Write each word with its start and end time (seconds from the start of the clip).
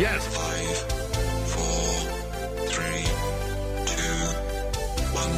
Yes. 0.00 0.24
Five, 0.34 0.76
four, 1.50 1.92
three, 2.68 3.04
two, 3.84 4.16
one. 5.12 5.36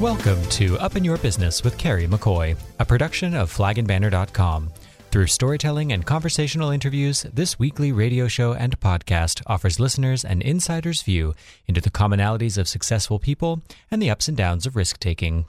Welcome 0.00 0.42
to 0.48 0.76
Up 0.80 0.96
in 0.96 1.04
Your 1.04 1.18
Business 1.18 1.62
with 1.62 1.78
Carrie 1.78 2.08
McCoy, 2.08 2.56
a 2.80 2.84
production 2.84 3.36
of 3.36 3.56
flagandbanner.com. 3.56 4.72
Through 5.12 5.28
storytelling 5.28 5.92
and 5.92 6.04
conversational 6.04 6.70
interviews, 6.70 7.24
this 7.32 7.56
weekly 7.56 7.92
radio 7.92 8.26
show 8.26 8.52
and 8.52 8.80
podcast 8.80 9.42
offers 9.46 9.78
listeners 9.78 10.24
an 10.24 10.42
insider's 10.42 11.02
view 11.02 11.36
into 11.68 11.80
the 11.80 11.88
commonalities 11.88 12.58
of 12.58 12.66
successful 12.66 13.20
people 13.20 13.62
and 13.92 14.02
the 14.02 14.10
ups 14.10 14.26
and 14.26 14.36
downs 14.36 14.66
of 14.66 14.74
risk 14.74 14.98
taking. 14.98 15.44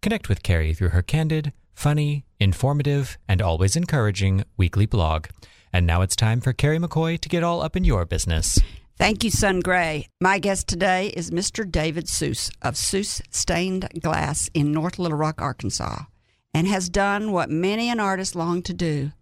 Connect 0.00 0.28
with 0.28 0.44
Carrie 0.44 0.74
through 0.74 0.90
her 0.90 1.02
candid, 1.02 1.52
funny, 1.74 2.24
informative, 2.38 3.18
and 3.28 3.42
always 3.42 3.74
encouraging 3.74 4.44
weekly 4.56 4.86
blog. 4.86 5.26
And 5.78 5.86
now 5.86 6.02
it's 6.02 6.16
time 6.16 6.40
for 6.40 6.52
Carrie 6.52 6.80
McCoy 6.80 7.20
to 7.20 7.28
get 7.28 7.44
all 7.44 7.62
up 7.62 7.76
in 7.76 7.84
your 7.84 8.04
business. 8.04 8.58
Thank 8.96 9.22
you, 9.22 9.30
Sun 9.30 9.60
Gray. 9.60 10.08
My 10.20 10.40
guest 10.40 10.66
today 10.66 11.12
is 11.16 11.30
Mr. 11.30 11.70
David 11.70 12.06
Soos 12.06 12.50
of 12.60 12.74
Soos 12.74 13.22
Stained 13.30 13.88
Glass 14.02 14.50
in 14.54 14.72
North 14.72 14.98
Little 14.98 15.16
Rock, 15.16 15.40
Arkansas, 15.40 16.06
and 16.52 16.66
has 16.66 16.88
done 16.88 17.30
what 17.30 17.48
many 17.48 17.90
an 17.90 18.00
artist 18.00 18.34
long 18.34 18.60
to 18.62 18.74
do 18.74 19.12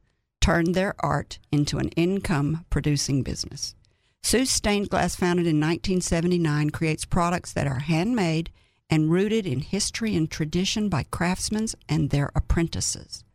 turned 0.40 0.74
their 0.74 0.94
art 1.00 1.38
into 1.52 1.76
an 1.76 1.90
income 1.90 2.64
producing 2.70 3.22
business. 3.22 3.74
Soos 4.22 4.46
Stained 4.46 4.88
Glass, 4.88 5.14
founded 5.14 5.46
in 5.46 5.60
1979, 5.60 6.70
creates 6.70 7.04
products 7.04 7.52
that 7.52 7.66
are 7.66 7.80
handmade 7.80 8.50
and 8.88 9.10
rooted 9.10 9.46
in 9.46 9.60
history 9.60 10.16
and 10.16 10.30
tradition 10.30 10.88
by 10.88 11.02
craftsmen 11.02 11.66
and 11.86 12.08
their 12.08 12.30
apprentices. 12.34 13.25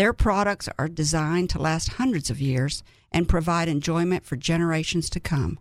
Their 0.00 0.14
products 0.14 0.66
are 0.78 0.88
designed 0.88 1.50
to 1.50 1.60
last 1.60 1.90
hundreds 1.98 2.30
of 2.30 2.40
years 2.40 2.82
and 3.12 3.28
provide 3.28 3.68
enjoyment 3.68 4.24
for 4.24 4.34
generations 4.34 5.10
to 5.10 5.20
come. 5.20 5.58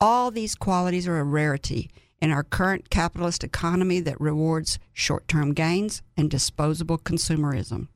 All 0.00 0.30
these 0.30 0.54
qualities 0.54 1.06
are 1.06 1.18
a 1.18 1.24
rarity 1.24 1.90
in 2.18 2.30
our 2.30 2.42
current 2.42 2.88
capitalist 2.88 3.44
economy 3.44 4.00
that 4.00 4.18
rewards 4.18 4.78
short 4.94 5.28
term 5.28 5.52
gains 5.52 6.00
and 6.16 6.30
disposable 6.30 6.96
consumerism. 6.96 7.88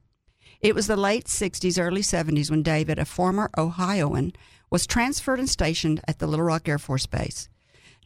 It 0.60 0.74
was 0.74 0.86
the 0.86 0.98
late 0.98 1.24
60s, 1.24 1.82
early 1.82 2.02
70s 2.02 2.50
when 2.50 2.62
David, 2.62 2.98
a 2.98 3.06
former 3.06 3.48
Ohioan, 3.56 4.34
was 4.68 4.86
transferred 4.86 5.38
and 5.38 5.48
stationed 5.48 6.02
at 6.06 6.18
the 6.18 6.26
Little 6.26 6.44
Rock 6.44 6.68
Air 6.68 6.78
Force 6.78 7.06
Base. 7.06 7.48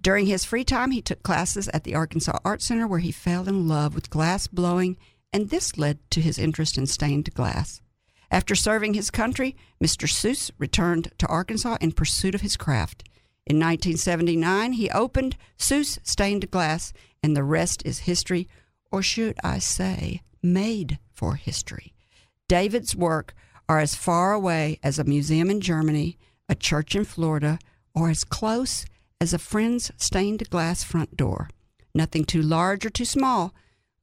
During 0.00 0.26
his 0.26 0.44
free 0.44 0.62
time, 0.62 0.92
he 0.92 1.02
took 1.02 1.24
classes 1.24 1.68
at 1.74 1.82
the 1.82 1.96
Arkansas 1.96 2.38
Art 2.44 2.62
Center 2.62 2.86
where 2.86 3.00
he 3.00 3.10
fell 3.10 3.48
in 3.48 3.66
love 3.66 3.96
with 3.96 4.10
glass 4.10 4.46
blowing, 4.46 4.96
and 5.34 5.50
this 5.50 5.76
led 5.76 5.98
to 6.12 6.20
his 6.20 6.38
interest 6.38 6.78
in 6.78 6.86
stained 6.86 7.34
glass. 7.34 7.82
After 8.30 8.54
serving 8.54 8.94
his 8.94 9.10
country, 9.10 9.56
Mr. 9.82 10.08
Soos 10.08 10.52
returned 10.58 11.10
to 11.18 11.26
Arkansas 11.26 11.76
in 11.80 11.90
pursuit 11.90 12.36
of 12.36 12.40
his 12.40 12.56
craft. 12.56 13.02
In 13.44 13.56
1979, 13.56 14.74
he 14.74 14.88
opened 14.90 15.36
Soos 15.58 15.98
Stained 16.04 16.50
Glass, 16.52 16.92
and 17.20 17.36
the 17.36 17.42
rest 17.42 17.82
is 17.84 18.00
history, 18.00 18.48
or 18.92 19.02
should 19.02 19.36
I 19.42 19.58
say, 19.58 20.22
made 20.40 21.00
for 21.12 21.34
history. 21.34 21.92
David's 22.48 22.94
work 22.94 23.34
are 23.68 23.80
as 23.80 23.96
far 23.96 24.32
away 24.32 24.78
as 24.84 25.00
a 25.00 25.04
museum 25.04 25.50
in 25.50 25.60
Germany, 25.60 26.16
a 26.48 26.54
church 26.54 26.94
in 26.94 27.04
Florida, 27.04 27.58
or 27.92 28.08
as 28.08 28.22
close 28.22 28.86
as 29.20 29.34
a 29.34 29.38
friend's 29.38 29.90
stained 29.96 30.48
glass 30.48 30.84
front 30.84 31.16
door. 31.16 31.50
Nothing 31.92 32.24
too 32.24 32.42
large 32.42 32.86
or 32.86 32.90
too 32.90 33.04
small 33.04 33.52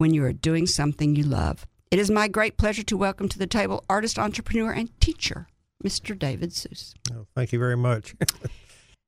when 0.01 0.15
you 0.15 0.25
are 0.25 0.33
doing 0.33 0.65
something 0.65 1.15
you 1.15 1.23
love. 1.23 1.67
It 1.91 1.99
is 1.99 2.09
my 2.09 2.27
great 2.27 2.57
pleasure 2.57 2.81
to 2.81 2.97
welcome 2.97 3.29
to 3.29 3.37
the 3.37 3.45
table 3.45 3.85
artist, 3.87 4.17
entrepreneur, 4.17 4.71
and 4.71 4.89
teacher, 4.99 5.45
Mr. 5.83 6.17
David 6.17 6.49
Soos. 6.49 6.95
Oh, 7.13 7.27
thank 7.35 7.51
you 7.53 7.59
very 7.59 7.77
much. 7.77 8.15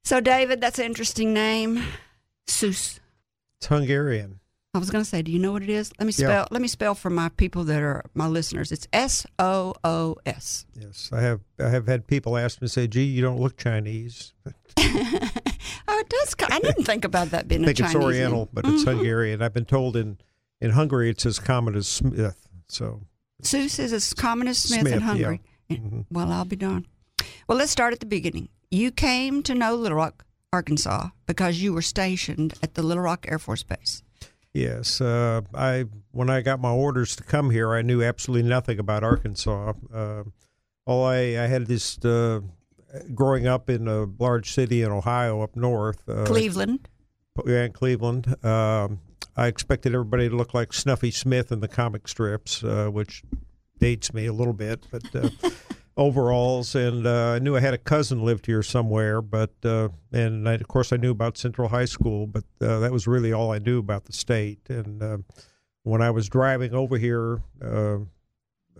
So, 0.05 0.19
David, 0.19 0.59
that's 0.59 0.79
an 0.79 0.85
interesting 0.85 1.33
name. 1.33 1.81
Soos. 2.45 2.99
it's 3.57 3.67
Hungarian. 3.67 4.41
I 4.73 4.77
was 4.79 4.89
going 4.89 5.01
to 5.01 5.09
say, 5.09 5.21
do 5.21 5.31
you 5.31 5.39
know 5.39 5.53
what 5.53 5.63
it 5.63 5.69
is? 5.69 5.93
Let 5.97 6.05
me 6.07 6.11
Yeah. 6.17 6.27
spell. 6.27 6.47
Let 6.51 6.61
me 6.61 6.67
spell 6.67 6.93
for 6.93 7.09
my 7.09 7.29
people 7.29 7.63
that 7.63 7.81
are 7.81 8.03
my 8.13 8.27
listeners. 8.27 8.73
It's 8.73 8.85
S 8.91 9.25
O 9.39 9.73
O 9.85 10.17
S. 10.25 10.65
Yes, 10.77 11.09
I 11.13 11.21
have. 11.21 11.39
I 11.57 11.69
have 11.69 11.87
had 11.87 12.05
people 12.05 12.35
ask 12.35 12.61
me, 12.61 12.67
say, 12.67 12.85
"Gee, 12.87 13.05
you 13.05 13.21
don't 13.21 13.39
look 13.39 13.55
Chinese." 13.55 14.33
Oh, 15.87 15.99
it 15.99 16.09
does. 16.09 16.35
I 16.51 16.59
didn't 16.59 16.83
think 16.83 17.05
about 17.05 17.29
that 17.31 17.47
being 17.47 17.61
I 17.63 17.67
think 17.67 17.79
a 17.79 17.85
it's 17.85 17.95
Oriental, 17.95 18.39
name. 18.39 18.49
but 18.51 18.65
it's 18.67 18.83
Mhm. 18.83 18.95
Hungarian. 18.95 19.41
I've 19.41 19.53
been 19.53 19.63
told 19.65 19.95
in 19.95 20.17
in 20.63 20.71
Hungary 20.71 21.09
it's 21.09 21.25
as 21.25 21.39
common 21.39 21.75
as 21.75 21.87
Smith. 21.87 22.47
So 22.67 23.01
Soos 23.43 23.77
is 23.79 23.93
as 23.93 24.13
common 24.13 24.47
as 24.47 24.57
Smith, 24.57 24.81
Smith, 24.81 24.93
in 24.93 24.99
yeah. 24.99 25.05
Hungary. 25.05 25.41
mhm. 25.69 26.05
Well, 26.09 26.31
I'll 26.31 26.45
be 26.45 26.55
darned. 26.55 26.87
Well, 27.47 27.57
let's 27.57 27.71
start 27.71 27.93
at 27.93 27.99
the 27.99 28.05
beginning. 28.05 28.49
You 28.71 28.89
came 28.91 29.43
to 29.43 29.53
know 29.53 29.75
Little 29.75 29.97
Rock, 29.97 30.25
Arkansas, 30.51 31.09
because 31.27 31.61
you 31.61 31.73
were 31.73 31.81
stationed 31.81 32.53
at 32.63 32.73
the 32.75 32.81
Little 32.83 33.03
Rock 33.03 33.25
Air 33.29 33.39
Force 33.39 33.63
Base. 33.63 34.01
yes, 34.53 35.01
uh, 35.01 35.41
I 35.53 35.85
when 36.11 36.29
I 36.29 36.41
got 36.41 36.59
my 36.59 36.71
orders 36.71 37.15
to 37.17 37.23
come 37.23 37.49
here, 37.51 37.73
I 37.73 37.81
knew 37.81 38.01
absolutely 38.03 38.47
nothing 38.49 38.79
about 38.79 39.03
Arkansas. 39.03 39.73
Uh, 39.93 40.23
all 40.85 41.05
I, 41.05 41.19
I 41.43 41.47
had 41.47 41.67
this 41.67 41.97
uh, 42.05 42.41
growing 43.13 43.47
up 43.47 43.69
in 43.69 43.87
a 43.87 44.05
large 44.19 44.51
city 44.51 44.81
in 44.81 44.91
Ohio 44.91 45.41
up 45.41 45.55
north. 45.55 46.07
Uh, 46.07 46.25
Cleveland. 46.25 46.87
yeah, 47.45 47.63
in 47.65 47.71
Cleveland. 47.73 48.27
Um, 48.45 48.99
I 49.35 49.47
expected 49.47 49.93
everybody 49.93 50.29
to 50.29 50.35
look 50.35 50.53
like 50.53 50.73
Snuffy 50.73 51.11
Smith 51.11 51.51
in 51.51 51.59
the 51.59 51.67
comic 51.67 52.07
strips, 52.07 52.63
uh, 52.63 52.87
which 52.87 53.23
dates 53.79 54.13
me 54.13 54.25
a 54.27 54.33
little 54.33 54.53
bit, 54.53 54.85
but 54.91 55.03
uh, 55.15 55.29
overalls. 55.97 56.75
And 56.75 57.05
uh, 57.05 57.31
I 57.31 57.39
knew 57.39 57.55
I 57.55 57.59
had 57.59 57.73
a 57.73 57.79
cousin 57.79 58.23
lived 58.23 58.45
here 58.45 58.63
somewhere, 58.63 59.21
but 59.21 59.53
uh, 59.63 59.89
and 60.11 60.47
I, 60.47 60.53
of 60.53 60.67
course 60.67 60.93
I 60.93 60.97
knew 60.97 61.11
about 61.11 61.37
Central 61.37 61.67
High 61.69 61.85
School, 61.85 62.27
but 62.27 62.45
uh, 62.61 62.79
that 62.79 62.91
was 62.91 63.07
really 63.07 63.33
all 63.33 63.51
I 63.51 63.59
knew 63.59 63.79
about 63.79 64.05
the 64.05 64.13
state. 64.13 64.69
And 64.69 65.01
uh, 65.01 65.17
when 65.83 66.01
I 66.01 66.11
was 66.11 66.29
driving 66.29 66.73
over 66.73 66.97
here. 66.97 67.41
Uh, 67.61 67.99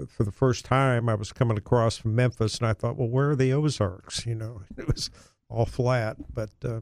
for 0.07 0.23
the 0.23 0.31
first 0.31 0.65
time, 0.65 1.07
I 1.07 1.13
was 1.13 1.31
coming 1.31 1.55
across 1.55 1.97
from 1.97 2.15
Memphis, 2.15 2.57
and 2.57 2.67
I 2.67 2.73
thought, 2.73 2.97
well, 2.97 3.07
where 3.07 3.29
are 3.29 3.35
the 3.35 3.53
Ozarks? 3.53 4.25
You 4.25 4.33
know, 4.33 4.61
it 4.77 4.87
was 4.87 5.09
all 5.49 5.65
flat, 5.65 6.17
but 6.33 6.49
uh, 6.65 6.79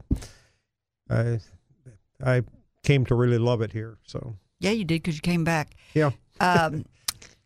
I 1.10 1.40
I 2.24 2.42
came 2.82 3.04
to 3.06 3.14
really 3.14 3.38
love 3.38 3.62
it 3.62 3.72
here. 3.72 3.98
So 4.06 4.36
Yeah, 4.60 4.70
you 4.72 4.84
did 4.84 5.02
because 5.02 5.14
you 5.16 5.20
came 5.22 5.44
back. 5.44 5.74
yeah, 5.94 6.10
Um, 6.40 6.84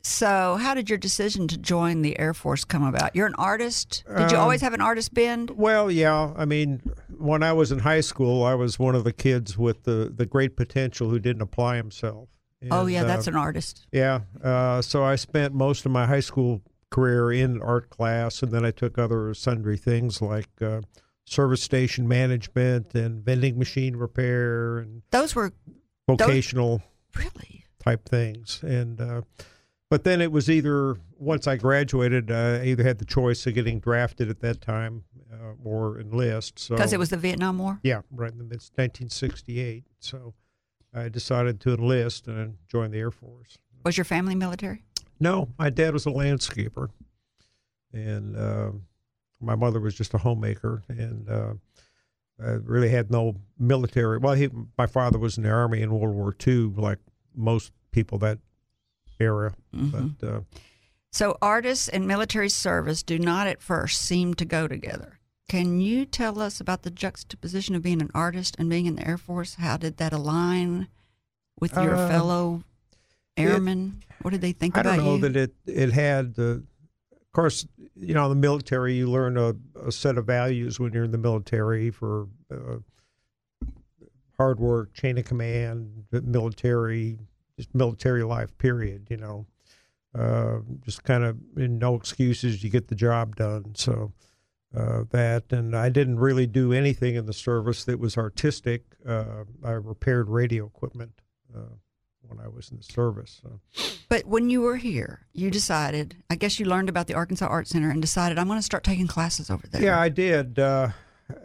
so, 0.03 0.57
how 0.61 0.73
did 0.75 0.89
your 0.89 0.99
decision 0.99 1.49
to 1.49 1.59
join 1.59 2.03
the 2.03 2.17
Air 2.19 2.33
Force 2.33 2.65
come 2.65 2.85
about? 2.85 3.17
You're 3.17 3.27
an 3.27 3.35
artist. 3.39 4.05
Did 4.07 4.31
you 4.31 4.37
Um, 4.37 4.43
always 4.45 4.61
have 4.61 4.73
an 4.73 4.81
artist 4.81 5.13
bend? 5.13 5.51
well, 5.51 5.91
yeah. 5.91 6.33
I 6.37 6.45
mean, 6.45 6.81
when 7.19 7.43
I 7.43 7.53
was 7.53 7.73
in 7.73 7.81
high 7.81 8.03
school, 8.03 8.45
I 8.45 8.55
was 8.55 8.79
one 8.79 8.95
of 8.95 9.03
the 9.03 9.13
kids 9.13 9.59
with 9.59 9.83
the 9.83 10.13
the 10.15 10.25
great 10.25 10.57
potential 10.57 11.11
who 11.11 11.19
didn't 11.19 11.43
apply 11.43 11.77
himself. 11.77 12.29
oh, 12.71 12.87
yeah, 12.87 13.03
that's 13.03 13.27
uh, 13.27 13.33
an 13.33 13.37
artist. 13.37 13.87
yeah. 13.93 14.21
Uh, 14.43 14.81
so 14.81 15.03
I 15.03 15.17
spent 15.17 15.55
most 15.55 15.85
of 15.87 15.91
my 15.93 16.07
high 16.07 16.21
school 16.21 16.63
career 16.91 17.33
in 17.33 17.61
art 17.61 17.91
class, 17.91 18.43
and 18.45 18.53
then 18.53 18.65
I 18.65 18.71
took 18.71 18.99
other 18.99 19.35
sundry 19.35 19.77
things 19.77 20.23
like. 20.23 20.49
Uh, 20.63 20.83
Service 21.27 21.63
station 21.63 22.07
management 22.07 22.95
and 22.95 23.25
vending 23.25 23.59
machine 23.59 23.97
repair 23.97 24.79
and 24.79 25.03
Those 25.11 25.35
were 25.35 25.53
vocational 26.07 26.83
really. 27.17 27.65
type 27.85 28.09
things. 28.09 28.61
And 28.63 29.01
uh, 29.01 29.23
but 29.91 30.05
then 30.05 30.21
it 30.21 30.31
was 30.31 30.49
either 30.49 30.97
once 31.19 31.47
I 31.47 31.57
graduated, 31.57 32.31
uh, 32.31 32.61
I 32.63 32.67
either 32.67 32.85
had 32.85 32.99
the 32.99 33.05
choice 33.05 33.45
of 33.47 33.55
getting 33.55 33.81
drafted 33.81 34.29
at 34.31 34.41
that 34.41 34.61
time 34.61 35.05
uh, 35.33 35.55
or 35.65 35.99
enlist. 35.99 36.59
So 36.61 36.77
Because 36.77 36.93
it 36.93 36.99
was 36.99 37.11
the 37.11 37.17
Vietnam 37.17 37.59
War? 37.59 37.81
yeah, 37.83 38.03
right 38.11 38.31
in 38.31 38.39
the 38.39 38.45
mid 38.45 38.61
1968. 38.77 39.85
So 39.99 40.35
I 40.95 41.09
decided 41.09 41.61
to 41.63 41.75
enlist 41.75 42.29
and 42.29 42.57
join 42.69 42.91
the 42.93 42.99
Air 42.99 43.11
Force. 43.11 43.59
Was 43.85 43.97
your 43.97 44.05
family 44.05 44.35
military? 44.35 44.85
No, 45.19 45.49
my 45.59 45.71
dad 45.71 45.93
was 45.93 46.07
a 46.07 46.11
landscaper, 46.11 46.89
and 47.93 48.37
uh, 48.37 48.71
my 49.41 49.55
mother 49.55 49.81
was 49.81 49.95
just 49.95 50.15
a 50.15 50.19
homemaker, 50.19 50.83
and 50.89 51.29
uh, 51.29 51.55
really 52.39 52.89
had 52.91 53.11
no 53.11 53.37
military. 53.59 54.19
Well, 54.19 54.35
he, 54.35 54.49
my 54.77 54.87
father 54.87 55.19
was 55.19 55.37
in 55.37 55.45
the 55.45 55.51
army 55.51 55.83
in 55.83 55.91
World 55.93 56.15
War 56.15 56.35
II, 56.47 56.73
like 56.77 56.99
most 57.35 57.73
people 57.93 58.19
that 58.19 58.39
era. 59.19 59.55
Mhm. 59.75 60.17
But 60.21 60.29
uh, 60.29 60.41
So, 61.11 61.37
artists 61.41 61.89
and 61.89 62.07
military 62.07 62.51
service 62.51 63.03
do 63.03 63.19
not 63.19 63.47
at 63.47 63.63
first 63.63 64.03
seem 64.03 64.35
to 64.35 64.45
go 64.45 64.69
together. 64.69 65.19
Can 65.49 65.81
you 65.81 66.05
tell 66.05 66.41
us 66.41 66.61
about 66.61 66.83
the 66.83 66.91
juxtaposition 66.91 67.75
of 67.75 67.83
being 67.83 68.03
an 68.03 68.11
artist 68.15 68.57
and 68.59 68.69
being 68.69 68.87
in 68.87 68.97
the 68.97 69.07
Air 69.07 69.17
Force? 69.17 69.55
How 69.55 69.77
did 69.77 69.97
that 69.99 70.13
align 70.13 70.89
with 71.61 71.73
your 71.75 71.95
Uh, 71.95 72.09
fellow 72.09 72.65
airmen? 73.37 74.03
what 74.23 74.31
did 74.33 74.41
they 74.41 74.53
think 74.53 74.77
I 74.77 74.81
about 74.81 74.95
you? 74.97 75.01
I 75.01 75.05
don't 75.05 75.21
know 75.21 75.27
you? 75.29 75.33
that 75.33 75.37
it 75.37 75.55
it 75.67 75.93
had 75.93 76.35
the. 76.35 76.65
Course, 77.37 77.67
you 77.95 78.15
know, 78.15 78.25
in 78.25 78.31
the 78.31 78.35
military, 78.35 78.95
you 78.95 79.11
learn 79.11 79.37
a, 79.37 79.55
a 79.87 79.93
set 79.93 80.17
of 80.17 80.25
values 80.25 80.81
when 80.81 80.95
you're 80.95 81.05
in 81.05 81.11
the 81.11 81.19
military 81.19 81.91
for 81.91 82.29
uh, 82.51 82.79
hard 84.39 84.59
work, 84.59 84.95
chain 84.95 85.19
of 85.19 85.27
command, 85.27 86.05
military, 86.11 87.19
just 87.59 87.75
military 87.75 88.23
life. 88.23 88.57
Period. 88.57 89.09
You 89.11 89.19
know, 89.19 89.47
uh, 90.19 90.61
just 90.83 91.05
kind 91.05 91.25
of 91.25 91.37
in 91.59 91.79
no 91.79 91.95
excuses, 91.95 92.65
you 92.65 92.71
get 92.71 92.89
the 92.89 92.95
job 92.95 93.37
done. 93.37 93.75
So 93.75 94.15
uh, 94.75 95.05
that, 95.11 95.53
and 95.53 95.77
I 95.77 95.91
didn't 95.91 96.19
really 96.19 96.47
do 96.47 96.73
anything 96.73 97.17
in 97.17 97.27
the 97.27 97.35
service 97.35 97.85
that 97.85 97.99
was 97.99 98.17
artistic. 98.17 98.83
Uh, 99.07 99.45
I 99.63 99.73
repaired 99.73 100.31
radio 100.31 100.65
equipment 100.65 101.21
uh, 101.55 101.77
when 102.29 102.41
I 102.41 102.49
was 102.49 102.71
in 102.71 102.77
the 102.77 102.83
service. 102.83 103.41
So. 103.43 103.61
But 104.09 104.27
when 104.27 104.51
you 104.51 104.63
were 104.63 104.77
here, 104.77 105.27
you 105.33 105.51
decided, 105.51 106.17
I 106.31 106.37
guess 106.37 106.61
you 106.61 106.67
learned 106.67 106.89
about 106.89 107.07
the 107.07 107.15
Arkansas 107.15 107.47
Art 107.47 107.69
Center 107.69 107.91
and 107.91 108.01
decided, 108.01 108.39
I'm 108.39 108.47
going 108.47 108.59
to 108.59 108.63
start 108.63 108.85
taking 108.85 109.07
classes 109.07 109.51
over 109.51 109.67
there. 109.67 109.83
Yeah, 109.83 110.01
I 110.01 110.09
did. 110.09 110.59
Uh, 110.59 110.91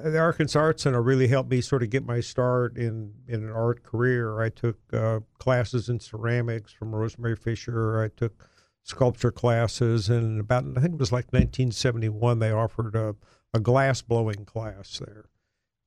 the 0.04 0.20
Arkansas 0.20 0.60
Art 0.60 0.80
Center 0.80 1.02
really 1.02 1.28
helped 1.28 1.50
me 1.50 1.62
sort 1.62 1.84
of 1.84 1.90
get 1.90 2.06
my 2.06 2.20
start 2.20 2.78
in, 2.78 3.14
in 3.28 3.44
an 3.44 3.52
art 3.52 3.84
career. 3.84 4.42
I 4.42 4.50
took 4.50 4.78
uh, 4.94 5.22
classes 5.40 5.90
in 5.90 6.00
ceramics 6.00 6.72
from 6.72 6.94
Rosemary 6.94 7.36
Fisher. 7.36 8.02
I 8.02 8.10
took 8.10 8.48
sculpture 8.84 9.32
classes, 9.32 10.10
and 10.10 10.40
about 10.40 10.66
I 10.78 10.82
think 10.82 10.94
it 10.94 11.00
was 11.00 11.12
like 11.12 11.26
1971 11.28 12.40
they 12.40 12.52
offered 12.52 12.96
a, 12.96 13.16
a 13.54 13.60
glass 13.60 14.02
blowing 14.02 14.46
class 14.46 15.00
there, 15.00 15.26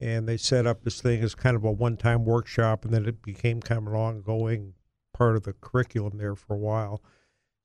and 0.01 0.29
they 0.29 0.37
set 0.37 0.67
up 0.67 0.83
this 0.83 1.01
thing 1.01 1.23
as 1.23 1.35
kind 1.35 1.57
of 1.57 1.65
a 1.65 1.73
one 1.73 1.97
time 1.97 2.25
workshop, 2.25 2.85
and 2.85 2.93
then 2.93 3.07
it 3.07 3.23
became 3.23 3.61
kind 3.61 3.87
of 3.87 3.93
an 3.93 3.99
ongoing 3.99 4.75
part 5.15 5.37
of 5.37 5.45
the 5.45 5.55
curriculum 5.55 6.19
there 6.19 6.35
for 6.35 6.55
a 6.55 6.59
while, 6.59 7.03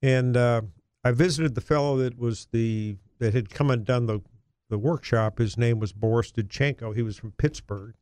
and 0.02 0.38
uh, 0.38 0.62
I 1.04 1.12
visited 1.12 1.56
the 1.56 1.62
fellow 1.62 1.98
that 1.98 2.18
was 2.18 2.48
the 2.52 2.96
that 3.20 3.34
had 3.34 3.50
come 3.50 3.70
and 3.70 3.84
done 3.84 4.06
the 4.06 4.22
the 4.70 4.78
workshop. 4.78 5.40
His 5.40 5.58
name 5.58 5.80
was 5.80 5.92
Boris 5.92 6.32
Dudchenko. 6.32 6.96
He 6.96 7.02
was 7.02 7.18
from 7.18 7.32
Pittsburgh, 7.34 7.96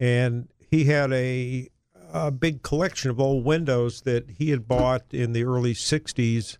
and 0.00 0.48
he 0.58 0.84
had 0.84 1.12
a 1.12 1.68
a 2.12 2.30
big 2.30 2.62
collection 2.62 3.10
of 3.10 3.20
old 3.20 3.44
windows 3.44 4.02
that 4.02 4.30
he 4.30 4.50
had 4.50 4.68
bought 4.68 5.02
in 5.12 5.32
the 5.32 5.44
early 5.44 5.72
60s 5.74 6.58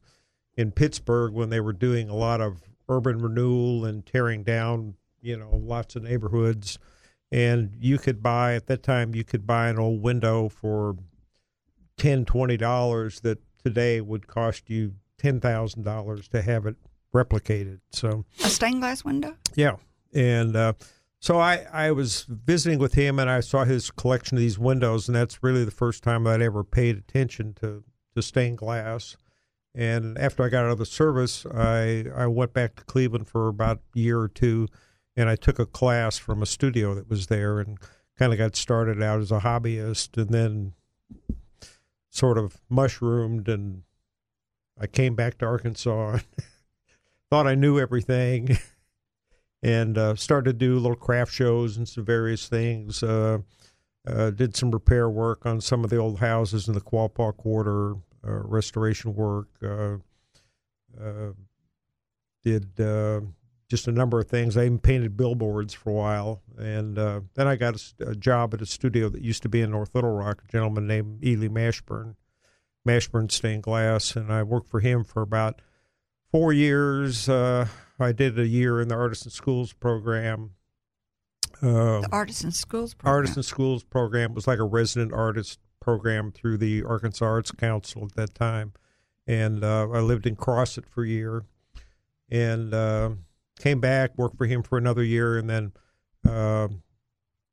in 0.57 0.71
Pittsburgh 0.73 1.33
when 1.33 1.51
they 1.51 1.61
were 1.61 1.73
doing 1.73 2.09
a 2.09 2.17
lot 2.17 2.41
of 2.41 2.63
urban 2.89 3.19
renewal 3.19 3.85
and 3.85 4.05
tearing 4.07 4.43
down, 4.43 4.95
you 5.21 5.37
know, 5.37 5.51
lots 5.53 5.95
of 5.95 6.03
neighborhoods. 6.03 6.79
And 7.31 7.77
you 7.79 7.99
could 7.99 8.23
buy, 8.23 8.55
at 8.55 8.67
that 8.67 8.83
time, 8.83 9.15
you 9.15 9.25
could 9.25 9.47
buy 9.47 9.69
an 9.69 9.79
old 9.79 10.03
window 10.03 10.49
for 10.49 10.97
$10, 11.99 12.25
$20 12.25 13.21
that 13.23 13.39
today 13.65 14.01
would 14.01 14.27
cost 14.27 14.69
you 14.69 14.95
$10,000 15.21 16.29
to 16.29 16.43
have 16.43 16.67
it 16.67 16.77
replicated. 17.15 17.81
So, 17.93 18.25
a 18.43 18.49
stained 18.49 18.81
glass 18.81 19.05
window? 19.05 19.37
Yeah. 19.55 19.77
And, 20.15 20.57
uh, 20.57 20.73
so 21.23 21.39
I, 21.39 21.67
I 21.73 21.93
was 21.93 22.27
visiting 22.29 22.81
with 22.81 22.95
him 22.95 23.21
and 23.21 23.31
I 23.31 23.39
saw 23.39 23.65
his 23.65 23.93
collection 23.93 24.37
of 24.37 24.41
these 24.41 24.59
windows, 24.59 25.09
and 25.09 25.15
that's 25.15 25.41
really 25.41 25.65
the 25.65 25.71
first 25.71 26.03
time 26.03 26.27
I'd 26.27 26.43
ever 26.43 26.65
paid 26.65 26.99
attention 26.99 27.55
to, 27.61 27.85
to 28.17 28.23
stained 28.23 28.59
glass. 28.59 29.17
And 29.73 30.19
after 30.19 30.43
I 30.43 30.49
got 30.49 30.65
out 30.65 30.73
of 30.73 30.79
the 30.79 30.85
service, 30.85 31.47
I, 31.47 32.07
I 32.13 32.27
went 32.27 32.53
back 32.53 32.75
to 32.75 32.85
Cleveland 32.85 33.29
for 33.29 33.47
about 33.47 33.81
a 33.95 33.99
year 33.99 34.19
or 34.19 34.27
two, 34.27 34.67
and 35.17 35.29
I 35.29 35.37
took 35.37 35.61
a 35.61 35.67
class 35.67 36.19
from 36.19 36.43
a 36.43 36.47
studio 36.47 36.93
that 36.97 37.09
was 37.09 37.29
there 37.29 37.61
and 37.61 37.79
kind 38.19 38.33
of 38.33 38.39
got 38.39 38.57
started 38.57 39.01
out 39.01 39.21
as 39.21 39.31
a 39.31 39.41
hobbyist 39.41 40.21
and 40.21 40.31
then 40.31 40.73
sort 42.13 42.39
of 42.39 42.61
mushroomed. 42.69 43.49
And 43.49 43.83
I 44.79 44.87
came 44.87 45.17
back 45.17 45.39
to 45.39 45.47
Arkansas, 45.47 46.19
thought 47.31 47.47
I 47.47 47.57
knew 47.57 47.81
everything. 47.81 48.59
and 49.63 49.97
uh, 49.97 50.15
started 50.17 50.59
to 50.59 50.67
do 50.67 50.79
little 50.79 50.97
craft 50.97 51.33
shows 51.33 51.77
and 51.77 51.89
some 51.89 52.05
various 52.05 52.49
things. 52.49 53.03
Uh, 53.03 53.39
uh, 54.07 54.31
did 54.31 54.57
some 54.57 54.71
repair 54.73 55.09
work 55.09 55.47
on 55.47 55.61
some 55.61 55.85
of 55.85 55.91
the 55.91 55.97
old 55.97 56.19
houses 56.19 56.67
in 56.67 56.75
the 56.75 56.81
Quapaw 56.81 57.37
Quarter, 57.37 57.95
uh, 57.95 57.97
restoration 58.25 59.15
work. 59.15 59.49
Uh, 59.63 59.99
uh, 61.01 61.33
did 62.43 62.75
just 63.73 63.89
a 63.89 63.93
number 63.93 64.21
of 64.21 64.29
things. 64.29 64.55
I 64.55 64.67
even 64.67 64.79
painted 64.79 65.17
billboards 65.17 65.73
for 65.73 65.89
a 65.89 65.95
while, 65.95 66.43
and 66.59 66.99
then 66.99 67.49
I 67.49 67.57
got 67.57 67.83
a, 68.01 68.11
a, 68.11 68.15
job 68.15 68.53
at 68.53 68.61
a 68.61 68.67
studio 68.67 69.09
that 69.09 69.23
used 69.23 69.43
to 69.45 69.49
be 69.49 69.63
in 69.63 69.71
North 69.71 69.95
Little 69.95 70.11
Rock. 70.11 70.43
A 70.47 70.53
gentleman 70.53 70.87
named 70.87 71.25
Ely 71.25 71.49
Mashburn, 71.49 72.17
Mashburn 72.87 73.33
Stained 73.33 73.63
Glass, 73.63 74.15
and 74.15 74.31
I 74.31 74.43
worked 74.43 74.69
for 74.69 74.81
him 74.81 75.05
for 75.05 75.23
about 75.23 75.63
four 76.31 76.53
years. 76.53 77.31
Uh, 77.31 77.67
I 77.99 78.13
did 78.13 78.39
a 78.39 78.47
year 78.47 78.79
in 78.79 78.89
the 78.89 78.95
Artists 78.95 79.25
in 79.25 79.31
Schools 79.31 79.73
program. 79.73 80.51
Uh, 81.63 82.03
the 82.03 82.09
Artists 82.13 82.45
in 82.45 82.53
Schools 82.53 82.93
program. 82.93 83.17
Artists 83.17 83.37
in 83.39 83.43
Schools 83.43 83.85
program 83.85 84.35
was 84.35 84.47
like 84.47 84.59
a 84.59 84.65
resident 84.65 85.15
artist 85.15 85.61
program 85.81 86.31
through 86.31 86.59
the 86.59 86.83
Arkansas 86.83 87.25
Arts 87.25 87.53
Council 87.53 88.05
at 88.05 88.17
that 88.17 88.35
time. 88.35 88.75
And 89.27 89.65
uh, 89.65 89.89
I 89.91 90.01
lived 90.01 90.27
in 90.27 90.37
Crossett 90.37 90.87
for 90.87 91.05
a 91.05 91.09
year 91.09 91.45
and 92.31 92.75
uh, 92.75 93.11
came 93.63 93.81
back, 93.81 94.19
worked 94.19 94.37
for 94.37 94.47
him 94.47 94.63
for 94.63 94.77
another 94.77 95.05
year, 95.05 95.39
and 95.39 95.49
then 95.49 95.73
uh, 96.29 96.69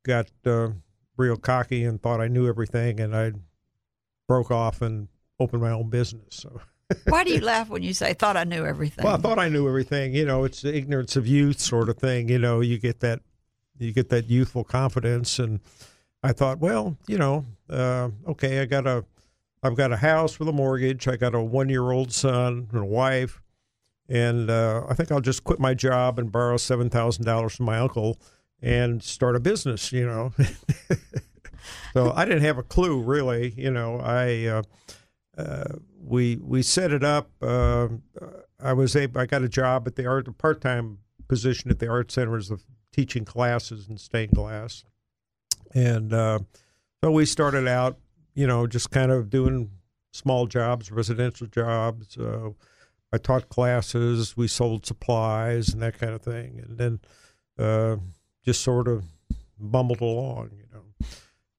got 0.04 0.30
uh, 0.44 0.70
real 1.16 1.36
cocky 1.36 1.84
and 1.84 2.02
thought 2.02 2.20
I 2.20 2.28
knew 2.28 2.48
everything. 2.48 3.00
And 3.00 3.16
I 3.16 3.32
broke 4.26 4.50
off 4.50 4.82
and 4.82 5.08
opened 5.38 5.62
my 5.62 5.70
own 5.70 5.88
business. 5.88 6.24
So. 6.30 6.60
Why 7.08 7.22
do 7.22 7.32
you 7.32 7.40
laugh 7.40 7.68
when 7.68 7.82
you 7.82 7.94
say 7.94 8.14
"thought 8.14 8.36
I 8.36 8.44
knew 8.44 8.66
everything"? 8.66 9.04
Well, 9.04 9.14
I 9.14 9.18
thought 9.18 9.38
I 9.38 9.48
knew 9.48 9.68
everything. 9.68 10.12
You 10.12 10.24
know, 10.24 10.44
it's 10.44 10.62
the 10.62 10.74
ignorance 10.74 11.14
of 11.14 11.26
youth 11.26 11.60
sort 11.60 11.88
of 11.88 11.98
thing. 11.98 12.28
You 12.28 12.38
know, 12.38 12.60
you 12.60 12.78
get 12.78 13.00
that, 13.00 13.20
you 13.78 13.92
get 13.92 14.08
that 14.08 14.28
youthful 14.28 14.64
confidence, 14.64 15.38
and 15.38 15.60
I 16.24 16.32
thought, 16.32 16.58
well, 16.58 16.96
you 17.06 17.16
know, 17.16 17.46
uh, 17.68 18.10
okay, 18.28 18.60
I 18.60 18.64
got 18.64 18.88
a, 18.88 19.04
I've 19.62 19.76
got 19.76 19.92
a 19.92 19.96
house 19.96 20.40
with 20.40 20.48
a 20.48 20.52
mortgage. 20.52 21.06
I 21.06 21.16
got 21.16 21.34
a 21.34 21.40
one-year-old 21.40 22.12
son 22.12 22.68
and 22.72 22.80
a 22.80 22.84
wife, 22.84 23.40
and 24.10 24.50
uh, 24.50 24.84
I 24.88 24.94
think 24.94 25.12
I'll 25.12 25.20
just 25.20 25.44
quit 25.44 25.60
my 25.60 25.72
job 25.72 26.18
and 26.18 26.30
borrow 26.32 26.56
seven 26.56 26.90
thousand 26.90 27.24
dollars 27.24 27.54
from 27.54 27.66
my 27.66 27.78
uncle 27.78 28.18
and 28.60 29.02
start 29.02 29.36
a 29.36 29.40
business. 29.40 29.92
You 29.92 30.06
know. 30.06 30.32
so 31.94 32.12
I 32.14 32.24
didn't 32.24 32.42
have 32.42 32.58
a 32.58 32.62
clue 32.62 33.00
really. 33.00 33.54
You 33.56 33.70
know, 33.70 34.00
I. 34.00 34.44
Uh, 34.46 34.62
uh, 35.38 35.64
we 36.02 36.36
we 36.36 36.62
set 36.62 36.92
it 36.92 37.04
up. 37.04 37.30
Uh, 37.40 37.88
I 38.58 38.72
was 38.72 38.96
able. 38.96 39.20
I 39.20 39.26
got 39.26 39.42
a 39.42 39.48
job 39.48 39.86
at 39.86 39.94
the 39.94 40.06
art, 40.06 40.36
part 40.38 40.60
time 40.60 40.98
position 41.28 41.70
at 41.70 41.78
the 41.78 41.88
art 41.88 42.10
center 42.10 42.36
as 42.36 42.48
the 42.48 42.58
teaching 42.92 43.24
classes 43.24 43.88
in 43.88 43.96
stained 43.96 44.32
glass, 44.32 44.84
and 45.72 46.12
uh, 46.12 46.40
so 47.02 47.10
we 47.10 47.24
started 47.24 47.68
out, 47.68 47.98
you 48.34 48.46
know, 48.46 48.66
just 48.66 48.90
kind 48.90 49.12
of 49.12 49.30
doing 49.30 49.70
small 50.12 50.46
jobs, 50.46 50.90
residential 50.90 51.46
jobs. 51.46 52.18
I 53.12 53.18
taught 53.18 53.48
classes. 53.48 54.36
We 54.36 54.48
sold 54.48 54.86
supplies 54.86 55.70
and 55.70 55.82
that 55.82 55.98
kind 55.98 56.12
of 56.12 56.22
thing, 56.22 56.62
and 56.64 56.78
then 56.78 57.00
uh, 57.58 57.96
just 58.44 58.62
sort 58.62 58.88
of 58.88 59.04
bumbled 59.58 60.00
along. 60.00 60.50
You 60.56 60.66
know, 60.72 61.06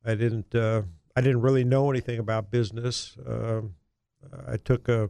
I 0.05 0.15
didn't. 0.15 0.53
Uh, 0.55 0.84
I 1.15 1.22
didn't 1.22 1.41
really 1.41 1.63
know 1.63 1.89
anything 1.89 2.20
about 2.20 2.51
business. 2.51 3.17
Uh, 3.17 3.62
I 4.48 4.58
took 4.58 4.88
a, 4.88 5.10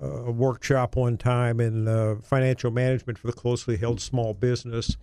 a, 0.00 0.30
workshop 0.30 0.96
one 0.96 1.16
time 1.16 1.60
in 1.60 1.88
uh, 1.88 2.16
financial 2.22 2.70
management 2.70 3.18
for 3.18 3.26
the 3.26 3.32
closely 3.32 3.76
held 3.76 4.00
small 4.00 4.32
business, 4.32 4.96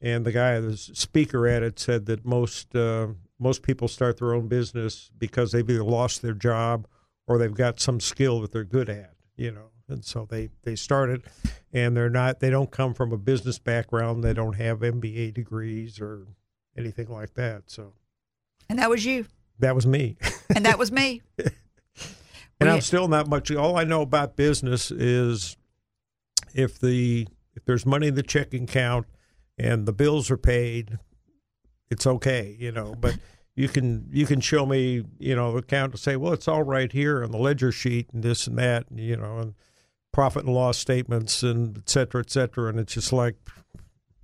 and 0.00 0.24
the 0.24 0.32
guy, 0.32 0.58
the 0.58 0.76
speaker 0.76 1.46
at 1.46 1.62
it, 1.62 1.78
said 1.78 2.06
that 2.06 2.24
most 2.24 2.74
uh, 2.74 3.08
most 3.38 3.62
people 3.62 3.88
start 3.88 4.18
their 4.18 4.34
own 4.34 4.48
business 4.48 5.10
because 5.16 5.52
they've 5.52 5.68
either 5.68 5.84
lost 5.84 6.22
their 6.22 6.34
job 6.34 6.88
or 7.26 7.38
they've 7.38 7.54
got 7.54 7.78
some 7.78 8.00
skill 8.00 8.40
that 8.40 8.52
they're 8.52 8.64
good 8.64 8.88
at. 8.88 9.14
You 9.36 9.52
know, 9.52 9.70
and 9.88 10.04
so 10.04 10.26
they 10.28 10.50
they 10.62 10.76
started, 10.76 11.22
and 11.72 11.96
they're 11.96 12.10
not 12.10 12.40
they 12.40 12.50
don't 12.50 12.70
come 12.70 12.94
from 12.94 13.12
a 13.12 13.18
business 13.18 13.58
background. 13.58 14.22
They 14.22 14.34
don't 14.34 14.54
have 14.56 14.80
MBA 14.80 15.34
degrees 15.34 16.00
or 16.00 16.26
anything 16.76 17.08
like 17.08 17.34
that. 17.34 17.64
So, 17.66 17.92
and 18.68 18.78
that 18.78 18.90
was 18.90 19.04
you. 19.04 19.26
That 19.58 19.74
was 19.74 19.86
me. 19.86 20.16
and 20.54 20.64
that 20.64 20.78
was 20.78 20.92
me. 20.92 21.22
and 22.60 22.68
I'm 22.68 22.80
still 22.80 23.08
not 23.08 23.28
much. 23.28 23.50
All 23.50 23.76
I 23.76 23.84
know 23.84 24.02
about 24.02 24.36
business 24.36 24.90
is 24.90 25.56
if 26.54 26.78
the 26.78 27.26
if 27.54 27.64
there's 27.64 27.86
money 27.86 28.08
in 28.08 28.14
the 28.14 28.22
checking 28.22 28.64
account 28.64 29.06
and 29.58 29.86
the 29.86 29.92
bills 29.92 30.30
are 30.30 30.36
paid, 30.36 30.98
it's 31.90 32.06
okay, 32.06 32.56
you 32.58 32.70
know. 32.70 32.94
But 32.98 33.18
you 33.54 33.68
can 33.68 34.08
you 34.12 34.26
can 34.26 34.40
show 34.40 34.64
me, 34.64 35.04
you 35.18 35.34
know, 35.34 35.52
the 35.52 35.58
account 35.58 35.92
to 35.92 35.98
say, 35.98 36.16
well, 36.16 36.32
it's 36.32 36.46
all 36.46 36.62
right 36.62 36.92
here 36.92 37.24
on 37.24 37.32
the 37.32 37.38
ledger 37.38 37.72
sheet 37.72 38.08
and 38.12 38.22
this 38.22 38.46
and 38.46 38.56
that, 38.58 38.88
and, 38.88 39.00
you 39.00 39.16
know, 39.16 39.38
and 39.38 39.54
profit 40.12 40.44
and 40.44 40.54
loss 40.54 40.78
statements 40.78 41.42
and 41.42 41.78
et 41.78 41.88
cetera, 41.88 42.20
et 42.20 42.30
cetera, 42.30 42.68
and 42.68 42.78
it's 42.80 42.94
just 42.94 43.12
like 43.12 43.36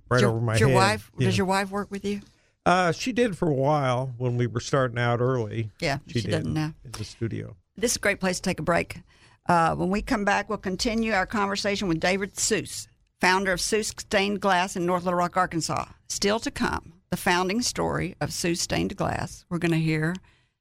right 0.09 0.21
your, 0.21 0.31
over 0.31 0.41
my 0.41 0.57
your 0.57 0.69
head. 0.69 0.75
Wife, 0.75 1.11
Does 1.17 1.37
your 1.37 1.47
wife 1.47 1.71
work 1.71 1.91
with 1.91 2.05
you? 2.05 2.21
Uh, 2.65 2.91
she 2.91 3.11
did 3.11 3.37
for 3.37 3.47
a 3.47 3.53
while 3.53 4.13
when 4.17 4.37
we 4.37 4.47
were 4.47 4.59
starting 4.59 4.97
out 4.97 5.21
early. 5.21 5.69
Yeah, 5.79 5.99
she, 6.07 6.21
she 6.21 6.27
doesn't 6.27 6.53
now. 6.53 6.73
In 6.83 6.91
the 6.91 7.03
studio. 7.03 7.55
This 7.77 7.91
is 7.91 7.97
a 7.97 7.99
great 7.99 8.19
place 8.19 8.37
to 8.37 8.41
take 8.41 8.59
a 8.59 8.63
break. 8.63 9.01
Uh, 9.47 9.75
when 9.75 9.89
we 9.89 10.01
come 10.01 10.25
back, 10.25 10.49
we'll 10.49 10.57
continue 10.57 11.13
our 11.13 11.27
conversation 11.27 11.87
with 11.87 11.99
David 11.99 12.33
Soos, 12.35 12.87
founder 13.21 13.51
of 13.51 13.59
Soos 13.59 13.99
Stained 13.99 14.41
Glass 14.41 14.75
in 14.75 14.85
North 14.85 15.03
Little 15.03 15.19
Rock, 15.19 15.37
Arkansas. 15.37 15.85
Still 16.09 16.39
to 16.39 16.49
come, 16.49 16.93
the 17.11 17.17
founding 17.17 17.61
story 17.61 18.15
of 18.19 18.29
Soos 18.29 18.57
Stained 18.57 18.95
Glass. 18.95 19.45
We're 19.49 19.59
going 19.59 19.71
to 19.71 19.77
hear 19.77 20.15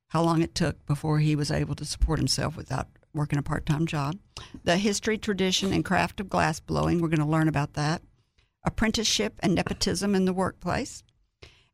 how 0.09 0.23
long 0.23 0.43
it 0.43 0.54
took 0.54 0.85
before 0.85 1.21
he 1.21 1.35
was 1.35 1.50
able 1.50 1.75
to 1.76 1.85
support 1.87 2.19
himself 2.19 2.57
without 2.57 2.88
working 3.14 3.38
a 3.38 3.42
part 3.42 3.64
time 3.66 3.87
job. 3.87 4.16
The 4.64 4.76
history, 4.76 5.16
tradition, 5.18 5.73
and 5.73 5.85
craft 5.85 6.21
of 6.21 6.28
glass 6.28 6.61
blowing. 6.61 7.00
We're 7.00 7.09
going 7.09 7.21
to 7.21 7.25
learn 7.26 7.49
about 7.49 7.75
that. 7.75 8.02
apprenticeship 8.64 9.35
and 9.40 9.54
nepotism 9.54 10.14
in 10.14 10.25
the 10.25 10.33
workplace, 10.33 11.02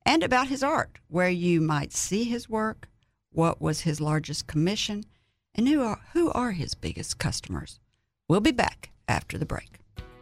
and 0.04 0.23
about 0.23 0.49
his 0.49 0.62
art, 0.62 0.99
where 1.09 1.28
you 1.30 1.61
might 1.61 1.92
see 1.92 2.25
his 2.25 2.49
work, 2.49 2.88
what 3.32 3.61
was 3.61 3.82
his 3.82 4.00
largest 4.00 4.47
commission, 4.47 5.04
and 5.54 5.68
who 5.68 5.82
are, 5.82 6.00
who 6.14 6.30
are 6.32 6.50
his 6.52 6.75
biggest 6.75 7.18
customers. 7.18 7.78
We'll 8.28 8.40
be 8.40 8.52
back 8.52 8.90
after 9.09 9.38
the 9.38 9.47
break. 9.47 9.78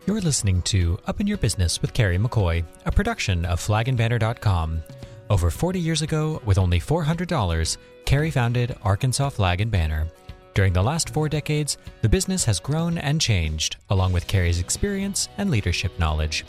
You're 0.07 0.21
listening 0.21 0.63
to 0.63 0.99
Up 1.07 1.21
in 1.21 1.27
Your 1.27 1.37
Business 1.39 1.81
with 1.83 1.93
Carrie 1.93 2.19
McCoy, 2.19 2.65
a 2.87 2.93
production 2.93 3.45
of 3.45 3.61
flagandbanner.com. 3.61 4.83
Over 5.31 5.51
40 5.51 5.81
years 5.81 6.01
ago, 6.03 6.41
with 6.47 6.57
only 6.59 6.81
$400, 6.81 7.77
Carrie 8.07 8.31
founded 8.31 8.77
Arkansas 8.83 9.29
Flag 9.31 9.61
and 9.61 9.71
Banner. 9.71 10.07
During 10.59 10.73
the 10.73 10.83
last 10.83 11.11
four 11.11 11.29
decades, 11.29 11.79
the 12.03 12.09
business 12.09 12.45
has 12.47 12.59
grown 12.59 12.99
and 12.99 13.21
changed, 13.21 13.77
along 13.91 14.13
with 14.13 14.27
Carrie's 14.27 14.59
experience 14.59 15.29
and 15.39 15.51
leadership 15.51 15.97
knowledge. 16.01 16.41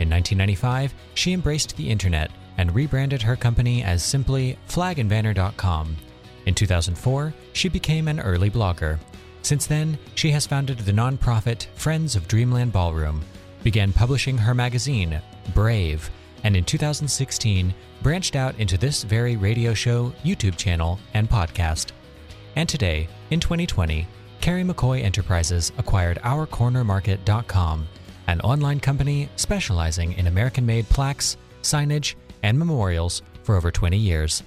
In 0.00 0.10
1995, 0.10 0.92
she 1.14 1.32
embraced 1.32 1.74
the 1.74 1.88
internet 1.88 2.30
and 2.58 2.74
rebranded 2.74 3.22
her 3.22 3.36
company 3.36 3.82
as 3.82 4.02
simply 4.02 4.58
flagandbanner.com. 4.68 5.96
In 6.44 6.54
2004, 6.54 7.32
she 7.54 7.70
became 7.70 8.06
an 8.06 8.20
early 8.20 8.50
blogger. 8.50 8.98
Since 9.40 9.64
then, 9.66 9.96
she 10.14 10.30
has 10.32 10.46
founded 10.46 10.80
the 10.80 10.92
nonprofit 10.92 11.64
Friends 11.74 12.16
of 12.16 12.28
Dreamland 12.28 12.70
Ballroom, 12.70 13.22
began 13.62 13.94
publishing 13.94 14.36
her 14.36 14.54
magazine, 14.54 15.22
Brave, 15.54 16.10
and 16.42 16.54
in 16.54 16.64
2016 16.64 17.72
branched 18.02 18.36
out 18.36 18.58
into 18.58 18.76
this 18.76 19.04
very 19.04 19.38
radio 19.38 19.72
show, 19.72 20.12
YouTube 20.22 20.58
channel, 20.58 20.98
and 21.14 21.30
podcast. 21.30 21.92
And 22.56 22.68
today, 22.68 23.08
in 23.30 23.40
2020, 23.40 24.06
Carrie 24.40 24.62
McCoy 24.62 25.02
Enterprises 25.02 25.72
acquired 25.78 26.18
OurCornerMarket.com, 26.18 27.86
an 28.26 28.40
online 28.42 28.80
company 28.80 29.28
specializing 29.36 30.12
in 30.12 30.26
American 30.26 30.66
made 30.66 30.88
plaques, 30.88 31.36
signage, 31.62 32.14
and 32.42 32.58
memorials 32.58 33.22
for 33.42 33.56
over 33.56 33.70
20 33.70 33.96
years. 33.96 34.42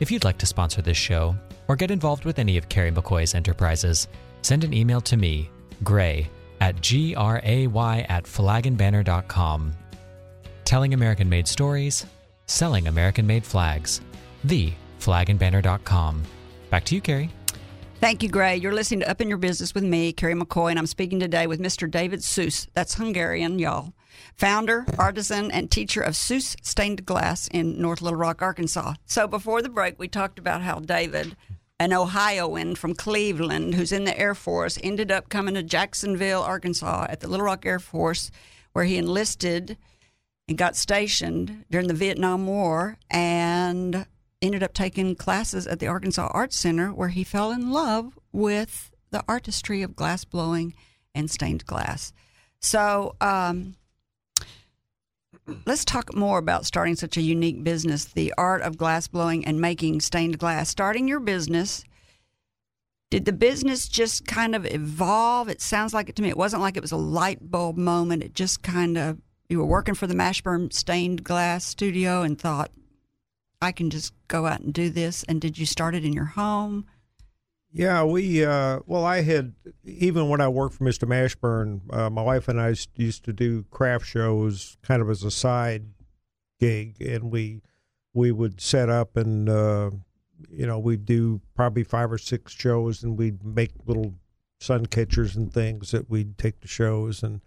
If 0.00 0.10
you'd 0.10 0.24
like 0.24 0.38
to 0.38 0.46
sponsor 0.46 0.82
this 0.82 0.96
show 0.96 1.36
or 1.68 1.76
get 1.76 1.90
involved 1.90 2.24
with 2.24 2.38
any 2.38 2.56
of 2.56 2.68
Carrie 2.68 2.90
McCoy's 2.90 3.34
enterprises, 3.34 4.08
send 4.42 4.64
an 4.64 4.74
email 4.74 5.00
to 5.02 5.16
me, 5.16 5.50
gray, 5.82 6.30
at 6.60 6.76
gray 6.76 8.06
at 8.08 8.24
flagandbanner.com. 8.24 9.72
Telling 10.64 10.94
American 10.94 11.28
made 11.28 11.46
stories, 11.46 12.06
selling 12.46 12.88
American 12.88 13.26
made 13.26 13.44
flags. 13.44 14.00
The 14.44 14.72
flagandbanner.com. 15.00 16.22
Back 16.70 16.84
to 16.86 16.94
you, 16.94 17.00
Carrie. 17.00 17.30
Thank 18.00 18.22
you, 18.22 18.28
Gray. 18.28 18.56
You're 18.56 18.74
listening 18.74 19.00
to 19.00 19.08
Up 19.10 19.20
in 19.20 19.28
Your 19.28 19.38
Business 19.38 19.74
with 19.74 19.84
me, 19.84 20.12
Carrie 20.12 20.34
McCoy, 20.34 20.70
and 20.70 20.78
I'm 20.78 20.86
speaking 20.86 21.18
today 21.20 21.46
with 21.46 21.58
Mr. 21.60 21.90
David 21.90 22.20
Soos. 22.20 22.66
That's 22.74 22.94
Hungarian, 22.96 23.58
y'all. 23.58 23.94
Founder, 24.36 24.84
artisan, 24.98 25.50
and 25.50 25.70
teacher 25.70 26.02
of 26.02 26.14
Soos 26.14 26.54
Stained 26.62 27.06
Glass 27.06 27.48
in 27.48 27.80
North 27.80 28.02
Little 28.02 28.18
Rock, 28.18 28.42
Arkansas. 28.42 28.94
So 29.06 29.26
before 29.26 29.62
the 29.62 29.70
break, 29.70 29.98
we 29.98 30.08
talked 30.08 30.38
about 30.38 30.60
how 30.60 30.80
David, 30.80 31.34
an 31.80 31.94
Ohioan 31.94 32.74
from 32.74 32.94
Cleveland 32.94 33.74
who's 33.74 33.92
in 33.92 34.04
the 34.04 34.18
Air 34.18 34.34
Force, 34.34 34.78
ended 34.82 35.10
up 35.10 35.30
coming 35.30 35.54
to 35.54 35.62
Jacksonville, 35.62 36.42
Arkansas 36.42 37.06
at 37.08 37.20
the 37.20 37.28
Little 37.28 37.46
Rock 37.46 37.64
Air 37.64 37.78
Force, 37.78 38.30
where 38.72 38.84
he 38.84 38.98
enlisted 38.98 39.78
and 40.46 40.58
got 40.58 40.76
stationed 40.76 41.64
during 41.70 41.88
the 41.88 41.94
Vietnam 41.94 42.46
War 42.46 42.98
and 43.10 44.06
ended 44.42 44.62
up 44.62 44.74
taking 44.74 45.14
classes 45.14 45.66
at 45.66 45.78
the 45.78 45.86
Arkansas 45.86 46.28
Arts 46.32 46.56
Center 46.56 46.92
where 46.92 47.08
he 47.08 47.24
fell 47.24 47.50
in 47.50 47.70
love 47.70 48.18
with 48.32 48.92
the 49.10 49.24
artistry 49.28 49.82
of 49.82 49.96
glass 49.96 50.24
blowing 50.24 50.74
and 51.14 51.30
stained 51.30 51.64
glass. 51.66 52.12
So, 52.60 53.14
um, 53.20 53.76
let's 55.66 55.84
talk 55.84 56.14
more 56.14 56.38
about 56.38 56.66
starting 56.66 56.96
such 56.96 57.16
a 57.16 57.22
unique 57.22 57.62
business 57.62 58.06
the 58.06 58.32
art 58.38 58.62
of 58.62 58.78
glass 58.78 59.08
blowing 59.08 59.44
and 59.44 59.60
making 59.60 60.00
stained 60.00 60.38
glass. 60.38 60.68
Starting 60.68 61.06
your 61.06 61.20
business, 61.20 61.84
did 63.10 63.24
the 63.24 63.32
business 63.32 63.86
just 63.88 64.26
kind 64.26 64.54
of 64.54 64.66
evolve? 64.66 65.48
It 65.48 65.60
sounds 65.60 65.94
like 65.94 66.08
it 66.08 66.16
to 66.16 66.22
me. 66.22 66.30
It 66.30 66.36
wasn't 66.36 66.62
like 66.62 66.76
it 66.76 66.82
was 66.82 66.92
a 66.92 66.96
light 66.96 67.50
bulb 67.50 67.76
moment. 67.76 68.22
It 68.22 68.34
just 68.34 68.62
kind 68.62 68.96
of, 68.98 69.18
you 69.48 69.58
were 69.58 69.66
working 69.66 69.94
for 69.94 70.06
the 70.06 70.14
Mashburn 70.14 70.72
Stained 70.72 71.22
Glass 71.22 71.64
Studio 71.64 72.22
and 72.22 72.38
thought, 72.38 72.70
I 73.64 73.72
can 73.72 73.88
just 73.88 74.12
go 74.28 74.46
out 74.46 74.60
and 74.60 74.74
do 74.74 74.90
this. 74.90 75.24
And 75.24 75.40
did 75.40 75.56
you 75.58 75.64
start 75.64 75.94
it 75.94 76.04
in 76.04 76.12
your 76.12 76.26
home? 76.26 76.84
Yeah, 77.72 78.04
we 78.04 78.44
uh, 78.44 78.80
well, 78.86 79.04
I 79.04 79.22
had 79.22 79.54
even 79.84 80.28
when 80.28 80.40
I 80.40 80.48
worked 80.48 80.74
for 80.74 80.84
Mr. 80.84 81.08
Mashburn, 81.08 81.80
uh, 81.92 82.10
my 82.10 82.22
wife 82.22 82.46
and 82.46 82.60
I 82.60 82.74
used 82.94 83.24
to 83.24 83.32
do 83.32 83.64
craft 83.70 84.06
shows 84.06 84.76
kind 84.82 85.02
of 85.02 85.08
as 85.10 85.24
a 85.24 85.30
side 85.30 85.86
gig, 86.60 87.00
and 87.00 87.32
we 87.32 87.62
we 88.12 88.30
would 88.30 88.60
set 88.60 88.90
up 88.90 89.16
and 89.16 89.48
uh, 89.48 89.90
you 90.48 90.66
know 90.66 90.78
we'd 90.78 91.04
do 91.06 91.40
probably 91.56 91.82
five 91.82 92.12
or 92.12 92.18
six 92.18 92.52
shows, 92.52 93.02
and 93.02 93.18
we'd 93.18 93.42
make 93.42 93.72
little 93.86 94.14
sun 94.60 94.86
catchers 94.86 95.34
and 95.34 95.52
things 95.52 95.90
that 95.90 96.08
we'd 96.08 96.38
take 96.38 96.60
to 96.60 96.68
shows, 96.68 97.24
and 97.24 97.40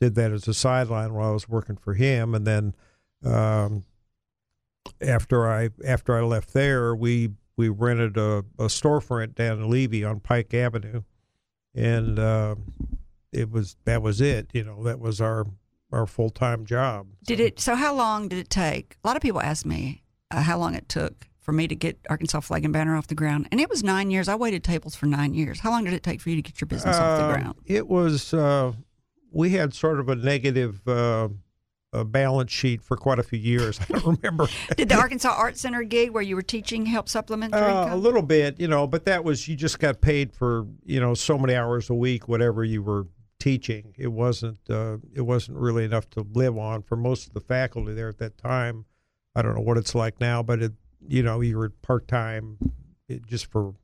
did 0.00 0.14
that 0.14 0.30
as 0.32 0.46
a 0.46 0.54
sideline 0.54 1.14
while 1.14 1.30
I 1.30 1.32
was 1.32 1.48
working 1.48 1.76
for 1.76 1.94
him, 1.94 2.34
and 2.34 2.46
then. 2.46 2.74
Um, 3.24 3.84
after 5.00 5.50
I 5.50 5.70
after 5.84 6.16
I 6.16 6.22
left 6.22 6.52
there, 6.52 6.94
we 6.94 7.30
we 7.56 7.68
rented 7.68 8.16
a, 8.16 8.38
a 8.58 8.66
storefront 8.66 9.34
down 9.34 9.58
in 9.60 9.70
Levy 9.70 10.04
on 10.04 10.20
Pike 10.20 10.54
Avenue, 10.54 11.02
and 11.74 12.18
uh, 12.18 12.54
it 13.32 13.50
was 13.50 13.76
that 13.84 14.02
was 14.02 14.20
it. 14.20 14.48
You 14.52 14.64
know, 14.64 14.82
that 14.84 14.98
was 15.00 15.20
our 15.20 15.46
our 15.92 16.06
full 16.06 16.30
time 16.30 16.64
job. 16.64 17.08
Did 17.26 17.40
it? 17.40 17.60
So 17.60 17.74
how 17.74 17.94
long 17.94 18.28
did 18.28 18.38
it 18.38 18.50
take? 18.50 18.96
A 19.04 19.08
lot 19.08 19.16
of 19.16 19.22
people 19.22 19.40
ask 19.40 19.66
me 19.66 20.02
uh, 20.30 20.42
how 20.42 20.58
long 20.58 20.74
it 20.74 20.88
took 20.88 21.26
for 21.40 21.52
me 21.52 21.66
to 21.66 21.74
get 21.74 21.98
Arkansas 22.08 22.40
Flag 22.40 22.64
and 22.64 22.72
Banner 22.72 22.96
off 22.96 23.08
the 23.08 23.14
ground, 23.16 23.48
and 23.50 23.60
it 23.60 23.68
was 23.68 23.82
nine 23.82 24.10
years. 24.10 24.28
I 24.28 24.34
waited 24.36 24.62
tables 24.64 24.94
for 24.94 25.06
nine 25.06 25.34
years. 25.34 25.60
How 25.60 25.70
long 25.70 25.84
did 25.84 25.92
it 25.92 26.02
take 26.02 26.20
for 26.20 26.30
you 26.30 26.36
to 26.36 26.42
get 26.42 26.60
your 26.60 26.68
business 26.68 26.96
off 26.96 27.18
the 27.18 27.24
Uh, 27.24 27.34
ground? 27.34 27.58
It 27.66 27.88
was 27.88 28.32
uh, 28.32 28.72
we 29.30 29.50
had 29.50 29.74
sort 29.74 29.98
of 30.00 30.08
a 30.08 30.16
negative. 30.16 30.86
Uh, 31.94 32.00
a 32.00 32.04
balance 32.04 32.50
sheet 32.50 32.82
for 32.82 32.96
quite 32.96 33.18
a 33.18 33.22
few 33.22 33.38
years. 33.38 33.78
I 33.88 33.98
don't 33.98 34.18
remember. 34.18 34.48
Did 34.76 34.88
the 34.88 34.96
Arkansas 34.96 35.30
Art 35.30 35.56
Center 35.58 35.82
gig 35.82 36.10
where 36.10 36.22
you 36.22 36.36
were 36.36 36.42
teaching 36.42 36.86
help 36.86 37.08
supplement 37.08 37.54
your 37.54 37.62
Uh, 37.62 37.94
a 37.94 37.96
little 37.96 38.22
bit, 38.22 38.58
you 38.58 38.68
know, 38.68 38.86
but 38.86 39.04
that 39.04 39.24
was 39.24 39.46
you 39.48 39.56
just 39.56 39.78
got 39.78 40.00
paid 40.00 40.32
for 40.32 40.66
you 40.84 41.00
know 41.00 41.14
so 41.14 41.38
many 41.38 41.54
hours 41.54 41.90
a 41.90 41.94
week, 41.94 42.28
whatever 42.28 42.64
you 42.64 42.82
were 42.82 43.06
teaching. 43.38 43.94
It 43.98 44.08
wasn't 44.08 44.58
uh, 44.70 44.98
it 45.14 45.22
wasn't 45.22 45.58
really 45.58 45.84
enough 45.84 46.08
to 46.10 46.26
live 46.32 46.56
on 46.56 46.82
for 46.82 46.96
most 46.96 47.28
of 47.28 47.34
the 47.34 47.40
faculty 47.40 47.92
there 47.92 48.08
at 48.08 48.18
that 48.18 48.38
time. 48.38 48.84
I 49.34 49.42
don't 49.42 49.54
know 49.54 49.62
what 49.62 49.78
it's 49.78 49.94
like 49.94 50.20
now, 50.20 50.42
but 50.42 50.62
it 50.62 50.72
you 51.06 51.22
know 51.22 51.40
you 51.40 51.58
were 51.58 51.70
part 51.70 52.08
time 52.08 52.58
just 53.26 53.46
for 53.46 53.74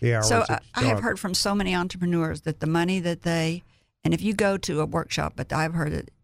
the 0.00 0.14
hours. 0.14 0.28
So 0.28 0.40
uh, 0.48 0.58
I, 0.74 0.82
I 0.82 0.84
have 0.84 1.00
heard 1.00 1.18
from 1.18 1.34
so 1.34 1.54
many 1.54 1.74
entrepreneurs 1.74 2.42
that 2.42 2.60
the 2.60 2.66
money 2.66 3.00
that 3.00 3.22
they, 3.22 3.62
and 4.04 4.14
if 4.14 4.22
you 4.22 4.32
go 4.32 4.56
to 4.58 4.80
a 4.80 4.86
workshop, 4.86 5.34
but 5.36 5.52
I've 5.52 5.74
heard 5.74 5.92
that 5.92 6.08
if 6.08 6.14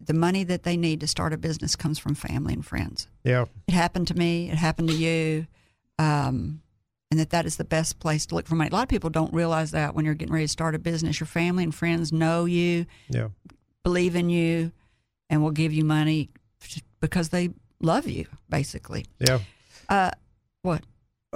the 0.00 0.14
money 0.14 0.44
that 0.44 0.62
they 0.62 0.76
need 0.76 1.00
to 1.00 1.06
start 1.06 1.32
a 1.32 1.36
business 1.36 1.76
comes 1.76 1.98
from 1.98 2.14
family 2.14 2.54
and 2.54 2.64
friends. 2.64 3.08
Yeah, 3.24 3.46
It 3.66 3.74
happened 3.74 4.08
to 4.08 4.14
me. 4.14 4.50
It 4.50 4.56
happened 4.56 4.88
to 4.88 4.94
you. 4.94 5.46
Um, 5.98 6.62
and 7.10 7.20
that 7.20 7.30
that 7.30 7.46
is 7.46 7.56
the 7.56 7.64
best 7.64 7.98
place 7.98 8.26
to 8.26 8.34
look 8.34 8.46
for 8.46 8.56
money. 8.56 8.70
A 8.70 8.72
lot 8.72 8.82
of 8.82 8.88
people 8.88 9.10
don't 9.10 9.32
realize 9.32 9.70
that 9.70 9.94
when 9.94 10.04
you're 10.04 10.14
getting 10.14 10.34
ready 10.34 10.46
to 10.46 10.52
start 10.52 10.74
a 10.74 10.78
business, 10.78 11.20
your 11.20 11.26
family 11.26 11.64
and 11.64 11.74
friends 11.74 12.12
know 12.12 12.44
you, 12.44 12.86
yeah. 13.08 13.28
believe 13.84 14.16
in 14.16 14.28
you, 14.28 14.72
and 15.30 15.42
will 15.42 15.52
give 15.52 15.72
you 15.72 15.84
money 15.84 16.30
because 17.00 17.28
they 17.28 17.50
love 17.80 18.08
you, 18.08 18.26
basically. 18.48 19.06
Yeah. 19.18 19.38
Uh, 19.88 20.10
what? 20.62 20.82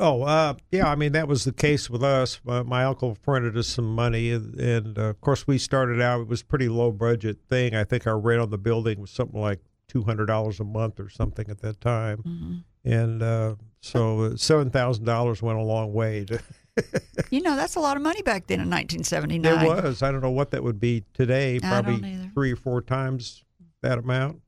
Oh, 0.00 0.23
uh, 0.23 0.54
yeah. 0.73 0.88
I 0.88 0.95
mean, 0.95 1.12
that 1.12 1.28
was 1.28 1.45
the 1.45 1.52
case 1.52 1.90
with 1.90 2.02
us. 2.02 2.40
My, 2.45 2.62
my 2.62 2.85
uncle 2.85 3.14
fronted 3.23 3.57
us 3.57 3.69
some 3.69 3.95
money, 3.95 4.33
and, 4.33 4.59
and 4.59 4.99
uh, 4.99 5.02
of 5.02 5.21
course, 5.21 5.47
we 5.47 5.59
started 5.59 6.00
out. 6.00 6.23
It 6.23 6.28
was 6.28 6.40
a 6.40 6.45
pretty 6.47 6.69
low 6.69 6.90
budget 6.90 7.38
thing. 7.49 7.75
I 7.75 7.85
think 7.85 8.07
our 8.07 8.19
rent 8.19 8.40
on 8.40 8.50
the 8.50 8.59
building 8.59 9.00
was 9.00 9.11
something 9.11 9.40
like 9.40 9.61
two 9.88 10.02
hundred 10.02 10.26
dollars 10.26 10.59
a 10.61 10.64
month 10.64 10.99
or 11.00 11.09
something 11.09 11.50
at 11.50 11.61
that 11.62 11.80
time, 11.80 12.23
Mhm. 12.26 12.64
and 12.85 13.23
uh, 13.23 13.57
so 13.80 14.35
seven 14.37 14.71
thousand 14.71 15.04
dollars 15.04 15.42
went 15.42 15.59
a 15.59 15.62
long 15.62 15.92
way. 15.92 16.25
To, 16.26 16.40
You 17.30 17.42
know, 17.42 17.57
that's 17.57 17.75
a 17.76 17.80
lot 17.80 17.97
of 17.97 18.02
money 18.02 18.23
back 18.23 18.47
then 18.47 18.61
in 18.61 18.71
1979. 18.71 19.64
it 19.64 19.85
was. 19.85 20.02
I 20.02 20.11
don't 20.11 20.23
know 20.23 20.30
what 20.30 20.50
that 20.52 20.62
would 20.62 20.80
be 20.80 21.04
today. 21.12 21.59
Probably 21.61 22.16
three 22.33 22.52
or 22.52 22.57
four 22.57 22.80
times 22.80 23.45
that 23.83 23.99
amount. 23.99 24.40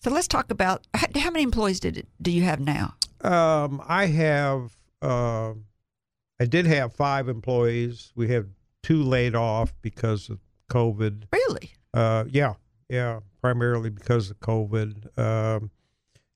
So 0.00 0.10
let's 0.10 0.28
talk 0.28 0.50
about 0.50 0.86
how, 0.94 1.06
how 1.16 1.30
many 1.30 1.42
employees 1.44 1.80
did 1.80 1.96
it, 1.96 2.08
do 2.20 2.30
you 2.30 2.42
have 2.42 2.60
now? 2.60 2.94
Um, 3.22 3.82
I 3.86 4.06
have. 4.06 4.76
Uh, 5.02 5.54
I 6.38 6.44
did 6.46 6.66
have 6.66 6.94
five 6.94 7.28
employees. 7.28 8.12
We 8.14 8.28
had 8.28 8.50
two 8.82 9.02
laid 9.02 9.34
off 9.34 9.74
because 9.82 10.28
of 10.30 10.38
COVID. 10.70 11.24
Really? 11.32 11.72
Uh, 11.92 12.24
yeah, 12.28 12.54
yeah, 12.88 13.20
primarily 13.40 13.90
because 13.90 14.30
of 14.30 14.38
COVID, 14.40 15.18
um, 15.18 15.70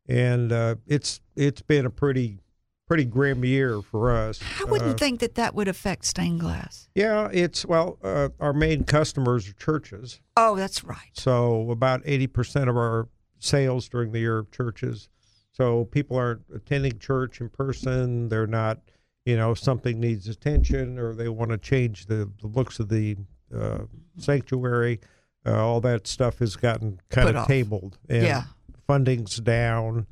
and 0.08 0.52
uh, 0.52 0.74
it's 0.86 1.20
it's 1.36 1.62
been 1.62 1.86
a 1.86 1.90
pretty 1.90 2.40
pretty 2.86 3.04
grim 3.04 3.44
year 3.44 3.80
for 3.80 4.10
us. 4.10 4.40
I 4.60 4.64
wouldn't 4.64 4.90
Uh, 4.90 4.94
think 4.98 5.20
that 5.20 5.36
that 5.36 5.54
would 5.54 5.68
affect 5.68 6.04
stained 6.04 6.40
glass. 6.40 6.88
Yeah, 6.94 7.28
it's 7.32 7.64
well, 7.64 7.98
uh, 8.02 8.28
our 8.40 8.52
main 8.52 8.84
customers 8.84 9.48
are 9.48 9.52
churches. 9.54 10.20
Oh, 10.36 10.56
that's 10.56 10.84
right. 10.84 11.10
So 11.14 11.70
about 11.70 12.02
eighty 12.04 12.26
percent 12.26 12.68
of 12.68 12.76
our 12.76 13.08
sales 13.38 13.88
during 13.88 14.12
the 14.12 14.18
year 14.20 14.38
are 14.38 14.46
churches. 14.50 15.08
So 15.54 15.84
people 15.86 16.16
aren't 16.16 16.42
attending 16.54 16.98
church 16.98 17.40
in 17.40 17.48
person. 17.48 18.28
They're 18.28 18.46
not, 18.48 18.80
you 19.24 19.36
know, 19.36 19.54
something 19.54 20.00
needs 20.00 20.26
attention 20.28 20.98
or 20.98 21.14
they 21.14 21.28
want 21.28 21.52
to 21.52 21.58
change 21.58 22.06
the, 22.06 22.28
the 22.40 22.48
looks 22.48 22.80
of 22.80 22.88
the 22.88 23.16
uh, 23.56 23.84
sanctuary. 24.18 24.98
Uh, 25.46 25.64
all 25.64 25.80
that 25.82 26.06
stuff 26.08 26.40
has 26.40 26.56
gotten 26.56 27.00
kind 27.08 27.28
Put 27.28 27.36
of 27.36 27.42
off. 27.42 27.48
tabled, 27.48 27.98
and 28.08 28.22
Yeah. 28.24 28.44
funding's 28.86 29.36
down. 29.36 30.06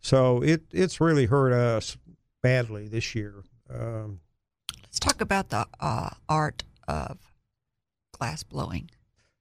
So 0.00 0.42
it 0.42 0.62
it's 0.72 1.00
really 1.00 1.26
hurt 1.26 1.52
us 1.52 1.96
badly 2.42 2.88
this 2.88 3.14
year. 3.14 3.44
Um, 3.72 4.20
Let's 4.82 4.98
talk 4.98 5.20
about 5.20 5.50
the 5.50 5.66
uh, 5.78 6.10
art 6.28 6.64
of 6.88 7.18
glass 8.18 8.42
blowing. 8.42 8.90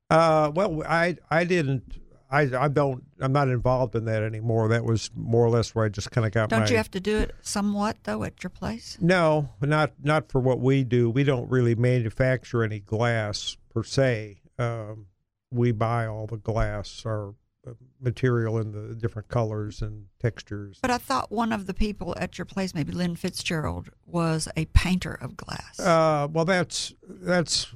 Uh, 0.09 0.51
well, 0.53 0.83
I 0.87 1.15
I 1.31 1.45
didn't. 1.45 1.95
I 2.31 2.41
I 2.57 2.67
don't. 2.67 3.03
I'm 3.19 3.31
not 3.31 3.47
involved 3.47 3.95
in 3.95 4.05
that 4.05 4.23
anymore. 4.23 4.67
That 4.67 4.83
was 4.85 5.09
more 5.15 5.45
or 5.45 5.49
less 5.49 5.73
where 5.73 5.85
I 5.85 5.89
just 5.89 6.11
kind 6.11 6.25
of 6.27 6.31
got 6.31 6.49
Don't 6.49 6.61
my. 6.61 6.67
you 6.67 6.77
have 6.77 6.91
to 6.91 6.99
do 6.99 7.17
it 7.17 7.35
somewhat 7.41 7.97
though 8.03 8.23
at 8.23 8.43
your 8.43 8.49
place? 8.49 8.97
no, 9.01 9.49
not 9.61 9.93
not 10.03 10.31
for 10.31 10.39
what 10.39 10.59
we 10.59 10.83
do. 10.83 11.09
We 11.09 11.23
don't 11.23 11.49
really 11.49 11.75
manufacture 11.75 12.63
any 12.63 12.79
glass 12.79 13.57
per 13.73 13.83
se. 13.83 14.41
Um, 14.57 15.07
we 15.51 15.71
buy 15.71 16.05
all 16.05 16.27
the 16.27 16.37
glass, 16.37 17.03
our 17.05 17.33
uh, 17.67 17.71
material 17.99 18.59
in 18.59 18.71
the 18.71 18.93
different 18.95 19.27
colors 19.29 19.81
and 19.81 20.05
textures. 20.19 20.77
But 20.81 20.91
I 20.91 20.97
thought 20.97 21.31
one 21.31 21.51
of 21.51 21.65
the 21.65 21.73
people 21.73 22.13
at 22.19 22.37
your 22.37 22.45
place, 22.45 22.75
maybe 22.75 22.91
Lynn 22.91 23.15
Fitzgerald, 23.15 23.89
was 24.05 24.47
a 24.55 24.65
painter 24.65 25.17
of 25.19 25.35
glass. 25.35 25.79
Uh, 25.79 26.27
well, 26.31 26.45
that's 26.45 26.93
that's 27.07 27.73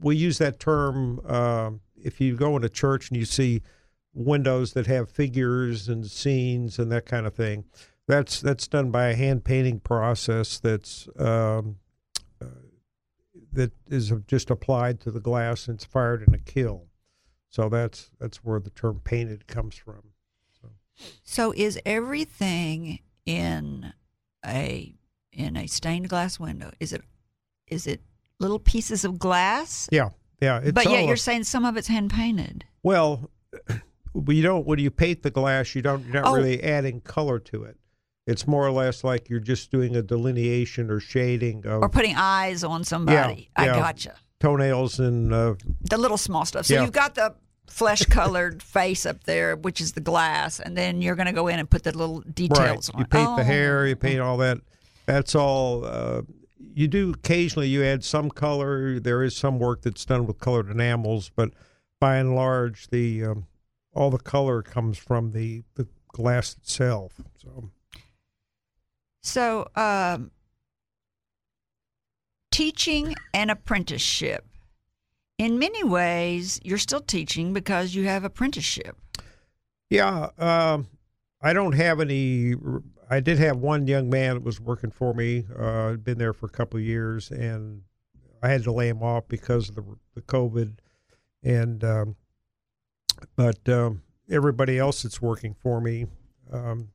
we 0.00 0.16
use 0.16 0.38
that 0.38 0.58
term. 0.58 1.20
Um, 1.26 1.80
if 1.96 2.20
you 2.20 2.34
go 2.34 2.56
into 2.56 2.68
church 2.68 3.10
and 3.10 3.16
you 3.16 3.24
see 3.24 3.62
windows 4.14 4.72
that 4.74 4.86
have 4.86 5.10
figures 5.10 5.88
and 5.88 6.06
scenes 6.06 6.78
and 6.78 6.90
that 6.92 7.06
kind 7.06 7.26
of 7.26 7.34
thing, 7.34 7.64
that's 8.06 8.40
that's 8.40 8.68
done 8.68 8.90
by 8.90 9.06
a 9.08 9.14
hand 9.14 9.44
painting 9.44 9.80
process. 9.80 10.58
That's 10.58 11.08
um, 11.18 11.76
uh, 12.40 12.46
that 13.52 13.72
is 13.88 14.12
just 14.26 14.50
applied 14.50 15.00
to 15.00 15.10
the 15.10 15.20
glass 15.20 15.68
and 15.68 15.76
it's 15.76 15.84
fired 15.84 16.22
in 16.26 16.34
a 16.34 16.38
kiln. 16.38 16.86
So 17.48 17.68
that's 17.68 18.10
that's 18.18 18.38
where 18.38 18.60
the 18.60 18.70
term 18.70 19.00
painted 19.04 19.46
comes 19.46 19.76
from. 19.76 20.02
so 21.22 21.52
is 21.56 21.78
everything 21.84 23.00
in 23.26 23.92
a 24.44 24.94
in 25.32 25.56
a 25.56 25.66
stained 25.66 26.08
glass 26.08 26.40
window? 26.40 26.70
Is 26.80 26.92
it 26.92 27.02
is 27.66 27.86
it 27.86 28.00
little 28.38 28.58
pieces 28.58 29.04
of 29.04 29.18
glass? 29.18 29.88
Yeah, 29.92 30.10
yeah. 30.40 30.58
It's 30.58 30.72
but 30.72 30.90
yet 30.90 31.06
you're 31.06 31.16
saying 31.16 31.44
some 31.44 31.64
of 31.64 31.76
it's 31.76 31.88
hand 31.88 32.10
painted. 32.10 32.64
Well, 32.82 33.30
but 34.14 34.34
you 34.34 34.42
don't 34.42 34.66
when 34.66 34.78
you 34.78 34.90
paint 34.90 35.22
the 35.22 35.30
glass, 35.30 35.74
you 35.74 35.82
don't 35.82 36.04
you're 36.04 36.14
not 36.22 36.26
Oh. 36.26 36.34
really 36.36 36.62
adding 36.62 37.00
color 37.00 37.38
to 37.40 37.64
it. 37.64 37.76
It's 38.26 38.46
more 38.46 38.66
or 38.66 38.70
less 38.70 39.02
like 39.02 39.28
you're 39.28 39.40
just 39.40 39.70
doing 39.70 39.96
a 39.96 40.02
delineation 40.02 40.90
or 40.90 41.00
shading 41.00 41.66
of 41.66 41.82
Or 41.82 41.88
putting 41.88 42.14
eyes 42.16 42.62
on 42.62 42.84
somebody. 42.84 43.50
I 43.56 43.66
yeah. 43.66 43.74
gotcha. 43.74 44.14
toenails 44.38 44.98
and 45.00 45.32
uh, 45.32 45.54
The 45.82 45.96
little 45.98 46.16
small 46.18 46.44
stuff. 46.44 46.66
So 46.66 46.74
Yeah. 46.74 46.82
you've 46.82 46.92
got 46.92 47.14
the 47.14 47.34
flesh 47.68 48.04
colored 48.06 48.62
face 48.78 49.06
up 49.06 49.24
there, 49.24 49.56
which 49.56 49.80
is 49.80 49.92
the 49.92 50.00
glass, 50.00 50.60
and 50.60 50.76
then 50.76 51.00
you're 51.02 51.14
going 51.16 51.26
to 51.26 51.32
go 51.32 51.48
in 51.48 51.58
and 51.58 51.68
put 51.70 51.82
the 51.84 51.96
little 51.96 52.20
details 52.20 52.90
right. 52.90 52.94
on 52.94 53.00
You 53.00 53.06
paint 53.06 53.36
the 53.36 53.42
Oh. 53.42 53.46
hair, 53.46 53.86
you 53.86 53.96
paint 53.96 54.20
all 54.20 54.36
that. 54.38 54.58
That's 55.06 55.34
all. 55.34 55.84
Uh, 55.84 56.22
you 56.74 56.86
do 56.88 57.10
occasionally. 57.10 57.68
You 57.68 57.82
add 57.84 58.04
some 58.04 58.30
color. 58.30 59.00
There 59.00 59.22
is 59.24 59.36
some 59.36 59.58
work 59.58 59.82
that's 59.82 60.04
done 60.04 60.26
with 60.26 60.38
colored 60.38 60.70
enamels, 60.70 61.30
but 61.34 61.50
by 62.00 62.16
and 62.16 62.34
large, 62.36 62.88
the 62.88 63.24
um, 63.24 63.46
all 63.92 64.10
the 64.10 64.18
color 64.18 64.62
comes 64.62 64.98
from 64.98 65.32
the 65.32 65.62
the 65.74 65.86
glass 66.08 66.54
itself. 66.54 67.20
So 67.38 67.70
So, 69.22 69.68
um, 69.76 70.30
teaching 72.50 73.14
an 73.32 73.50
apprenticeship. 73.50 74.46
In 75.38 75.58
many 75.58 75.82
ways, 75.82 76.60
you're 76.62 76.78
still 76.78 77.00
teaching 77.00 77.52
because 77.52 77.94
you 77.94 78.04
have 78.04 78.24
apprenticeship. 78.24 78.96
Yeah, 79.90 80.28
um, 80.38 80.86
I 81.40 81.52
don't 81.52 81.72
have 81.72 82.00
any. 82.00 82.54
I 83.10 83.20
did 83.20 83.38
have 83.38 83.58
one 83.58 83.86
young 83.86 84.08
man 84.08 84.34
that 84.34 84.42
was 84.42 84.60
working 84.60 84.90
for 84.90 85.12
me. 85.12 85.44
Uh, 85.58 85.94
been 85.94 86.18
there 86.18 86.32
for 86.32 86.46
a 86.46 86.50
couple 86.50 86.78
of 86.78 86.86
years, 86.86 87.30
and 87.30 87.82
I 88.42 88.48
had 88.48 88.62
to 88.64 88.72
lay 88.72 88.88
him 88.88 89.02
off 89.02 89.28
because 89.28 89.68
of 89.68 89.74
the 89.74 89.84
the 90.14 90.22
COVID. 90.22 90.78
And 91.42 91.82
um, 91.82 92.16
but 93.36 93.68
um, 93.68 94.02
everybody 94.30 94.78
else 94.78 95.02
that's 95.02 95.20
working 95.20 95.54
for 95.54 95.80
me, 95.80 96.06
um, 96.52 96.88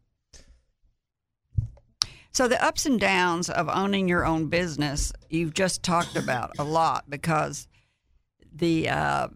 So, 2.37 2.47
the 2.47 2.63
ups 2.63 2.85
and 2.85 2.99
downs 2.99 3.49
of 3.49 3.67
owning 3.67 4.07
your 4.07 4.23
own 4.23 4.45
business, 4.45 5.11
you've 5.27 5.55
just 5.55 5.81
talked 5.81 6.15
about 6.15 6.51
a 6.59 6.63
lot 6.63 7.09
because 7.09 7.67
the 8.53 8.89
uh, 8.89 9.29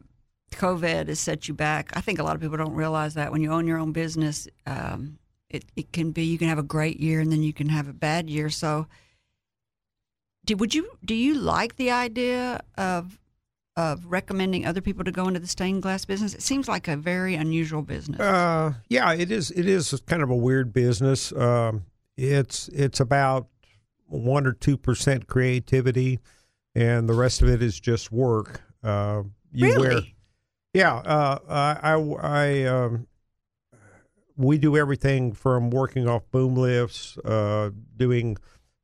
COVID 0.52 1.08
has 1.08 1.20
set 1.20 1.48
you 1.48 1.56
back. 1.56 1.90
I 1.96 2.02
think 2.02 2.20
a 2.20 2.24
lot 2.24 2.36
of 2.36 2.42
people 2.42 2.58
don't 2.58 2.76
realize 2.76 3.16
that 3.16 3.32
when 3.32 3.42
you 3.42 3.52
own 3.52 3.66
your 3.66 3.80
own 3.80 3.92
business, 3.92 4.48
um, 4.68 5.18
it, 5.50 5.66
it 5.76 5.92
can 5.92 6.12
be 6.12 6.26
you 6.26 6.38
can 6.38 6.48
have 6.48 6.60
a 6.60 6.64
great 6.64 7.00
year 7.00 7.20
and 7.22 7.32
then 7.32 7.42
you 7.42 7.54
can 7.54 7.70
have 7.70 7.88
a 7.88 7.94
bad 7.94 8.30
year. 8.30 8.52
So, 8.52 8.86
do, 10.46 10.56
would 10.58 10.76
you 10.76 10.88
do 11.04 11.16
you 11.16 11.34
like 11.34 11.78
the 11.78 11.90
idea 11.90 12.62
of 12.78 13.18
of 13.78 14.06
recommending 14.06 14.66
other 14.66 14.82
people 14.82 15.04
to 15.04 15.12
go 15.12 15.28
into 15.28 15.40
the 15.40 15.48
stained 15.48 15.82
glass 15.82 16.06
business? 16.06 16.34
It 16.34 16.42
seems 16.42 16.68
like 16.68 16.88
a 16.88 16.98
very 16.98 17.36
unusual 17.36 17.82
business. 17.82 18.20
uh, 18.20 18.74
yeah, 18.90 19.14
it 19.14 19.32
is. 19.32 19.52
It 19.52 19.68
is 19.68 20.02
kind 20.06 20.22
of 20.22 20.30
a 20.30 20.36
weird 20.36 20.74
business. 20.74 21.32
Um, 21.34 21.86
it's 22.18 22.68
it's 22.70 23.00
about 23.00 23.48
one 24.08 24.46
or 24.46 24.54
two 24.54 24.78
percent 24.78 25.28
creativity, 25.28 26.20
and 26.76 27.08
the 27.08 27.14
rest 27.14 27.42
of 27.42 27.50
it 27.50 27.64
is 27.64 27.80
just 27.80 28.12
work. 28.12 28.62
Uh, 28.84 29.24
you 29.52 29.68
really? 29.68 29.90
wear 29.90 30.02
Yeah, 30.74 30.96
uh, 30.96 31.40
I, 31.48 31.94
I, 31.94 32.00
I 32.22 32.64
um, 32.66 33.08
we 34.36 34.58
do 34.58 34.78
everything 34.78 35.34
from 35.34 35.70
working 35.70 36.08
off 36.08 36.30
boom 36.32 36.56
lifts, 36.56 37.18
uh, 37.20 37.72
doing. 37.96 38.38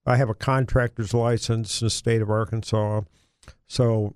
I 0.05 0.15
have 0.15 0.29
a 0.29 0.33
contractor's 0.33 1.13
license 1.13 1.81
in 1.81 1.87
the 1.87 1.89
state 1.89 2.21
of 2.21 2.29
Arkansas, 2.29 3.01
so 3.67 4.13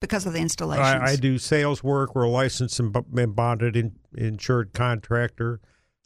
because 0.00 0.26
of 0.26 0.32
the 0.32 0.38
installations. 0.40 0.86
I, 0.86 1.12
I 1.12 1.16
do 1.16 1.38
sales 1.38 1.82
work. 1.82 2.14
We're 2.14 2.24
a 2.24 2.28
licensed 2.28 2.78
and 2.80 3.34
bonded 3.34 3.76
in, 3.76 3.96
insured 4.16 4.72
contractor. 4.72 5.60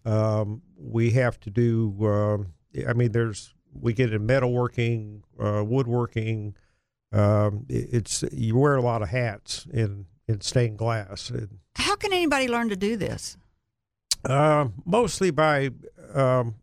Um, 0.05 0.63
we 0.79 1.11
have 1.13 1.39
to 1.41 1.51
do. 1.51 1.97
um 2.07 2.55
I 2.89 2.93
mean, 2.95 3.13
there's 3.13 3.55
we 3.75 3.93
get 3.93 4.13
in 4.13 4.27
metalworking, 4.27 5.23
uh, 5.41 5.65
woodworking. 5.65 6.55
Um, 7.13 7.67
it- 7.69 7.89
it's 7.93 8.25
you 8.33 8.57
wear 8.57 8.77
a 8.77 8.83
lot 8.83 9.03
of 9.03 9.09
hats 9.09 9.67
in 9.73 10.07
in 10.29 10.41
stained 10.41 10.79
glass. 10.79 11.31
And, 11.31 11.59
How 11.77 11.97
can 11.97 12.13
anybody 12.13 12.49
learn 12.49 12.69
to 12.71 12.77
do 12.77 12.97
this? 12.97 13.37
uh, 14.25 14.69
mostly 14.85 15.31
by 15.33 15.71
um, 16.15 16.55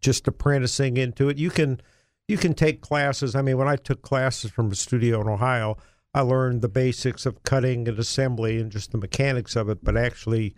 just 0.00 0.26
apprenticing 0.26 0.96
into 0.96 1.28
it. 1.28 1.38
You 1.38 1.50
can 1.50 1.80
you 2.28 2.36
can 2.36 2.54
take 2.54 2.80
classes. 2.80 3.36
I 3.36 3.42
mean, 3.42 3.56
when 3.56 3.68
I 3.68 3.76
took 3.76 4.02
classes 4.02 4.50
from 4.50 4.70
a 4.72 4.74
studio 4.74 5.20
in 5.20 5.28
Ohio, 5.28 5.76
I 6.16 6.22
learned 6.22 6.62
the 6.62 6.68
basics 6.70 7.26
of 7.26 7.42
cutting 7.42 7.86
and 7.86 7.98
assembly 7.98 8.58
and 8.58 8.72
just 8.72 8.90
the 8.90 8.96
mechanics 8.96 9.54
of 9.54 9.68
it. 9.68 9.84
But 9.84 9.98
actually, 9.98 10.54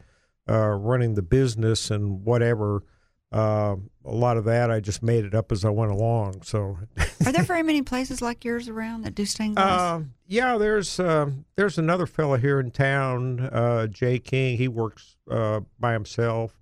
uh, 0.49 0.69
running 0.69 1.15
the 1.15 1.23
business 1.23 1.91
and 1.91 2.25
whatever, 2.25 2.85
uh, 3.33 3.75
a 4.05 4.15
lot 4.15 4.37
of 4.37 4.45
that 4.45 4.71
I 4.71 4.79
just 4.79 5.03
made 5.03 5.25
it 5.25 5.35
up 5.35 5.51
as 5.51 5.65
I 5.65 5.71
went 5.71 5.91
along. 5.91 6.43
So 6.43 6.79
Are 7.27 7.33
there 7.33 7.43
very 7.43 7.65
many 7.65 7.83
places 7.83 8.23
like 8.23 8.45
yours 8.45 8.69
around 8.69 9.03
that 9.03 9.17
do 9.17 9.27
stained 9.27 9.57
glass? 9.57 9.81
Uh, 9.81 10.05
yeah, 10.29 10.57
there's 10.59 11.01
um 11.01 11.45
there's 11.57 11.77
another 11.77 12.07
fellow 12.07 12.37
here 12.37 12.61
in 12.61 12.71
town, 12.71 13.41
uh, 13.41 13.89
Jay 13.89 14.21
King. 14.21 14.59
He 14.59 14.69
works 14.69 15.17
uh, 15.29 15.63
by 15.81 15.93
himself. 15.93 16.57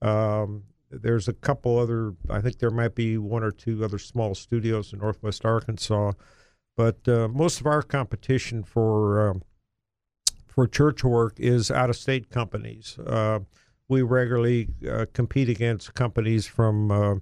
Um, 0.00 0.62
there's 0.92 1.26
a 1.26 1.32
couple 1.32 1.80
other. 1.80 2.14
I 2.30 2.40
think 2.40 2.60
there 2.60 2.70
might 2.70 2.94
be 2.94 3.18
one 3.18 3.42
or 3.42 3.50
two 3.50 3.84
other 3.84 3.98
small 3.98 4.36
studios 4.36 4.92
in 4.92 5.00
Northwest 5.00 5.44
Arkansas, 5.44 6.12
but 6.76 7.06
uh, 7.08 7.28
most 7.28 7.60
of 7.60 7.66
our 7.66 7.82
competition 7.82 8.62
for 8.62 9.30
um, 9.30 9.42
for 10.46 10.66
church 10.66 11.04
work 11.04 11.34
is 11.38 11.70
out 11.70 11.90
of 11.90 11.96
state 11.96 12.30
companies. 12.30 12.98
Uh, 12.98 13.40
we 13.88 14.02
regularly 14.02 14.68
uh, 14.90 15.06
compete 15.12 15.48
against 15.48 15.94
companies 15.94 16.46
from. 16.46 16.90
Uh, 16.90 17.14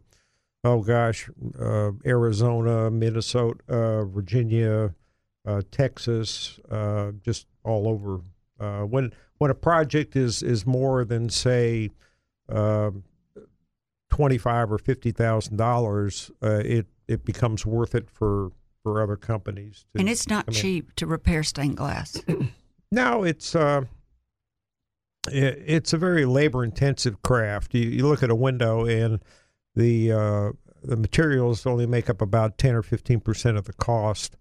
oh 0.64 0.80
gosh, 0.80 1.28
uh, 1.60 1.90
Arizona, 2.06 2.90
Minnesota, 2.90 4.04
Virginia, 4.06 4.94
Texas, 5.70 6.58
just 7.22 7.46
all 7.64 7.86
over. 7.86 8.20
When 8.86 9.12
when 9.38 9.50
a 9.50 9.54
project 9.54 10.16
is 10.16 10.42
is 10.42 10.66
more 10.66 11.04
than 11.04 11.28
say 11.28 11.90
um 12.48 13.04
twenty 14.10 14.38
five 14.38 14.70
or 14.72 14.78
fifty 14.78 15.10
thousand 15.10 15.56
dollars, 15.56 16.30
uh, 16.42 16.62
it 16.64 16.86
it 17.08 17.24
becomes 17.24 17.66
worth 17.66 17.94
it 17.94 18.08
for 18.08 18.52
for 18.84 19.02
other 19.02 19.16
companies. 19.16 19.86
And 19.98 20.08
it's 20.08 20.28
not 20.28 20.46
come 20.46 20.54
in. 20.54 20.60
cheap 20.60 20.94
to 20.96 21.06
repair 21.08 21.42
stained 21.42 21.76
glass. 21.76 22.22
No, 22.92 23.24
it's 23.24 23.56
uh, 23.56 23.86
it, 25.28 25.62
it's 25.66 25.92
a 25.92 25.98
very 25.98 26.24
labor 26.24 26.62
intensive 26.62 27.22
craft. 27.22 27.74
You, 27.74 27.90
you 27.90 28.06
look 28.06 28.22
at 28.22 28.30
a 28.30 28.36
window 28.36 28.86
and 28.86 29.18
the 29.74 30.12
uh, 30.12 30.50
the 30.84 30.94
materials 30.96 31.66
only 31.66 31.86
make 31.86 32.08
up 32.08 32.22
about 32.22 32.56
ten 32.56 32.72
or 32.76 32.82
fifteen 32.82 33.18
percent 33.18 33.56
of 33.56 33.64
the 33.64 33.72
cost 33.72 34.36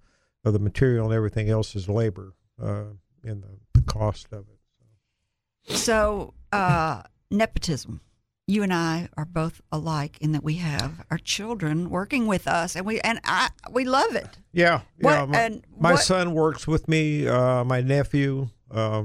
of 0.45 0.53
the 0.53 0.59
material, 0.59 1.05
and 1.05 1.15
everything 1.15 1.49
else 1.49 1.75
is 1.75 1.89
labor 1.89 2.35
uh, 2.61 2.83
in 3.23 3.41
the, 3.41 3.57
the 3.73 3.81
cost 3.81 4.27
of 4.31 4.45
it. 4.47 5.75
So, 5.75 6.35
uh, 6.51 7.01
nepotism. 7.31 8.01
You 8.45 8.61
and 8.63 8.73
I 8.73 9.07
are 9.15 9.23
both 9.25 9.61
alike 9.71 10.17
in 10.19 10.33
that 10.33 10.43
we 10.43 10.55
have 10.55 11.05
our 11.09 11.17
children 11.17 11.89
working 11.89 12.27
with 12.27 12.45
us, 12.45 12.75
and 12.75 12.85
we 12.85 12.99
and 12.99 13.19
I 13.23 13.49
we 13.71 13.85
love 13.85 14.15
it. 14.15 14.37
Yeah, 14.51 14.81
What- 14.99 15.11
yeah. 15.13 15.25
My, 15.25 15.39
and 15.39 15.65
my 15.79 15.91
what- 15.93 16.01
son 16.03 16.33
works 16.33 16.67
with 16.67 16.89
me. 16.89 17.25
Uh, 17.25 17.63
my 17.63 17.79
nephew 17.79 18.49
uh, 18.69 19.03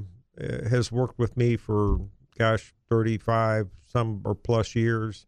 has 0.68 0.90
worked 0.90 1.18
with 1.20 1.36
me 1.36 1.56
for 1.56 2.00
gosh, 2.36 2.74
thirty-five 2.90 3.68
some 3.92 4.22
or 4.24 4.34
plus 4.34 4.74
years. 4.74 5.26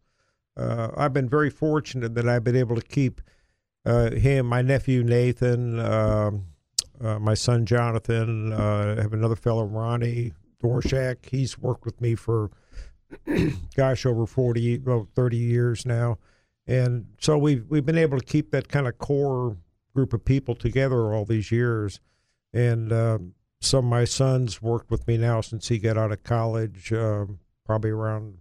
Uh, 0.57 0.89
I've 0.97 1.13
been 1.13 1.29
very 1.29 1.49
fortunate 1.49 2.13
that 2.15 2.27
I've 2.27 2.43
been 2.43 2.57
able 2.57 2.75
to 2.75 2.81
keep 2.81 3.21
uh, 3.85 4.11
him, 4.11 4.45
my 4.45 4.61
nephew 4.61 5.03
Nathan, 5.03 5.79
um 5.79 6.47
uh, 6.99 7.17
my 7.17 7.33
son 7.33 7.65
Jonathan. 7.65 8.51
Uh, 8.51 8.95
I 8.97 9.01
have 9.01 9.13
another 9.13 9.37
fellow 9.37 9.63
Ronnie 9.63 10.33
Dorshak. 10.61 11.27
He's 11.29 11.57
worked 11.57 11.85
with 11.85 11.99
me 12.01 12.13
for 12.15 12.51
gosh 13.75 14.05
over 14.05 14.25
40 14.25 14.79
well 14.79 15.07
30 15.15 15.37
years 15.37 15.85
now. 15.85 16.17
And 16.67 17.07
so 17.19 17.37
we've 17.37 17.65
we've 17.69 17.85
been 17.85 17.97
able 17.97 18.19
to 18.19 18.25
keep 18.25 18.51
that 18.51 18.69
kind 18.69 18.87
of 18.87 18.97
core 18.97 19.57
group 19.93 20.13
of 20.13 20.23
people 20.23 20.55
together 20.55 21.13
all 21.13 21.25
these 21.25 21.51
years. 21.51 21.99
And 22.53 22.91
um, 22.93 23.33
some 23.59 23.85
of 23.85 23.89
my 23.89 24.05
sons 24.05 24.61
worked 24.61 24.91
with 24.91 25.07
me 25.07 25.17
now 25.17 25.41
since 25.41 25.67
he 25.67 25.79
got 25.79 25.97
out 25.97 26.11
of 26.11 26.23
college 26.23 26.91
um, 26.93 27.39
probably 27.65 27.89
around 27.91 28.37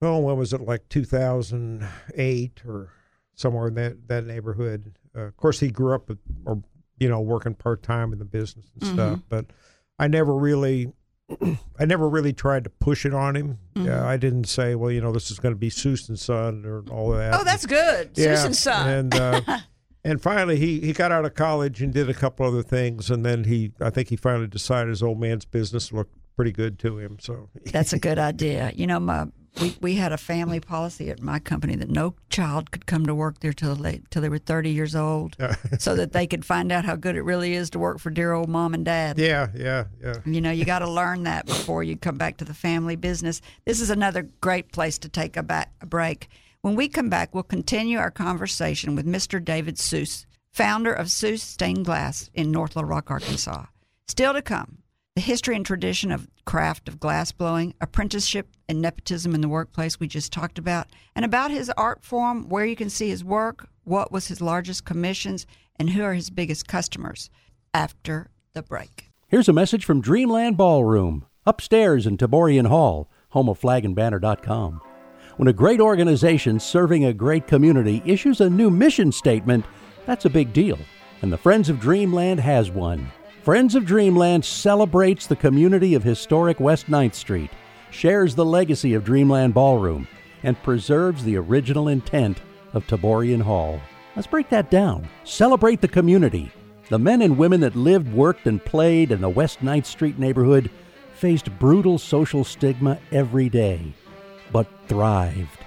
oh 0.00 0.18
when 0.18 0.36
was 0.36 0.52
it 0.52 0.60
like 0.60 0.88
2008 0.88 2.62
or 2.66 2.90
somewhere 3.34 3.68
in 3.68 3.74
that 3.74 4.08
that 4.08 4.24
neighborhood. 4.24 4.94
Uh, 5.16 5.22
of 5.22 5.36
course 5.36 5.60
he 5.60 5.70
grew 5.70 5.94
up 5.94 6.08
with, 6.08 6.18
or 6.44 6.62
you 6.98 7.08
know 7.08 7.20
working 7.20 7.54
part-time 7.54 8.12
in 8.12 8.18
the 8.18 8.24
business 8.24 8.66
and 8.74 8.92
stuff 8.92 9.20
but 9.28 9.46
i 9.98 10.06
never 10.06 10.36
really 10.36 10.92
I 11.78 11.84
never 11.84 12.08
really 12.08 12.32
tried 12.32 12.64
to 12.64 12.70
push 12.70 13.04
it 13.06 13.14
on 13.14 13.36
him. 13.36 13.58
Yeah, 13.74 14.06
I 14.06 14.16
didn't 14.16 14.44
say, 14.44 14.74
well, 14.74 14.90
you 14.90 15.00
know, 15.00 15.12
this 15.12 15.30
is 15.30 15.38
going 15.38 15.54
to 15.54 15.58
be 15.58 15.70
Susan's 15.70 16.22
Son 16.22 16.64
or 16.64 16.84
all 16.90 17.10
that. 17.12 17.38
Oh, 17.38 17.44
that's 17.44 17.66
good, 17.66 18.10
yeah. 18.14 18.36
Susan 18.36 18.54
son. 18.54 18.88
And 18.88 19.14
uh, 19.14 19.40
and 20.04 20.20
finally, 20.20 20.56
he 20.56 20.80
he 20.80 20.92
got 20.92 21.12
out 21.12 21.24
of 21.24 21.34
college 21.34 21.82
and 21.82 21.92
did 21.92 22.08
a 22.10 22.14
couple 22.14 22.46
other 22.46 22.62
things, 22.62 23.10
and 23.10 23.24
then 23.24 23.44
he, 23.44 23.72
I 23.80 23.90
think, 23.90 24.08
he 24.08 24.16
finally 24.16 24.46
decided 24.46 24.90
his 24.90 25.02
old 25.02 25.20
man's 25.20 25.44
business 25.44 25.92
looked 25.92 26.14
pretty 26.36 26.52
good 26.52 26.78
to 26.80 26.98
him. 26.98 27.18
So 27.20 27.48
That's 27.66 27.92
a 27.92 27.98
good 27.98 28.18
idea. 28.30 28.72
You 28.74 28.86
know, 28.86 29.00
my 29.00 29.26
we, 29.60 29.76
we 29.80 29.94
had 29.96 30.12
a 30.12 30.18
family 30.18 30.60
policy 30.60 31.10
at 31.10 31.22
my 31.22 31.38
company 31.38 31.76
that 31.76 31.90
no 31.90 32.14
child 32.30 32.70
could 32.70 32.86
come 32.86 33.06
to 33.06 33.14
work 33.14 33.40
there 33.40 33.52
till 33.52 33.74
they 33.74 34.00
till 34.10 34.22
they 34.22 34.28
were 34.28 34.38
thirty 34.38 34.70
years 34.70 34.94
old, 34.94 35.36
so 35.78 35.94
that 35.94 36.12
they 36.12 36.26
could 36.26 36.44
find 36.44 36.72
out 36.72 36.84
how 36.84 36.96
good 36.96 37.16
it 37.16 37.22
really 37.22 37.54
is 37.54 37.70
to 37.70 37.78
work 37.78 37.98
for 37.98 38.10
dear 38.10 38.32
old 38.32 38.48
mom 38.48 38.74
and 38.74 38.84
dad. 38.84 39.18
yeah, 39.18 39.48
yeah, 39.54 39.84
yeah. 40.02 40.14
You 40.24 40.40
know, 40.40 40.50
you 40.50 40.64
got 40.64 40.80
to 40.80 40.90
learn 40.90 41.24
that 41.24 41.46
before 41.46 41.82
you 41.82 41.96
come 41.96 42.16
back 42.16 42.38
to 42.38 42.44
the 42.44 42.54
family 42.54 42.96
business. 42.96 43.40
This 43.64 43.80
is 43.80 43.90
another 43.90 44.28
great 44.40 44.72
place 44.72 44.98
to 44.98 45.08
take 45.08 45.36
a, 45.36 45.42
back, 45.42 45.72
a 45.80 45.86
break. 45.86 46.28
When 46.62 46.74
we 46.74 46.88
come 46.88 47.08
back, 47.08 47.34
we'll 47.34 47.42
continue 47.42 47.98
our 47.98 48.10
conversation 48.10 48.94
with 48.94 49.06
Mr. 49.06 49.44
David 49.44 49.76
Soos, 49.76 50.26
founder 50.52 50.92
of 50.92 51.08
Soos 51.08 51.40
Stained 51.40 51.84
Glass 51.84 52.30
in 52.34 52.50
North 52.50 52.76
Little 52.76 52.88
Rock, 52.88 53.10
Arkansas. 53.10 53.66
Still 54.06 54.32
to 54.34 54.42
come, 54.42 54.78
the 55.14 55.20
history 55.20 55.54
and 55.54 55.66
tradition 55.66 56.10
of 56.10 56.28
craft 56.46 56.88
of 56.88 56.98
glass 56.98 57.32
blowing, 57.32 57.74
apprenticeship 57.80 58.48
and 58.68 58.80
nepotism 58.80 59.34
in 59.34 59.42
the 59.42 59.48
workplace 59.48 60.00
we 60.00 60.06
just 60.06 60.32
talked 60.32 60.58
about, 60.58 60.86
and 61.14 61.24
about 61.24 61.50
his 61.50 61.70
art 61.76 62.02
form, 62.02 62.48
where 62.48 62.64
you 62.64 62.76
can 62.76 62.88
see 62.88 63.10
his 63.10 63.22
work, 63.22 63.68
what 63.84 64.10
was 64.10 64.28
his 64.28 64.40
largest 64.40 64.84
commissions, 64.84 65.46
and 65.76 65.90
who 65.90 66.02
are 66.02 66.14
his 66.14 66.30
biggest 66.30 66.66
customers. 66.66 67.28
After 67.74 68.30
the 68.54 68.62
break. 68.62 69.10
Here's 69.28 69.48
a 69.48 69.52
message 69.52 69.84
from 69.84 70.00
Dreamland 70.00 70.56
Ballroom, 70.56 71.26
upstairs 71.46 72.06
in 72.06 72.18
Taborian 72.18 72.66
Hall, 72.66 73.10
home 73.30 73.48
of 73.48 73.60
flagandbanner.com. 73.60 74.80
When 75.38 75.48
a 75.48 75.54
great 75.54 75.80
organization 75.80 76.60
serving 76.60 77.06
a 77.06 77.14
great 77.14 77.46
community 77.46 78.02
issues 78.04 78.40
a 78.40 78.50
new 78.50 78.70
mission 78.70 79.10
statement, 79.10 79.64
that's 80.04 80.26
a 80.26 80.30
big 80.30 80.52
deal. 80.52 80.78
And 81.22 81.32
the 81.32 81.38
Friends 81.38 81.70
of 81.70 81.80
Dreamland 81.80 82.40
has 82.40 82.70
one. 82.70 83.10
Friends 83.42 83.74
of 83.74 83.84
Dreamland 83.84 84.44
celebrates 84.44 85.26
the 85.26 85.34
community 85.34 85.96
of 85.96 86.04
historic 86.04 86.60
West 86.60 86.86
9th 86.86 87.14
Street, 87.14 87.50
shares 87.90 88.36
the 88.36 88.44
legacy 88.44 88.94
of 88.94 89.02
Dreamland 89.02 89.52
Ballroom, 89.52 90.06
and 90.44 90.62
preserves 90.62 91.24
the 91.24 91.36
original 91.36 91.88
intent 91.88 92.40
of 92.72 92.86
Taborian 92.86 93.42
Hall. 93.42 93.80
Let's 94.14 94.28
break 94.28 94.48
that 94.50 94.70
down. 94.70 95.08
Celebrate 95.24 95.80
the 95.80 95.88
community. 95.88 96.52
The 96.88 97.00
men 97.00 97.20
and 97.20 97.36
women 97.36 97.60
that 97.62 97.74
lived, 97.74 98.12
worked, 98.12 98.46
and 98.46 98.64
played 98.64 99.10
in 99.10 99.20
the 99.20 99.28
West 99.28 99.58
9th 99.58 99.86
Street 99.86 100.20
neighborhood 100.20 100.70
faced 101.14 101.50
brutal 101.58 101.98
social 101.98 102.44
stigma 102.44 103.00
every 103.10 103.48
day, 103.48 103.92
but 104.52 104.68
thrived. 104.86 105.58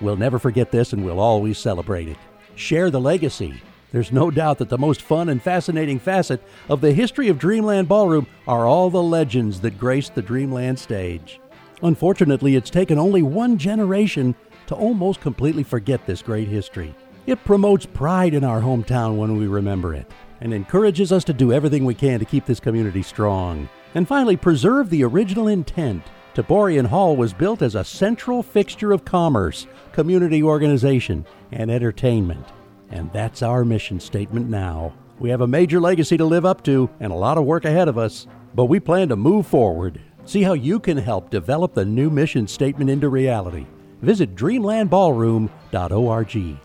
We'll 0.00 0.16
never 0.16 0.40
forget 0.40 0.72
this 0.72 0.92
and 0.92 1.04
we'll 1.04 1.20
always 1.20 1.58
celebrate 1.58 2.08
it. 2.08 2.18
Share 2.56 2.90
the 2.90 3.00
legacy. 3.00 3.62
There's 3.92 4.12
no 4.12 4.30
doubt 4.30 4.58
that 4.58 4.68
the 4.68 4.78
most 4.78 5.02
fun 5.02 5.28
and 5.28 5.42
fascinating 5.42 5.98
facet 5.98 6.40
of 6.68 6.80
the 6.80 6.92
history 6.92 7.28
of 7.28 7.38
Dreamland 7.38 7.88
Ballroom 7.88 8.26
are 8.46 8.64
all 8.66 8.88
the 8.88 9.02
legends 9.02 9.60
that 9.60 9.78
graced 9.78 10.14
the 10.14 10.22
Dreamland 10.22 10.78
stage. 10.78 11.40
Unfortunately, 11.82 12.54
it's 12.54 12.70
taken 12.70 12.98
only 12.98 13.22
one 13.22 13.58
generation 13.58 14.34
to 14.68 14.76
almost 14.76 15.20
completely 15.20 15.64
forget 15.64 16.06
this 16.06 16.22
great 16.22 16.46
history. 16.46 16.94
It 17.26 17.44
promotes 17.44 17.84
pride 17.86 18.34
in 18.34 18.44
our 18.44 18.60
hometown 18.60 19.16
when 19.16 19.36
we 19.36 19.48
remember 19.48 19.94
it, 19.94 20.10
and 20.40 20.54
encourages 20.54 21.10
us 21.10 21.24
to 21.24 21.32
do 21.32 21.52
everything 21.52 21.84
we 21.84 21.94
can 21.94 22.20
to 22.20 22.24
keep 22.24 22.46
this 22.46 22.60
community 22.60 23.02
strong. 23.02 23.68
And 23.94 24.06
finally, 24.06 24.36
preserve 24.36 24.88
the 24.90 25.02
original 25.02 25.48
intent. 25.48 26.04
Taborian 26.34 26.86
Hall 26.86 27.16
was 27.16 27.32
built 27.32 27.60
as 27.60 27.74
a 27.74 27.84
central 27.84 28.44
fixture 28.44 28.92
of 28.92 29.04
commerce, 29.04 29.66
community 29.92 30.42
organization, 30.42 31.26
and 31.50 31.70
entertainment. 31.72 32.46
And 32.90 33.12
that's 33.12 33.42
our 33.42 33.64
mission 33.64 34.00
statement 34.00 34.48
now. 34.48 34.92
We 35.18 35.30
have 35.30 35.42
a 35.42 35.46
major 35.46 35.80
legacy 35.80 36.16
to 36.16 36.24
live 36.24 36.44
up 36.44 36.64
to 36.64 36.90
and 36.98 37.12
a 37.12 37.16
lot 37.16 37.38
of 37.38 37.44
work 37.44 37.64
ahead 37.64 37.88
of 37.88 37.98
us, 37.98 38.26
but 38.54 38.66
we 38.66 38.80
plan 38.80 39.08
to 39.10 39.16
move 39.16 39.46
forward. 39.46 40.00
See 40.24 40.42
how 40.42 40.54
you 40.54 40.80
can 40.80 40.96
help 40.96 41.30
develop 41.30 41.74
the 41.74 41.84
new 41.84 42.10
mission 42.10 42.46
statement 42.46 42.90
into 42.90 43.08
reality. 43.08 43.66
Visit 44.02 44.34
dreamlandballroom.org. 44.34 46.56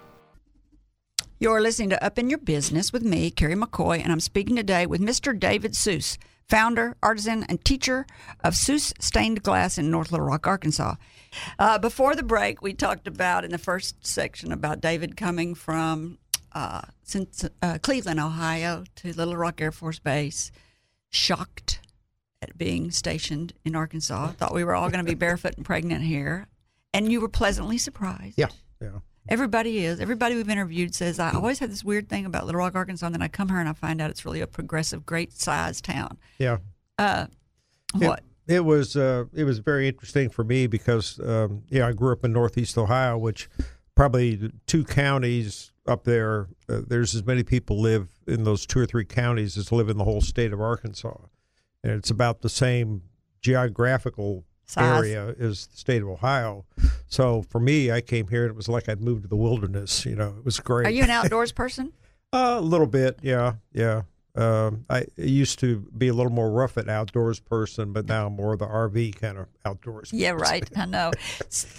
You're 1.37 1.61
listening 1.61 1.89
to 1.89 2.03
Up 2.03 2.17
in 2.17 2.29
Your 2.29 2.39
Business 2.39 2.93
with 2.93 3.03
me, 3.03 3.29
Carrie 3.29 3.55
McCoy, 3.55 4.01
and 4.01 4.11
I'm 4.11 4.21
speaking 4.21 4.55
today 4.55 4.85
with 4.85 5.01
Mr. 5.01 5.37
David 5.37 5.73
Soos, 5.73 6.17
founder, 6.47 6.95
artisan, 7.03 7.43
and 7.49 7.63
teacher 7.65 8.05
of 8.41 8.53
Soos 8.53 8.93
Stained 9.01 9.43
Glass 9.43 9.77
in 9.77 9.91
North 9.91 10.11
Little 10.11 10.27
Rock, 10.27 10.47
Arkansas. 10.47 10.95
Uh, 11.59 11.77
before 11.77 12.15
the 12.15 12.23
break, 12.23 12.61
we 12.61 12.73
talked 12.73 13.07
about 13.07 13.45
in 13.45 13.51
the 13.51 13.57
first 13.57 14.05
section 14.05 14.51
about 14.51 14.81
David 14.81 15.17
coming 15.17 15.55
from 15.55 16.17
uh, 16.53 16.81
since, 17.03 17.45
uh, 17.61 17.77
Cleveland, 17.81 18.19
Ohio, 18.19 18.85
to 18.95 19.15
Little 19.15 19.35
Rock 19.35 19.61
Air 19.61 19.71
Force 19.71 19.99
Base, 19.99 20.51
shocked 21.09 21.81
at 22.41 22.57
being 22.57 22.91
stationed 22.91 23.53
in 23.65 23.75
Arkansas. 23.75 24.31
Thought 24.31 24.53
we 24.53 24.63
were 24.63 24.73
all 24.73 24.89
going 24.89 25.03
to 25.03 25.09
be 25.09 25.15
barefoot 25.15 25.55
and 25.57 25.65
pregnant 25.65 26.03
here, 26.03 26.47
and 26.93 27.11
you 27.11 27.19
were 27.19 27.29
pleasantly 27.29 27.77
surprised. 27.77 28.37
Yeah, 28.37 28.47
yeah. 28.81 28.99
Everybody 29.27 29.83
is. 29.83 29.99
Everybody 29.99 30.35
we've 30.35 30.49
interviewed 30.49 30.93
says 30.93 31.19
I 31.19 31.31
always 31.31 31.57
had 31.57 31.71
this 31.71 31.83
weird 31.83 32.09
thing 32.09 32.25
about 32.25 32.45
Little 32.45 32.59
Rock, 32.59 32.75
Arkansas, 32.75 33.07
and 33.07 33.15
then 33.15 33.23
I 33.23 33.27
come 33.27 33.49
here 33.49 33.59
and 33.59 33.67
I 33.67 33.73
find 33.73 33.99
out 33.99 34.11
it's 34.11 34.23
really 34.23 34.41
a 34.41 34.47
progressive, 34.47 35.05
great 35.05 35.33
sized 35.33 35.83
town. 35.83 36.19
Yeah. 36.37 36.57
Uh, 36.99 37.25
what? 37.93 38.23
It, 38.47 38.63
was 38.63 38.95
uh, 38.95 39.25
it 39.33 39.43
was 39.43 39.59
very 39.59 39.87
interesting 39.87 40.29
for 40.29 40.43
me 40.43 40.67
because 40.67 41.19
um, 41.19 41.63
yeah 41.69 41.87
I 41.87 41.93
grew 41.93 42.11
up 42.11 42.23
in 42.23 42.31
Northeast 42.33 42.77
Ohio, 42.77 43.17
which 43.17 43.49
probably 43.95 44.51
two 44.67 44.83
counties 44.83 45.71
up 45.87 46.03
there. 46.03 46.47
Uh, 46.69 46.81
there's 46.87 47.15
as 47.15 47.25
many 47.25 47.43
people 47.43 47.79
live 47.79 48.09
in 48.27 48.43
those 48.43 48.65
two 48.65 48.79
or 48.79 48.85
three 48.85 49.05
counties 49.05 49.57
as 49.57 49.71
live 49.71 49.89
in 49.89 49.97
the 49.97 50.03
whole 50.03 50.21
state 50.21 50.53
of 50.53 50.61
Arkansas, 50.61 51.17
and 51.83 51.93
it's 51.93 52.09
about 52.09 52.41
the 52.41 52.49
same 52.49 53.01
geographical 53.41 54.43
Size. 54.65 54.97
area 54.97 55.35
as 55.39 55.67
the 55.67 55.77
state 55.77 56.01
of 56.01 56.09
Ohio. 56.09 56.65
So 57.07 57.43
for 57.43 57.59
me, 57.59 57.91
I 57.91 58.01
came 58.01 58.27
here 58.27 58.43
and 58.43 58.49
it 58.51 58.55
was 58.55 58.67
like 58.67 58.89
I'd 58.89 59.01
moved 59.01 59.23
to 59.23 59.27
the 59.27 59.35
wilderness. 59.35 60.05
You 60.05 60.15
know, 60.15 60.35
it 60.37 60.43
was 60.43 60.59
great. 60.59 60.87
Are 60.87 60.91
you 60.91 61.03
an 61.03 61.11
outdoors 61.11 61.51
person? 61.51 61.93
Uh, 62.33 62.57
a 62.57 62.61
little 62.61 62.87
bit, 62.87 63.17
yeah, 63.21 63.53
yeah. 63.71 64.01
Um, 64.35 64.85
I 64.89 65.05
used 65.15 65.59
to 65.59 65.79
be 65.97 66.07
a 66.09 66.13
little 66.13 66.31
more 66.31 66.49
rough 66.51 66.77
at 66.77 66.89
outdoors 66.89 67.39
person, 67.39 67.93
but 67.93 68.05
now 68.07 68.27
I'm 68.27 68.33
more 68.35 68.53
of 68.53 68.59
the 68.59 68.67
RV 68.67 69.15
kind 69.19 69.37
of 69.37 69.47
outdoors. 69.65 70.11
Yeah, 70.13 70.33
person. 70.33 70.43
right. 70.51 70.69
I 70.77 70.85
know. 70.85 71.11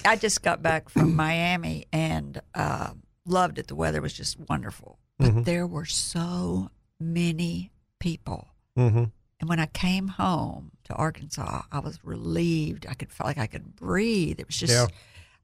I 0.05 0.17
just 0.17 0.43
got 0.43 0.63
back 0.63 0.89
from 0.89 1.15
Miami 1.15 1.87
and 1.93 2.41
uh, 2.55 2.91
loved 3.27 3.59
it. 3.59 3.67
The 3.69 3.75
weather 3.75 4.01
was 4.01 4.13
just 4.15 4.39
wonderful, 4.49 4.99
but 5.19 5.29
Mhm. 5.33 5.45
there 5.45 5.67
were 5.67 5.85
so 5.85 6.71
many 6.99 7.73
people. 8.01 8.49
Mm-hmm. 8.79 9.05
And 9.41 9.49
when 9.51 9.61
I 9.61 9.67
came 9.67 10.09
home 10.09 10.71
to 10.85 10.95
Arkansas, 10.95 11.63
I 11.71 11.79
was 11.81 11.99
relieved. 12.03 12.87
I 12.89 12.95
could 12.95 13.13
feel 13.13 13.27
like 13.27 13.37
I 13.39 13.47
could 13.47 13.77
breathe. 13.77 14.41
It 14.41 14.47
was 14.47 14.57
just 14.57 14.73
Yeah. 14.73 14.87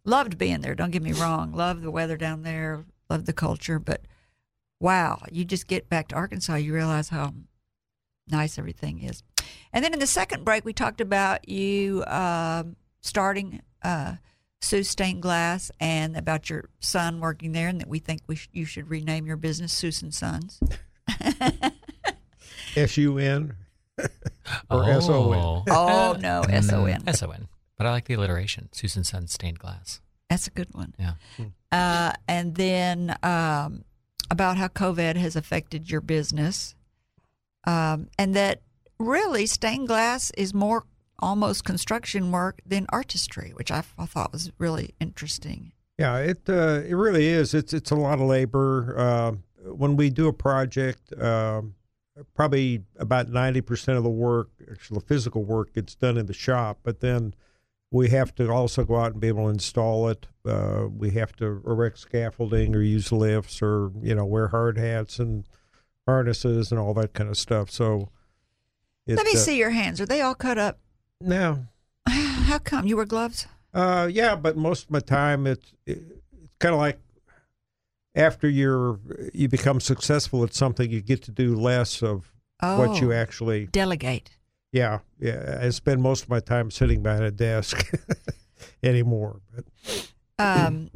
loved 0.05 0.39
being 0.39 0.63
there. 0.63 0.75
Don't 0.75 0.91
get 0.93 1.03
me 1.03 1.13
wrong. 1.13 1.53
Loved 1.53 1.83
the 1.83 1.91
weather 1.91 2.17
down 2.17 2.43
there. 2.43 2.85
Loved 3.11 3.27
the 3.27 3.35
culture. 3.35 3.79
But 3.79 4.01
wow, 4.83 5.23
you 5.31 5.45
just 5.45 5.67
get 5.69 5.89
back 5.89 6.09
to 6.09 6.17
Arkansas, 6.17 6.57
you 6.57 6.75
realize 6.75 7.09
how 7.09 7.33
nice 8.29 8.59
everything 8.59 9.01
is. 9.03 9.23
And 9.73 9.85
then 9.85 9.93
in 9.95 10.01
the 10.01 10.07
second 10.07 10.45
break, 10.45 10.65
we 10.65 10.73
talked 10.73 11.01
about 11.01 11.49
you 11.49 12.05
um 12.07 12.77
starting 13.01 13.63
uh, 13.83 14.15
Soos 14.61 14.87
Stained 14.87 15.23
Glass 15.23 15.71
and 15.81 16.17
about 16.17 16.51
your 16.51 16.69
son 16.81 17.21
working 17.21 17.53
there, 17.53 17.69
and 17.69 17.81
that 17.81 17.89
we 17.89 17.99
think 17.99 18.23
we 18.27 18.37
sh- 18.37 18.49
you 18.53 18.65
should 18.65 18.91
rename 18.91 19.27
your 19.27 19.37
business 19.37 19.73
Susan 19.73 20.13
Sons. 20.13 20.61
S 22.77 22.97
U 22.97 23.19
N 23.19 23.55
or 24.71 24.89
S 24.89 25.09
O 25.09 25.33
N. 25.33 25.63
Oh 25.69 26.17
no, 26.19 26.43
S 26.43 26.73
O 26.73 26.85
N. 26.87 27.03
S 27.07 27.23
O 27.23 27.31
N. 27.31 27.49
But 27.77 27.87
I 27.87 27.91
like 27.91 28.07
the 28.07 28.15
alliteration. 28.15 28.69
Susan 28.73 29.05
Sun 29.05 29.27
Stained 29.29 29.59
Glass. 29.59 30.01
That's 30.31 30.47
a 30.47 30.51
good 30.51 30.69
one. 30.73 30.95
Yeah. 30.99 31.15
Uh, 31.71 32.13
and 32.29 32.55
then 32.55 33.17
um, 33.23 33.85
about 34.33 34.57
how 34.57 34.67
COVID 34.67 35.17
has 35.17 35.37
affected 35.37 35.91
your 35.91 36.01
business, 36.01 36.75
um, 37.67 38.09
and 38.19 38.35
that 38.35 38.63
really 38.99 39.45
stained 39.45 39.89
glass 39.89 40.33
is 40.39 40.55
more 40.55 40.87
almost 41.19 41.65
construction 41.65 42.33
work 42.33 42.63
than 42.65 42.87
artistry, 42.89 43.53
which 43.55 43.71
I, 43.71 43.83
I 43.99 44.07
thought 44.07 44.33
was 44.33 44.51
really 44.57 44.95
interesting. 44.99 45.73
Yeah, 45.99 46.17
it 46.17 46.49
uh, 46.49 46.81
it 46.89 46.95
really 46.95 47.27
is. 47.27 47.53
It's 47.53 47.75
it's 47.75 47.91
a 47.91 47.95
lot 47.95 48.21
of 48.21 48.27
labor. 48.27 48.95
Uh, 48.97 49.33
when 49.71 49.97
we 49.97 50.09
do 50.09 50.29
a 50.29 50.33
project, 50.33 51.13
um, 51.21 51.75
probably 52.35 52.85
about 52.99 53.29
ninety 53.29 53.61
percent 53.61 53.99
of 53.99 54.03
the 54.03 54.11
work, 54.11 54.49
actually 54.71 55.01
the 55.01 55.07
physical 55.07 55.45
work, 55.45 55.75
gets 55.75 55.95
done 55.95 56.17
in 56.17 56.25
the 56.25 56.33
shop. 56.33 56.79
But 56.83 57.01
then 57.01 57.35
we 57.93 58.09
have 58.09 58.35
to 58.37 58.51
also 58.51 58.85
go 58.85 58.97
out 58.97 59.13
and 59.13 59.21
be 59.21 59.29
able 59.29 59.45
to 59.45 59.51
install 59.51 60.09
it. 60.09 60.27
Uh, 60.45 60.87
we 60.91 61.11
have 61.11 61.37
to 61.37 61.63
erect 61.67 61.99
scaffolding 61.99 62.75
or 62.75 62.81
use 62.83 63.13
lifts 63.13 63.63
or 63.63 63.93
you 64.03 64.15
know 64.15 64.25
wear 64.25 64.49
hard 64.49 64.79
hats 64.79 65.19
and 65.21 65.45
harnesses 66.07 66.73
and 66.73 66.81
all 66.81 66.95
that 66.95 67.13
kind 67.13 67.31
of 67.31 67.37
stuff. 67.39 67.71
So 67.71 68.09
it, 69.07 69.17
Let 69.17 69.27
me 69.27 69.33
uh, 69.35 69.37
see 69.37 69.59
your 69.59 69.71
hands. 69.71 70.01
Are 70.01 70.07
they 70.07 70.21
all 70.21 70.35
cut 70.35 70.59
up? 70.59 70.81
No. 71.21 71.67
How 72.09 72.59
come 72.59 72.87
you 72.87 72.97
wear 72.97 73.05
gloves? 73.05 73.47
Uh, 73.75 74.09
yeah, 74.11 74.35
but 74.35 74.57
most 74.57 74.85
of 74.85 74.91
my 74.91 75.01
time 75.01 75.47
it's 75.47 75.73
it's 75.87 76.03
kind 76.59 76.75
of 76.75 76.81
like 76.81 76.99
after 78.15 78.49
you're 78.49 78.99
you 79.33 79.49
become 79.49 79.81
successful 79.81 80.43
at 80.45 80.55
something, 80.55 80.91
you 80.91 81.01
get 81.01 81.23
to 81.25 81.31
do 81.31 81.55
less 81.55 82.03
of 82.03 82.33
Oh, 82.65 82.79
what 82.79 83.01
you 83.01 83.13
actually. 83.13 83.67
delegate. 83.67 84.31
Yeah, 84.73 85.01
yeah. 85.21 85.59
I 85.61 85.69
spend 85.69 86.03
most 86.03 86.25
of 86.25 86.31
my 86.31 86.41
time 86.41 86.71
sitting 86.71 87.03
behind 87.03 87.25
a 87.25 87.31
desk 87.31 87.93
anymore. 88.83 89.41
But 89.55 90.09
Um, 90.39 90.91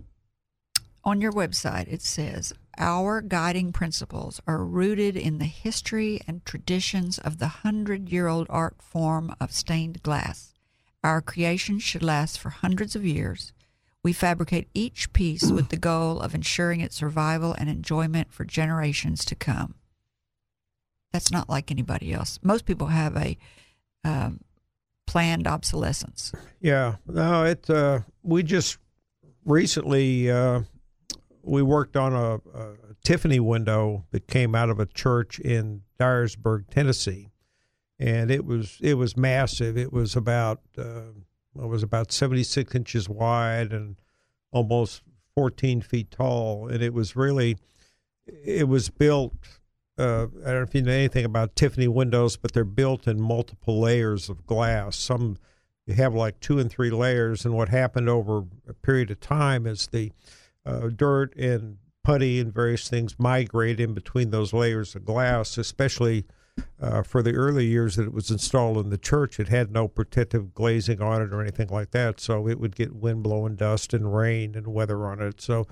on 1.04 1.20
your 1.20 1.32
website, 1.32 1.86
it 1.86 2.02
says 2.02 2.54
our 2.78 3.20
guiding 3.20 3.72
principles 3.72 4.40
are 4.46 4.64
rooted 4.64 5.16
in 5.16 5.38
the 5.38 5.44
history 5.44 6.20
and 6.26 6.44
traditions 6.44 7.18
of 7.18 7.38
the 7.38 7.48
hundred 7.48 8.08
year 8.08 8.28
old 8.28 8.46
art 8.50 8.80
form 8.80 9.34
of 9.40 9.52
stained 9.52 10.02
glass. 10.02 10.54
Our 11.04 11.20
creations 11.20 11.82
should 11.82 12.02
last 12.02 12.38
for 12.40 12.50
hundreds 12.50 12.96
of 12.96 13.04
years. 13.04 13.52
We 14.02 14.12
fabricate 14.12 14.68
each 14.72 15.12
piece 15.12 15.50
with 15.50 15.68
the 15.68 15.76
goal 15.76 16.20
of 16.20 16.34
ensuring 16.34 16.80
its 16.80 16.96
survival 16.96 17.54
and 17.58 17.68
enjoyment 17.68 18.32
for 18.32 18.44
generations 18.44 19.24
to 19.26 19.34
come. 19.34 19.74
That's 21.12 21.30
not 21.30 21.48
like 21.48 21.70
anybody 21.70 22.12
else. 22.12 22.38
Most 22.42 22.66
people 22.66 22.88
have 22.88 23.16
a 23.16 23.36
um, 24.06 24.40
planned 25.06 25.46
obsolescence. 25.46 26.32
yeah, 26.60 26.96
no, 27.06 27.44
it. 27.44 27.68
Uh, 27.68 28.00
we 28.22 28.42
just 28.42 28.78
recently 29.44 30.30
uh, 30.30 30.60
we 31.42 31.62
worked 31.62 31.96
on 31.96 32.12
a, 32.12 32.34
a 32.58 32.74
Tiffany 33.02 33.40
window 33.40 34.04
that 34.10 34.26
came 34.26 34.54
out 34.54 34.70
of 34.70 34.80
a 34.80 34.86
church 34.86 35.38
in 35.38 35.82
Dyersburg, 35.98 36.68
Tennessee, 36.70 37.30
and 37.98 38.30
it 38.30 38.44
was 38.44 38.78
it 38.80 38.94
was 38.94 39.16
massive. 39.16 39.76
It 39.78 39.92
was 39.92 40.16
about 40.16 40.60
uh, 40.76 41.12
it 41.58 41.66
was 41.66 41.82
about 41.82 42.12
seventy 42.12 42.42
six 42.42 42.74
inches 42.74 43.08
wide 43.08 43.72
and 43.72 43.96
almost 44.52 45.02
fourteen 45.34 45.80
feet 45.80 46.10
tall, 46.10 46.68
and 46.68 46.82
it 46.82 46.92
was 46.94 47.16
really 47.16 47.56
it 48.26 48.68
was 48.68 48.88
built. 48.88 49.34
Uh, 49.98 50.26
I 50.44 50.50
don't 50.50 50.56
know 50.56 50.62
if 50.62 50.74
you 50.74 50.82
know 50.82 50.92
anything 50.92 51.24
about 51.24 51.56
Tiffany 51.56 51.88
windows, 51.88 52.36
but 52.36 52.52
they're 52.52 52.64
built 52.64 53.06
in 53.06 53.20
multiple 53.20 53.80
layers 53.80 54.28
of 54.28 54.46
glass. 54.46 54.96
Some 54.96 55.38
you 55.86 55.94
have 55.94 56.14
like 56.14 56.40
two 56.40 56.58
and 56.58 56.70
three 56.70 56.90
layers, 56.90 57.44
and 57.44 57.54
what 57.54 57.68
happened 57.68 58.08
over 58.08 58.44
a 58.68 58.74
period 58.74 59.10
of 59.10 59.20
time 59.20 59.66
is 59.66 59.86
the 59.86 60.12
uh, 60.64 60.88
dirt 60.88 61.34
and 61.36 61.78
putty 62.04 62.40
and 62.40 62.52
various 62.52 62.88
things 62.88 63.18
migrate 63.18 63.80
in 63.80 63.94
between 63.94 64.30
those 64.30 64.52
layers 64.52 64.94
of 64.94 65.04
glass, 65.04 65.56
especially 65.58 66.24
uh, 66.80 67.02
for 67.02 67.22
the 67.22 67.32
early 67.32 67.66
years 67.66 67.96
that 67.96 68.04
it 68.04 68.12
was 68.12 68.30
installed 68.30 68.78
in 68.78 68.90
the 68.90 68.98
church. 68.98 69.40
It 69.40 69.48
had 69.48 69.70
no 69.70 69.88
protective 69.88 70.54
glazing 70.54 71.00
on 71.00 71.22
it 71.22 71.32
or 71.32 71.40
anything 71.40 71.68
like 71.68 71.92
that, 71.92 72.20
so 72.20 72.48
it 72.48 72.60
would 72.60 72.76
get 72.76 72.94
wind 72.94 73.22
blowing 73.22 73.56
dust 73.56 73.94
and 73.94 74.14
rain 74.14 74.54
and 74.54 74.66
weather 74.68 75.06
on 75.06 75.20
it. 75.20 75.40
So 75.40 75.66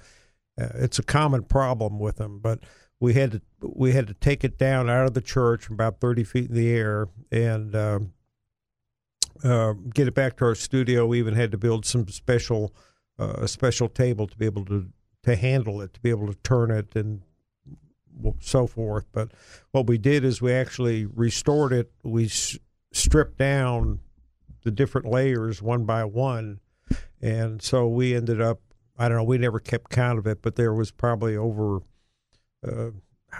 uh, 0.60 0.68
it's 0.74 0.98
a 0.98 1.04
common 1.04 1.42
problem 1.42 1.98
with 1.98 2.16
them, 2.16 2.38
but 2.40 2.60
we 3.00 3.14
had 3.14 3.32
to 3.32 3.40
we 3.60 3.92
had 3.92 4.06
to 4.06 4.14
take 4.14 4.44
it 4.44 4.58
down 4.58 4.88
out 4.88 5.06
of 5.06 5.14
the 5.14 5.20
church 5.20 5.68
about 5.68 6.00
30 6.00 6.24
feet 6.24 6.48
in 6.48 6.54
the 6.54 6.70
air 6.70 7.08
and 7.30 7.74
um, 7.74 8.12
uh, 9.42 9.72
get 9.92 10.08
it 10.08 10.14
back 10.14 10.36
to 10.36 10.44
our 10.44 10.54
studio. 10.54 11.06
We 11.06 11.18
even 11.18 11.34
had 11.34 11.50
to 11.52 11.58
build 11.58 11.84
some 11.84 12.08
special 12.08 12.74
uh, 13.18 13.34
a 13.38 13.48
special 13.48 13.88
table 13.88 14.26
to 14.26 14.36
be 14.36 14.44
able 14.44 14.64
to 14.66 14.88
to 15.22 15.36
handle 15.36 15.80
it, 15.80 15.94
to 15.94 16.00
be 16.00 16.10
able 16.10 16.26
to 16.26 16.38
turn 16.42 16.70
it 16.70 16.94
and 16.94 17.22
so 18.40 18.66
forth. 18.66 19.06
But 19.12 19.32
what 19.72 19.86
we 19.86 19.98
did 19.98 20.24
is 20.24 20.40
we 20.40 20.52
actually 20.52 21.06
restored 21.06 21.72
it. 21.72 21.90
We 22.02 22.28
stripped 22.92 23.38
down 23.38 24.00
the 24.62 24.70
different 24.70 25.06
layers 25.06 25.60
one 25.60 25.84
by 25.84 26.04
one, 26.04 26.60
and 27.20 27.60
so 27.62 27.88
we 27.88 28.14
ended 28.14 28.40
up. 28.40 28.60
I 28.96 29.08
don't 29.08 29.18
know. 29.18 29.24
We 29.24 29.38
never 29.38 29.58
kept 29.58 29.90
count 29.90 30.18
of 30.18 30.26
it, 30.26 30.40
but 30.40 30.56
there 30.56 30.72
was 30.72 30.90
probably 30.90 31.36
over. 31.36 31.80
Uh, 32.64 32.90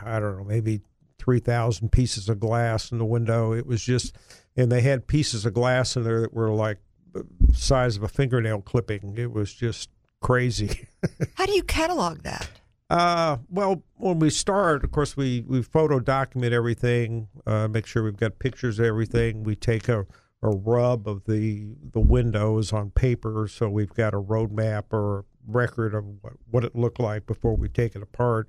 I 0.02 0.20
don't 0.20 0.38
know, 0.38 0.44
maybe 0.44 0.80
three 1.18 1.40
thousand 1.40 1.90
pieces 1.92 2.28
of 2.28 2.40
glass 2.40 2.92
in 2.92 2.98
the 2.98 3.04
window. 3.04 3.52
It 3.52 3.66
was 3.66 3.82
just, 3.82 4.16
and 4.56 4.70
they 4.70 4.80
had 4.80 5.06
pieces 5.06 5.46
of 5.46 5.54
glass 5.54 5.96
in 5.96 6.04
there 6.04 6.20
that 6.20 6.34
were 6.34 6.50
like 6.50 6.78
the 7.12 7.26
size 7.52 7.96
of 7.96 8.02
a 8.02 8.08
fingernail 8.08 8.62
clipping. 8.62 9.14
It 9.16 9.32
was 9.32 9.52
just 9.52 9.90
crazy. 10.20 10.88
How 11.34 11.46
do 11.46 11.52
you 11.52 11.62
catalog 11.62 12.22
that? 12.22 12.48
Uh, 12.90 13.38
well, 13.48 13.82
when 13.96 14.18
we 14.18 14.30
start, 14.30 14.84
of 14.84 14.90
course, 14.92 15.16
we, 15.16 15.44
we 15.48 15.62
photo 15.62 15.98
document 15.98 16.52
everything, 16.52 17.28
uh, 17.46 17.66
make 17.66 17.86
sure 17.86 18.02
we've 18.02 18.16
got 18.16 18.38
pictures 18.38 18.78
of 18.78 18.84
everything. 18.84 19.42
We 19.42 19.56
take 19.56 19.88
a, 19.88 20.06
a 20.42 20.50
rub 20.50 21.08
of 21.08 21.24
the 21.24 21.74
the 21.92 22.00
windows 22.00 22.72
on 22.72 22.90
paper, 22.90 23.48
so 23.48 23.70
we've 23.70 23.94
got 23.94 24.12
a 24.12 24.20
roadmap 24.20 24.84
or 24.92 25.20
a 25.20 25.24
record 25.46 25.94
of 25.94 26.04
what, 26.20 26.34
what 26.50 26.64
it 26.64 26.76
looked 26.76 27.00
like 27.00 27.26
before 27.26 27.56
we 27.56 27.68
take 27.68 27.96
it 27.96 28.02
apart. 28.02 28.48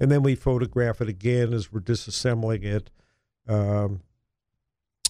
And 0.00 0.10
then 0.10 0.22
we 0.22 0.34
photograph 0.34 1.02
it 1.02 1.08
again 1.08 1.52
as 1.52 1.70
we're 1.70 1.80
disassembling 1.80 2.64
it. 2.64 2.90
Um, 3.46 4.00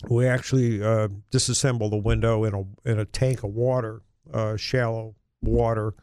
we 0.08 0.26
actually 0.26 0.82
uh, 0.82 1.08
disassemble 1.30 1.90
the 1.90 1.96
window 1.96 2.44
in 2.44 2.54
a 2.54 2.90
in 2.90 2.98
a 2.98 3.04
tank 3.04 3.44
of 3.44 3.50
water, 3.54 4.02
uh, 4.32 4.56
shallow 4.56 5.14
water, 5.40 5.94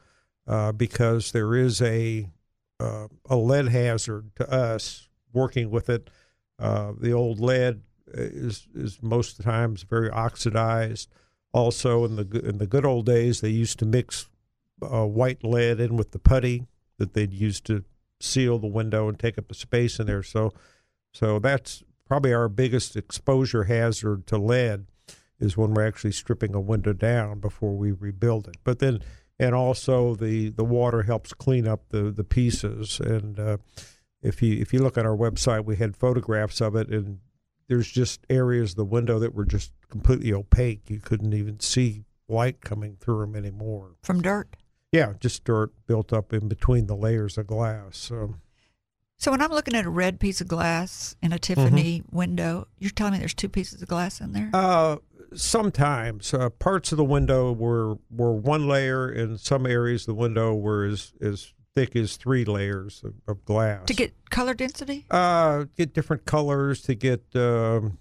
uh, 0.47 0.71
because 0.71 1.32
there 1.32 1.56
is 1.56 1.82
a 1.82 2.30
uh, 2.80 3.08
a 3.26 3.36
lead 3.36 3.69
hazard 3.69 4.36
to 4.36 4.50
us 4.50 5.10
working 5.34 5.69
with 5.69 5.89
it. 5.89 6.10
Uh, 6.60 6.93
the 7.00 7.12
old 7.12 7.39
lead 7.39 7.82
is 8.13 8.67
is 8.73 9.02
most 9.02 9.41
times 9.41 9.84
very 9.84 10.10
oxidized. 10.12 11.10
Also, 11.52 12.06
in 12.06 12.15
the 12.15 12.41
in 12.45 12.60
the 12.60 12.67
good 12.67 12.86
old 12.86 13.06
days, 13.06 13.41
they 13.41 13.50
used 13.50 13.80
to 13.80 13.86
mix 13.86 14.30
uh, 14.82 15.06
white 15.06 15.43
lead 15.43 15.80
in 15.80 15.97
with 15.97 16.12
the 16.12 16.19
putty 16.19 16.67
that 17.00 17.13
they'd 17.13 17.34
use 17.34 17.60
to 17.62 17.84
seal 18.20 18.60
the 18.60 18.68
window 18.68 19.08
and 19.08 19.20
take 19.20 19.38
up 19.38 19.48
the 19.48 19.54
space 19.54 20.00
in 20.00 20.08
there. 20.08 20.24
So, 20.24 20.52
so 21.14 21.40
that's 21.40 21.84
probably 22.06 22.34
our 22.34 22.50
biggest 22.50 22.96
exposure 22.96 23.66
hazard 23.66 24.28
to 24.28 24.38
lead 24.38 24.86
is 25.40 25.56
when 25.56 25.74
we're 25.74 25.88
actually 25.88 26.12
stripping 26.12 26.56
a 26.56 26.60
window 26.60 26.94
down 26.94 27.40
before 27.40 27.76
we 27.76 27.92
rebuild 27.92 28.48
it. 28.48 28.58
But 28.64 28.80
then, 28.80 29.02
and 29.40 29.54
also 29.54 30.16
the 30.16 30.50
the 30.50 30.64
water 30.64 31.04
helps 31.04 31.34
clean 31.34 31.68
up 31.68 31.90
the 31.90 32.12
the 32.12 32.24
pieces, 32.24 33.00
and 33.00 33.40
uh, 33.40 33.58
if 34.22 34.42
you 34.42 34.60
if 34.60 34.74
you 34.74 34.80
look 34.80 34.98
at 34.98 35.06
our 35.06 35.16
website, 35.16 35.66
we 35.66 35.76
had 35.76 35.96
photographs 35.96 36.60
of 36.60 36.76
it, 36.76 36.90
and 36.90 37.20
there's 37.68 37.92
just 37.92 38.26
areas 38.30 38.72
of 38.72 38.78
the 38.78 38.86
window 38.86 39.20
that 39.20 39.36
were 39.36 39.46
just 39.46 39.72
completely 39.90 40.34
opaque. 40.34 40.90
You 40.90 41.00
couldn't 41.00 41.34
even 41.34 41.60
see 41.60 42.06
light 42.28 42.62
coming 42.62 42.98
through 43.00 43.22
them 43.22 43.36
anymore. 43.36 43.96
From 44.02 44.22
dirt. 44.22 44.56
Yeah, 44.91 45.13
just 45.19 45.43
dirt 45.43 45.71
built 45.86 46.13
up 46.13 46.32
in 46.34 46.47
between 46.47 46.88
the 46.88 46.95
layers 46.95 47.38
of 47.38 47.47
glass. 47.47 47.97
So, 47.97 48.36
So 49.17 49.32
when 49.32 49.41
I'm 49.41 49.52
looking 49.52 49.76
at 49.76 49.86
a 49.86 49.89
red 49.89 50.19
piece 50.19 50.39
of 50.41 50.47
glass 50.47 51.15
in 51.21 51.34
a 51.34 51.39
Tiffany 51.39 52.04
window, 52.12 52.67
you're 52.80 52.91
telling 52.91 53.13
me 53.13 53.19
there's 53.19 53.34
two 53.34 53.50
pieces 53.50 53.82
of 53.82 53.88
glass 53.88 54.21
in 54.21 54.32
there? 54.34 54.50
uh, 54.54 54.97
sometimes 55.36 56.34
uh, 56.34 56.50
parts 56.52 56.91
of 56.93 56.97
the 56.97 57.04
window 57.04 57.52
were 57.52 57.97
were 58.10 58.32
one 58.32 58.67
layer, 58.67 59.10
and 59.10 59.39
some 59.39 59.65
areas 59.65 60.04
of 60.04 60.15
the 60.15 60.21
window 60.21 60.54
were 60.56 60.86
as 60.86 61.12
as 61.21 61.54
thick 61.76 61.95
as 61.95 62.15
three 62.17 62.45
layers 62.45 63.04
of, 63.04 63.13
of 63.28 63.43
glass. 63.45 63.86
to 63.88 63.93
get 63.93 64.13
color 64.30 64.54
density? 64.54 65.06
uh, 65.12 65.65
get 65.76 65.93
different 65.93 66.26
colors 66.26 66.82
to 66.84 66.95
get 66.95 67.21
um, 67.36 67.97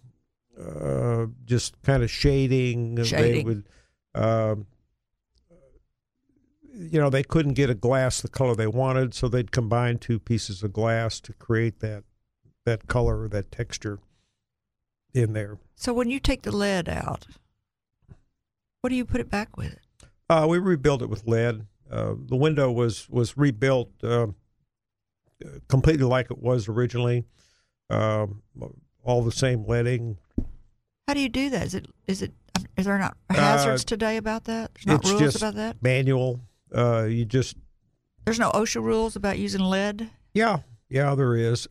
uh, 0.59 1.27
just 1.45 1.81
kind 1.83 2.03
of 2.03 2.11
shading. 2.11 2.95
They 2.95 3.05
Shading. 3.05 3.47
would, 3.47 3.69
um, 4.15 4.67
you 6.79 7.01
know, 7.01 7.11
they 7.11 7.23
couldn't 7.23 7.55
get 7.55 7.71
a 7.71 7.75
glass 7.75 8.21
the 8.21 8.29
color 8.29 8.55
they 8.55 8.67
wanted, 8.67 9.15
so 9.15 9.29
they'd 9.29 9.51
combine 9.51 9.99
two 9.99 10.19
pieces 10.19 10.63
of 10.63 10.73
glass 10.73 11.21
to 11.21 11.33
create 11.33 11.81
that 11.81 12.05
that 12.65 12.87
color 12.89 13.23
or 13.23 13.29
that 13.29 13.51
texture 13.53 14.01
in 15.15 15.33
there. 15.33 15.59
So 15.77 15.95
when 15.95 16.11
you 16.11 16.19
take 16.19 16.43
the 16.43 16.55
lead 16.55 16.89
out, 16.89 17.27
what 18.81 18.91
do 18.91 18.97
you 18.97 19.05
put 19.05 19.21
it 19.21 19.31
back 19.31 19.57
with? 19.57 19.79
Uh, 20.29 20.47
we 20.49 20.59
rebuilt 20.59 21.03
it 21.03 21.09
with 21.09 21.27
lead. 21.27 21.67
Uh, 21.91 22.15
the 22.19 22.37
window 22.37 22.71
was 22.71 23.09
was 23.09 23.37
rebuilt 23.37 23.91
uh, 24.03 24.27
completely 25.69 26.05
like 26.05 26.31
it 26.31 26.39
was 26.39 26.69
originally. 26.69 27.25
Um, 27.89 28.43
all 29.05 29.23
the 29.23 29.31
same 29.31 29.65
leading. 29.67 30.19
How 31.07 31.15
do 31.15 31.21
you 31.21 31.29
do 31.29 31.51
that? 31.51 31.67
Is 31.67 31.75
it 31.75 31.87
is 32.09 32.21
it 32.23 32.33
is 32.77 32.87
there 32.87 32.99
not 32.99 33.17
hazards 33.31 33.85
today 33.85 34.17
about 34.17 34.45
that? 34.45 34.73
There's 34.75 34.87
not 34.87 35.07
Uh, 35.07 35.19
rules 35.19 35.37
about 35.37 35.55
that. 35.55 35.81
Manual. 35.81 36.41
Uh, 36.75 37.05
you 37.05 37.25
just 37.25 37.57
There's 38.25 38.39
no 38.39 38.51
OSHA 38.51 38.83
rules 38.83 39.17
about 39.17 39.39
using 39.39 39.61
lead, 39.63 40.11
yeah 40.35 40.59
yeah 40.89 41.15
there 41.15 41.35
is. 41.37 41.67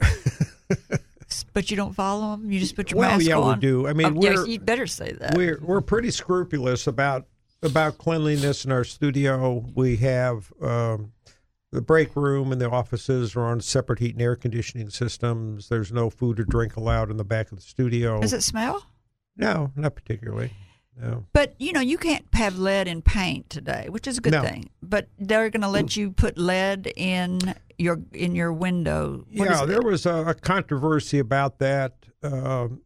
but 1.54 1.70
you 1.72 1.78
don't 1.78 1.94
follow 1.94 2.32
them. 2.36 2.52
You 2.52 2.60
just 2.60 2.76
put 2.76 2.92
your 2.92 3.00
well 3.00 3.12
mask 3.12 3.26
yeah 3.28 3.38
on. 3.38 3.56
we 3.56 3.62
do. 3.62 3.88
I 3.88 3.94
mean 3.94 4.18
Oh, 4.18 4.22
yes, 4.22 4.38
we're 4.38 4.48
you 4.48 4.60
better 4.60 4.88
say 4.88 5.12
that. 5.14 5.36
we're 5.36 5.60
we're 5.62 5.82
pretty 5.82 6.12
scrupulous 6.12 6.88
about 6.88 7.28
about 7.64 7.98
cleanliness 7.98 8.64
in 8.66 8.72
our 8.72 8.84
studio. 8.84 9.66
We 9.74 9.96
have 9.98 10.52
um, 10.62 11.14
the 11.72 11.82
break 11.82 12.16
room 12.16 12.52
and 12.52 12.62
the 12.62 12.70
offices 12.70 13.36
are 13.36 13.46
on 13.46 13.60
separate 13.62 14.00
heat 14.00 14.14
and 14.14 14.22
air 14.22 14.36
conditioning 14.36 14.90
systems. 14.90 15.68
There's 15.70 15.92
no 15.92 16.10
food 16.10 16.40
or 16.40 16.44
drink 16.46 16.76
allowed 16.76 17.10
in 17.10 17.18
the 17.18 17.24
back 17.24 17.52
of 17.52 17.58
the 17.58 17.64
studio. 17.64 18.22
Does 18.22 18.34
it 18.34 18.44
smell? 18.44 18.86
No, 19.36 19.72
not 19.76 19.96
particularly. 19.96 20.52
No. 21.00 21.26
But 21.34 21.56
you 21.60 21.74
know, 21.74 21.82
you 21.82 21.98
can't 21.98 22.26
have 22.34 22.58
lead 22.58 22.88
in 22.88 23.02
paint 23.02 23.50
today, 23.50 23.88
which 23.90 24.08
is 24.08 24.18
a 24.18 24.22
good 24.22 24.34
No. 24.34 24.42
thing. 24.44 24.70
But 24.82 25.08
they're 25.20 25.50
going 25.50 25.62
to 25.62 25.68
let 25.70 25.98
you 25.98 26.12
put 26.12 26.38
lead 26.38 26.92
in 26.96 27.56
your 27.78 28.00
in 28.14 28.36
your 28.36 28.54
window. 28.54 29.26
What 29.34 29.50
yeah, 29.50 29.66
there 29.66 29.82
was 29.82 30.06
a, 30.06 30.28
a 30.28 30.34
controversy 30.34 31.20
about 31.20 31.60
that. 31.60 31.94
Um, 32.24 32.82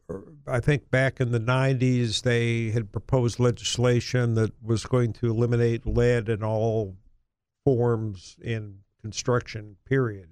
I 0.48 0.60
think 0.60 0.90
back 0.90 1.22
in 1.22 1.32
the 1.32 1.40
90s, 1.40 2.24
they 2.24 2.72
had 2.72 2.92
proposed 2.92 3.40
legislation 3.40 4.34
that 4.36 4.52
was 4.62 4.86
going 4.86 5.14
to 5.14 5.28
eliminate 5.28 5.86
lead 5.86 6.28
in 6.28 6.44
all 6.44 6.98
forms 7.64 8.36
in 8.42 8.80
construction, 9.02 9.78
period. 9.86 10.30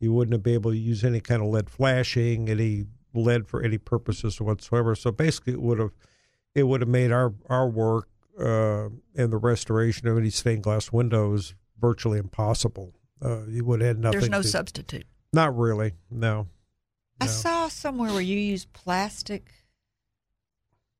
You 0.00 0.12
wouldn't 0.12 0.34
have 0.34 0.42
be 0.42 0.52
able 0.52 0.72
to 0.72 0.76
use 0.76 1.04
any 1.04 1.20
kind 1.20 1.40
of 1.40 1.48
lead 1.48 1.70
flashing, 1.70 2.50
any 2.50 2.84
lead 3.14 3.46
for 3.48 3.62
any 3.62 3.78
purposes 3.78 4.38
whatsoever. 4.40 4.94
So 4.94 5.10
basically, 5.10 5.54
it 5.54 5.62
would 5.62 5.78
have 5.78 5.92
it 6.56 6.62
would 6.64 6.80
have 6.80 6.88
made 6.88 7.12
our 7.12 7.34
our 7.48 7.68
work 7.68 8.08
uh, 8.40 8.88
and 9.14 9.32
the 9.32 9.36
restoration 9.36 10.08
of 10.08 10.16
any 10.18 10.30
stained 10.30 10.62
glass 10.62 10.90
windows 10.90 11.54
virtually 11.78 12.18
impossible. 12.18 12.94
Uh, 13.22 13.44
you 13.46 13.64
would 13.64 13.80
have 13.80 13.88
had 13.88 13.98
nothing. 13.98 14.20
There's 14.20 14.30
no 14.30 14.42
to, 14.42 14.48
substitute. 14.48 15.06
not 15.32 15.56
really. 15.56 15.92
No. 16.10 16.48
I 17.20 17.26
No. 17.26 17.30
saw 17.30 17.68
somewhere 17.68 18.10
where 18.12 18.20
you 18.22 18.38
use 18.38 18.64
plastic. 18.66 19.52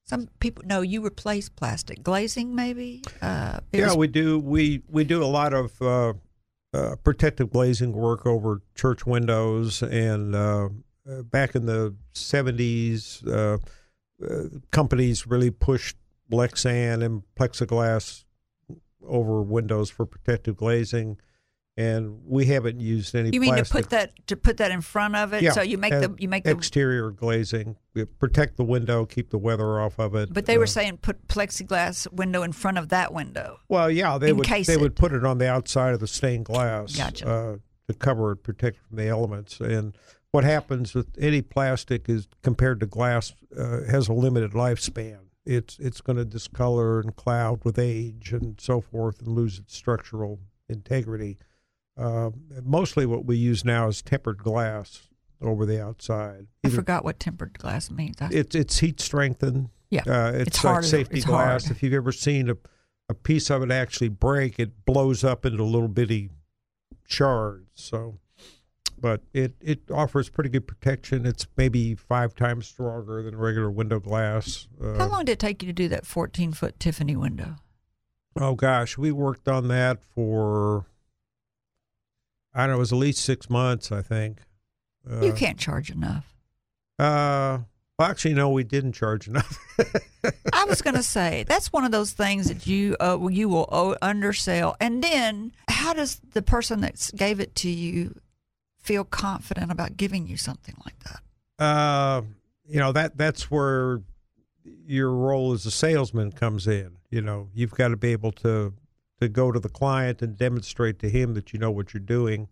Some 0.05 0.29
people 0.39 0.63
no, 0.67 0.83
you 0.83 1.05
replace 1.05 1.49
plastic 1.49 2.03
glazing, 2.03 2.55
maybe. 2.55 3.03
Uh, 3.21 3.59
yeah, 3.73 3.87
was- 3.87 3.97
we 3.97 4.07
do. 4.09 4.39
We 4.39 4.83
we 4.89 5.05
do 5.05 5.23
a 5.23 5.27
lot 5.27 5.53
of 5.53 5.83
uh, 5.83 6.13
uh, 6.75 6.97
protective 7.03 7.51
glazing 7.51 7.93
work 7.93 8.27
over 8.27 8.61
church 8.75 9.05
windows, 9.07 9.83
and 9.83 10.35
uh, 10.35 10.69
uh, 11.11 11.23
back 11.23 11.55
in 11.55 11.67
the 11.67 11.95
seventies, 12.13 13.23
uh, 13.25 13.59
companies 14.71 15.27
really 15.27 15.51
pushed 15.51 15.97
Lexan 16.31 17.05
and 17.05 17.23
plexiglass 17.39 18.25
over 19.07 19.43
windows 19.43 19.91
for 19.91 20.07
protective 20.07 20.57
glazing, 20.57 21.19
and 21.77 22.21
we 22.27 22.47
haven't 22.47 22.81
used 22.81 23.15
any. 23.15 23.31
you 23.33 23.41
mean 23.41 23.55
to 23.57 23.65
put 23.65 23.91
that 23.91 24.27
to 24.27 24.37
put 24.37 24.57
that 24.57 24.71
in 24.71 24.81
front 24.81 25.15
of 25.15 25.33
it, 25.33 25.43
Yeah, 25.43 25.53
so 25.53 25.63
you 25.63 25.79
make 25.79 25.93
uh, 25.93 26.01
the 26.01 26.15
you 26.19 26.29
make 26.29 26.45
the. 26.45 26.51
exterior 26.51 27.11
glazing, 27.11 27.77
protect 28.19 28.57
the 28.57 28.65
window, 28.65 29.05
keep 29.05 29.31
the 29.31 29.39
weather 29.39 29.81
off 29.81 29.99
of 29.99 30.15
it. 30.15 30.33
But 30.33 30.47
they 30.47 30.59
were 30.59 30.65
uh, 30.65 30.69
saying 30.69 30.99
put 30.99 31.29
plexiglass 31.29 32.11
window 32.13 32.43
in 32.43 32.53
front 32.53 32.79
of 32.79 32.89
that 32.89 33.13
window. 33.13 33.61
Well, 33.69 33.91
yeah, 33.91 34.19
they 34.19 34.33
would 34.33 34.47
they 34.47 34.73
it. 34.73 34.81
would 34.81 34.97
put 34.97 35.13
it 35.13 35.25
on 35.25 35.39
the 35.39 35.49
outside 35.49 35.95
of 35.95 36.01
the 36.01 36.09
stained 36.09 36.47
glass 36.47 36.97
Gotcha. 36.97 37.29
uh, 37.29 37.57
to 37.89 37.95
cover 37.95 38.33
it, 38.33 38.43
protect 38.43 38.79
it 38.79 38.83
from 38.89 38.97
the 38.97 39.07
elements. 39.07 39.61
And 39.61 39.97
what 40.33 40.45
happens 40.45 40.95
with 40.95 41.09
any 41.19 41.43
plastic 41.43 42.09
is 42.09 42.29
compared 42.43 42.81
to 42.81 42.87
glass 42.87 43.35
uh, 43.59 43.83
has 43.91 44.09
a 44.09 44.13
limited 44.13 44.53
lifespan. 44.53 45.19
It's 45.45 45.79
it's 45.79 46.01
going 46.01 46.17
to 46.17 46.25
discolor 46.25 47.01
and 47.01 47.15
cloud 47.15 47.65
with 47.65 47.79
age 47.79 48.33
and 48.33 48.61
so 48.61 48.81
forth, 48.81 49.21
and 49.21 49.29
lose 49.29 49.59
its 49.59 49.75
structural 49.75 50.41
integrity. 50.69 51.39
Uh, 51.97 52.31
mostly, 52.63 53.07
what 53.07 53.25
we 53.25 53.37
use 53.37 53.65
now 53.65 53.89
is 53.89 54.03
tempered 54.03 54.39
glass 54.39 55.09
over 55.41 55.65
the 55.65 55.83
outside. 55.83 56.49
I 56.65 56.71
forgot 56.71 57.05
what 57.05 57.21
tempered 57.21 57.59
glass 57.59 57.91
means. 57.91 58.17
I, 58.21 58.29
it's 58.33 58.55
it's 58.55 58.79
heat 58.79 59.01
strengthened. 59.01 59.71
Yeah, 59.89 60.03
uh, 60.07 60.33
it's, 60.35 60.49
it's 60.49 60.65
like 60.65 60.73
hard 60.73 60.85
safety 60.85 61.19
it's 61.19 61.27
glass. 61.27 61.67
hard. 61.67 61.77
If 61.77 61.83
you've 61.83 61.95
ever 61.95 62.13
seen 62.13 62.51
a 62.51 62.57
a 63.09 63.15
piece 63.15 63.51
of 63.51 63.63
it 63.63 63.71
actually 63.71 64.09
break, 64.09 64.59
it 64.59 64.85
blows 64.85 65.23
up 65.23 65.47
into 65.47 65.63
little 65.63 65.89
bitty 65.89 66.31
shards. 67.07 67.71
So, 67.75 68.19
but 69.01 69.23
it 69.33 69.55
it 69.61 69.81
offers 69.91 70.29
pretty 70.29 70.51
good 70.51 70.67
protection. 70.67 71.27
It's 71.27 71.47
maybe 71.57 71.95
five 71.95 72.35
times 72.35 72.67
stronger 72.67 73.23
than 73.23 73.37
regular 73.37 73.71
window 73.71 74.01
glass. 74.01 74.69
Uh, 74.83 74.99
How 74.99 75.09
long 75.09 75.25
did 75.25 75.33
it 75.33 75.39
take 75.39 75.63
you 75.63 75.67
to 75.69 75.73
do 75.73 75.89
that 75.89 76.07
14 76.07 76.53
foot 76.53 76.79
Tiffany 76.81 77.17
window? 77.17 77.57
Oh 78.39 78.55
gosh, 78.55 78.99
we 78.99 79.13
worked 79.13 79.49
on 79.49 79.69
that 79.69 79.99
for 80.15 80.87
I 82.55 82.61
don't 82.61 82.71
know, 82.71 82.77
it 82.77 82.79
was 82.79 82.93
at 82.93 82.99
least 82.99 83.23
six 83.23 83.51
months, 83.51 83.93
I 83.93 84.03
think. 84.03 84.41
Uh, 85.09 85.21
you 85.21 85.33
can't 85.33 85.59
charge 85.59 85.91
enough. 85.91 86.35
Uh, 86.99 87.59
well, 87.99 88.11
actually, 88.11 88.35
no, 88.35 88.51
we 88.51 88.65
didn't 88.65 88.93
charge 88.93 89.29
enough. 89.29 89.59
I 90.53 90.65
was 90.65 90.83
going 90.83 90.97
to 90.97 91.03
say 91.03 91.45
that's 91.47 91.73
one 91.73 91.85
of 91.85 91.93
those 91.93 92.13
things 92.13 92.49
that 92.49 92.67
you 92.67 92.97
uh, 93.01 93.19
you 93.31 93.49
will 93.49 93.97
undersell, 94.03 94.77
and 94.81 95.03
then 95.03 95.53
how 95.69 95.93
does 95.93 96.21
the 96.33 96.43
person 96.43 96.81
that 96.81 97.11
gave 97.15 97.41
it 97.41 97.55
to 97.57 97.71
you 97.71 98.19
feel 98.87 99.05
confident 99.05 99.71
about 99.71 99.97
giving 99.97 100.27
you 100.27 100.37
something 100.37 100.77
like 100.85 100.99
that? 101.01 101.21
uh, 101.59 102.23
you 102.69 102.79
know 102.79 102.93
that 102.93 103.17
that's 103.17 103.51
where 103.51 104.03
your 104.87 105.11
role 105.11 105.53
as 105.53 105.65
a 105.67 105.71
salesman 105.71 106.33
comes 106.33 106.67
in. 106.67 106.97
You 107.11 107.23
know, 107.23 107.49
you've 107.55 107.71
got 107.73 107.89
to 107.89 107.97
be 107.97 108.13
able 108.13 108.33
to 108.33 108.73
to 109.21 109.29
go 109.29 109.53
to 109.53 109.61
the 109.61 109.69
client 109.69 110.23
and 110.23 110.37
demonstrate 110.37 110.99
to 111.01 111.09
him 111.09 111.35
that 111.35 111.53
you 111.53 111.59
know 111.59 111.71
what 111.71 111.95
you're 111.95 112.01
doing. 112.01 112.49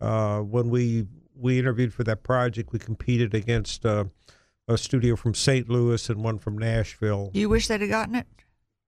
Uh, 0.00 0.40
when 0.40 0.70
we 0.70 1.06
we 1.36 1.58
interviewed 1.58 1.92
for 1.94 2.04
that 2.04 2.22
project, 2.22 2.72
we 2.72 2.78
competed 2.78 3.34
against 3.34 3.84
uh, 3.86 4.04
a 4.66 4.76
studio 4.76 5.16
from 5.16 5.34
St. 5.34 5.68
Louis 5.68 6.08
and 6.08 6.24
one 6.24 6.38
from 6.38 6.58
Nashville. 6.58 7.30
You 7.34 7.48
wish 7.48 7.68
they'd 7.68 7.80
have 7.80 7.90
gotten 7.90 8.14
it? 8.14 8.26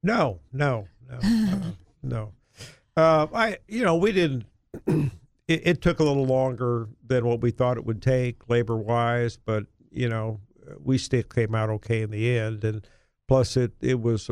No, 0.03 0.41
no, 0.53 0.89
no, 1.09 1.19
uh, 1.23 1.61
no. 2.03 2.33
Uh, 2.97 3.27
I, 3.33 3.59
you 3.69 3.85
know, 3.85 3.97
we 3.97 4.13
didn't. 4.13 4.45
it, 5.49 5.67
it 5.67 5.83
took 5.83 6.01
a 6.01 6.05
little 6.05 6.27
longer 6.27 6.89
than 7.07 7.25
what 7.27 7.41
we 7.41 7.51
thought 7.51 7.77
it 7.77 7.85
would 7.85 8.03
take, 8.03 8.49
labor 8.49 8.77
wise, 8.77 9.37
but 9.37 9.65
you 9.91 10.09
know, 10.09 10.41
we 10.79 10.97
still 10.99 11.23
came 11.23 11.55
out 11.55 11.69
okay 11.71 12.03
in 12.03 12.11
the 12.11 12.39
end. 12.39 12.65
And 12.65 12.87
plus, 13.29 13.57
it 13.57 13.73
it 13.81 14.01
was 14.01 14.31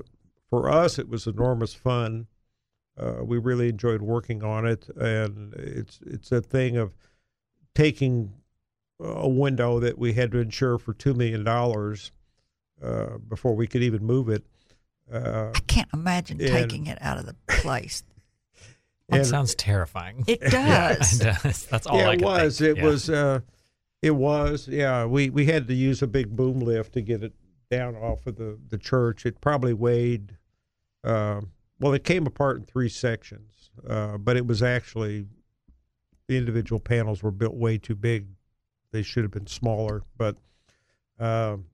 for 0.49 0.71
us, 0.71 0.99
it 0.99 1.09
was 1.09 1.27
enormous 1.27 1.75
fun. 1.75 2.27
Uh, 2.99 3.25
we 3.25 3.39
really 3.39 3.69
enjoyed 3.69 4.03
working 4.03 4.43
on 4.43 4.67
it, 4.67 4.89
and 4.97 5.55
it's 5.55 6.01
it's 6.07 6.33
a 6.33 6.41
thing 6.41 6.77
of 6.77 6.95
taking 7.75 8.33
a 9.03 9.29
window 9.29 9.81
that 9.81 9.99
we 9.99 10.13
had 10.13 10.31
to 10.33 10.39
insure 10.39 10.77
for 10.79 10.93
two 10.93 11.15
million 11.15 11.43
dollars 11.45 12.13
uh, 12.83 13.17
before 13.29 13.55
we 13.55 13.67
could 13.67 13.83
even 13.83 14.05
move 14.05 14.29
it. 14.29 14.45
Uh, 15.13 15.51
I 15.55 15.61
can't 15.67 15.89
imagine 15.95 16.41
And- 16.41 16.51
taking 16.51 16.87
it 16.87 16.99
out 17.01 17.19
of 17.19 17.27
the 17.27 17.35
place. 17.49 18.03
That 19.11 19.27
sounds 19.27 19.55
terrifying. 19.55 20.25
It 20.27 20.41
does. 20.51 21.21
it 21.21 21.25
does. 21.43 21.67
That's 21.67 21.87
all 21.87 21.99
yeah, 21.99 22.11
I 22.11 22.13
it 22.15 22.23
was. 22.23 22.59
think. 22.59 22.79
It 22.79 22.81
Yeah. 22.81 22.85
was. 22.89 23.11
Uh, 23.11 23.41
it 24.03 24.11
was. 24.13 24.69
Yeah, 24.69 25.05
we 25.05 25.31
we 25.31 25.47
had 25.47 25.69
to 25.69 25.75
use 25.75 26.03
a 26.03 26.07
big 26.07 26.35
boom 26.37 26.61
lift 26.61 26.93
to 26.95 27.03
get 27.03 27.23
it 27.23 27.33
down 27.71 27.97
off 27.97 28.27
of 28.27 28.37
the 28.37 28.59
the 28.69 28.79
church. 28.79 29.27
It 29.27 29.41
probably 29.41 29.75
weighed. 29.75 30.37
Uh, 31.05 31.43
well, 31.79 31.93
it 31.95 32.05
came 32.05 32.27
apart 32.27 32.59
in 32.59 32.65
three 32.65 32.89
sections, 32.89 33.71
uh, 33.89 34.19
but 34.19 34.37
it 34.37 34.47
was 34.47 34.63
actually 34.63 35.27
the 36.29 36.37
individual 36.37 36.79
panels 36.81 37.23
were 37.23 37.31
built 37.31 37.55
way 37.55 37.79
too 37.79 37.95
big. 37.95 38.27
They 38.93 39.03
should 39.03 39.23
have 39.25 39.31
been 39.33 39.47
smaller, 39.47 40.03
but 40.17 40.37
um, 41.19 41.67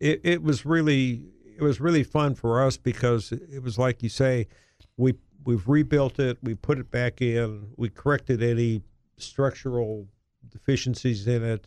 it 0.00 0.20
it 0.24 0.42
was 0.42 0.64
really 0.66 1.24
it 1.56 1.62
was 1.62 1.80
really 1.80 2.02
fun 2.04 2.34
for 2.34 2.62
us 2.62 2.76
because 2.76 3.32
it 3.32 3.62
was 3.62 3.78
like 3.78 4.02
you 4.02 4.08
say, 4.08 4.48
we 4.96 5.14
we've 5.48 5.66
rebuilt 5.66 6.18
it, 6.18 6.36
we 6.42 6.54
put 6.54 6.78
it 6.78 6.90
back 6.90 7.22
in, 7.22 7.68
we 7.78 7.88
corrected 7.88 8.42
any 8.42 8.82
structural 9.16 10.06
deficiencies 10.50 11.26
in 11.26 11.42
it 11.42 11.66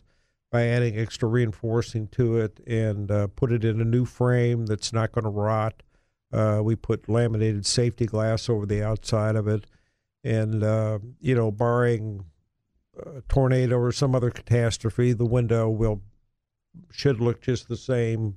by 0.52 0.68
adding 0.68 0.96
extra 0.96 1.28
reinforcing 1.28 2.06
to 2.06 2.36
it, 2.38 2.60
and 2.64 3.10
uh, 3.10 3.26
put 3.26 3.50
it 3.50 3.64
in 3.64 3.80
a 3.80 3.84
new 3.84 4.04
frame 4.04 4.66
that's 4.66 4.92
not 4.92 5.10
going 5.10 5.24
to 5.24 5.30
rot. 5.30 5.82
Uh, 6.32 6.60
we 6.62 6.76
put 6.76 7.08
laminated 7.08 7.66
safety 7.66 8.06
glass 8.06 8.48
over 8.48 8.66
the 8.66 8.82
outside 8.84 9.34
of 9.34 9.48
it, 9.48 9.66
and 10.22 10.62
uh, 10.62 11.00
you 11.20 11.34
know, 11.34 11.50
barring 11.50 12.24
a 13.04 13.20
tornado 13.22 13.76
or 13.78 13.90
some 13.90 14.14
other 14.14 14.30
catastrophe, 14.30 15.12
the 15.12 15.24
window 15.26 15.68
will 15.68 16.00
should 16.92 17.20
look 17.20 17.40
just 17.40 17.68
the 17.68 17.76
same 17.76 18.36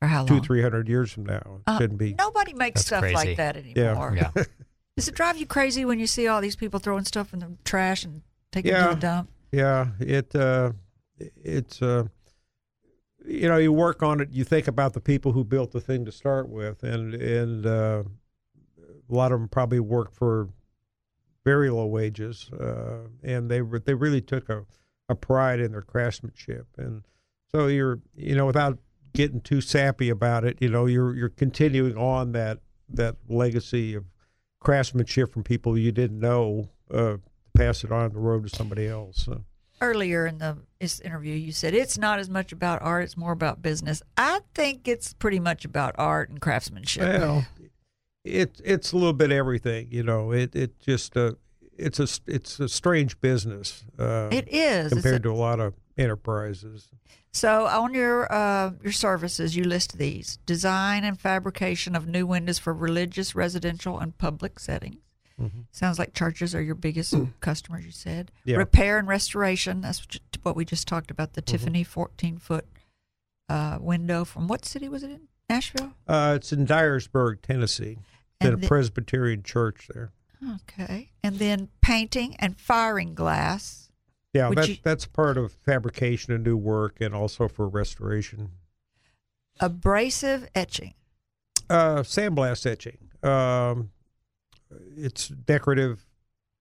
For 0.00 0.06
how 0.08 0.18
long? 0.20 0.26
two, 0.28 0.40
three 0.40 0.62
hundred 0.62 0.88
years 0.88 1.10
from 1.10 1.26
now. 1.26 1.42
It 1.58 1.62
Uh, 1.66 1.78
shouldn't 1.78 1.98
be. 1.98 2.14
Nobody 2.14 2.52
makes 2.54 2.80
That's 2.82 2.86
stuff 2.86 3.00
crazy. 3.00 3.14
like 3.16 3.36
that 3.38 3.56
anymore. 3.56 3.74
Yeah. 3.74 3.90
anymore. 3.90 4.14
Yeah. 4.36 4.44
Does 4.96 5.08
it 5.08 5.14
drive 5.14 5.36
you 5.36 5.44
crazy 5.46 5.84
when 5.84 5.98
you 5.98 6.06
see 6.06 6.26
all 6.26 6.40
these 6.40 6.56
people 6.56 6.80
throwing 6.80 7.04
stuff 7.04 7.34
in 7.34 7.40
the 7.40 7.52
trash 7.64 8.02
and 8.04 8.22
taking 8.50 8.70
it 8.72 8.74
Yeah. 8.74 8.88
to 8.88 8.94
the 8.94 9.00
dump? 9.00 9.30
Yeah, 9.52 9.88
it 10.00 10.34
uh, 10.34 10.72
it's 11.18 11.82
uh, 11.82 12.04
you 13.26 13.46
know 13.48 13.58
you 13.58 13.72
work 13.72 14.02
on 14.02 14.20
it. 14.20 14.30
You 14.32 14.42
think 14.42 14.66
about 14.66 14.94
the 14.94 15.00
people 15.00 15.32
who 15.32 15.44
built 15.44 15.72
the 15.72 15.80
thing 15.82 16.06
to 16.06 16.12
start 16.12 16.48
with, 16.48 16.82
and 16.82 17.14
and 17.14 17.66
uh, 17.66 18.04
a 19.10 19.14
lot 19.14 19.32
of 19.32 19.38
them 19.38 19.48
probably 19.48 19.80
worked 19.80 20.14
for 20.16 20.48
very 21.44 21.68
low 21.70 21.86
wages, 21.86 22.50
uh, 22.58 23.06
and 23.22 23.50
they 23.50 23.60
re- 23.60 23.80
they 23.84 23.94
really 23.94 24.22
took 24.22 24.48
a, 24.48 24.64
a 25.10 25.14
pride 25.14 25.60
in 25.60 25.72
their 25.72 25.82
craftsmanship, 25.82 26.66
and 26.78 27.02
so 27.52 27.66
you're 27.66 28.00
you 28.16 28.34
know 28.34 28.46
without 28.46 28.78
getting 29.12 29.42
too 29.42 29.60
sappy 29.60 30.08
about 30.08 30.44
it, 30.44 30.56
you 30.60 30.68
know 30.70 30.86
you're 30.86 31.14
you're 31.14 31.28
continuing 31.28 31.96
on 31.98 32.32
that 32.32 32.60
that 32.88 33.16
legacy 33.28 33.94
of 33.94 34.04
craftsmanship 34.66 35.32
from 35.32 35.44
people 35.44 35.78
you 35.78 35.92
didn't 35.92 36.18
know. 36.18 36.68
Uh, 36.92 37.18
pass 37.56 37.84
it 37.84 37.92
on 37.92 38.12
the 38.12 38.18
road 38.18 38.48
to 38.48 38.54
somebody 38.54 38.88
else. 38.88 39.24
So. 39.24 39.44
Earlier 39.80 40.26
in 40.26 40.38
the 40.38 40.58
this 40.80 40.98
interview, 41.00 41.34
you 41.34 41.52
said 41.52 41.72
it's 41.72 41.96
not 41.96 42.18
as 42.18 42.28
much 42.28 42.50
about 42.50 42.82
art; 42.82 43.04
it's 43.04 43.16
more 43.16 43.30
about 43.30 43.62
business. 43.62 44.02
I 44.16 44.40
think 44.54 44.88
it's 44.88 45.14
pretty 45.14 45.38
much 45.38 45.64
about 45.64 45.94
art 45.98 46.30
and 46.30 46.40
craftsmanship. 46.40 47.20
Well, 47.20 47.46
it 48.24 48.60
it's 48.64 48.92
a 48.92 48.96
little 48.96 49.12
bit 49.12 49.30
everything, 49.30 49.86
you 49.90 50.02
know. 50.02 50.32
It 50.32 50.56
it 50.56 50.80
just 50.80 51.16
uh, 51.16 51.32
it's 51.78 52.00
a 52.00 52.08
it's 52.26 52.60
a 52.60 52.68
strange 52.68 53.20
business 53.20 53.84
uh, 53.98 54.28
it 54.32 54.48
is 54.48 54.92
compared 54.92 55.20
a- 55.20 55.24
to 55.24 55.30
a 55.30 55.34
lot 55.34 55.60
of 55.60 55.74
enterprises. 55.98 56.88
So 57.32 57.66
on 57.66 57.92
your 57.94 58.32
uh, 58.32 58.72
your 58.82 58.92
services, 58.92 59.54
you 59.56 59.64
list 59.64 59.98
these: 59.98 60.38
design 60.46 61.04
and 61.04 61.20
fabrication 61.20 61.94
of 61.94 62.06
new 62.06 62.26
windows 62.26 62.58
for 62.58 62.72
religious, 62.72 63.34
residential, 63.34 63.98
and 63.98 64.16
public 64.16 64.58
settings. 64.58 64.96
Sounds 65.70 65.98
like 65.98 66.14
churches 66.14 66.54
are 66.54 66.62
your 66.62 66.74
biggest 66.74 67.12
customers. 67.40 67.84
You 67.84 67.90
said 67.92 68.30
Yeah. 68.46 68.56
repair 68.56 68.96
and 68.98 69.06
restoration. 69.06 69.82
That's 69.82 70.00
what, 70.00 70.14
you- 70.14 70.20
what 70.42 70.56
we 70.56 70.64
just 70.64 70.88
talked 70.88 71.10
about. 71.10 71.34
The 71.34 71.42
Tiffany 71.42 71.84
fourteen 71.84 72.38
foot 72.38 72.64
uh, 73.50 73.76
window 73.80 74.24
from 74.24 74.48
what 74.48 74.64
city 74.64 74.88
was 74.88 75.02
it 75.02 75.10
in? 75.10 75.28
Nashville. 75.50 75.92
Uh, 76.08 76.32
it's 76.36 76.52
in 76.52 76.66
Dyersburg, 76.66 77.42
Tennessee. 77.42 77.98
It's 78.40 78.48
in 78.48 78.54
a 78.54 78.56
the- 78.56 78.66
Presbyterian 78.66 79.42
church 79.42 79.88
there. 79.92 80.10
Okay, 80.54 81.10
and 81.22 81.38
then 81.38 81.68
painting 81.80 82.36
and 82.38 82.58
firing 82.58 83.14
glass. 83.14 83.90
Yeah, 84.32 84.48
Would 84.48 84.58
that, 84.58 84.68
you- 84.68 84.76
that's 84.82 85.06
part 85.06 85.36
of 85.38 85.52
fabrication 85.52 86.32
and 86.34 86.44
new 86.44 86.56
work, 86.56 87.00
and 87.00 87.14
also 87.14 87.48
for 87.48 87.68
restoration. 87.68 88.50
Abrasive 89.60 90.48
etching. 90.54 90.94
Uh, 91.70 91.96
sandblast 92.02 92.66
etching. 92.70 92.98
Um, 93.22 93.90
it's 94.96 95.28
decorative. 95.28 96.04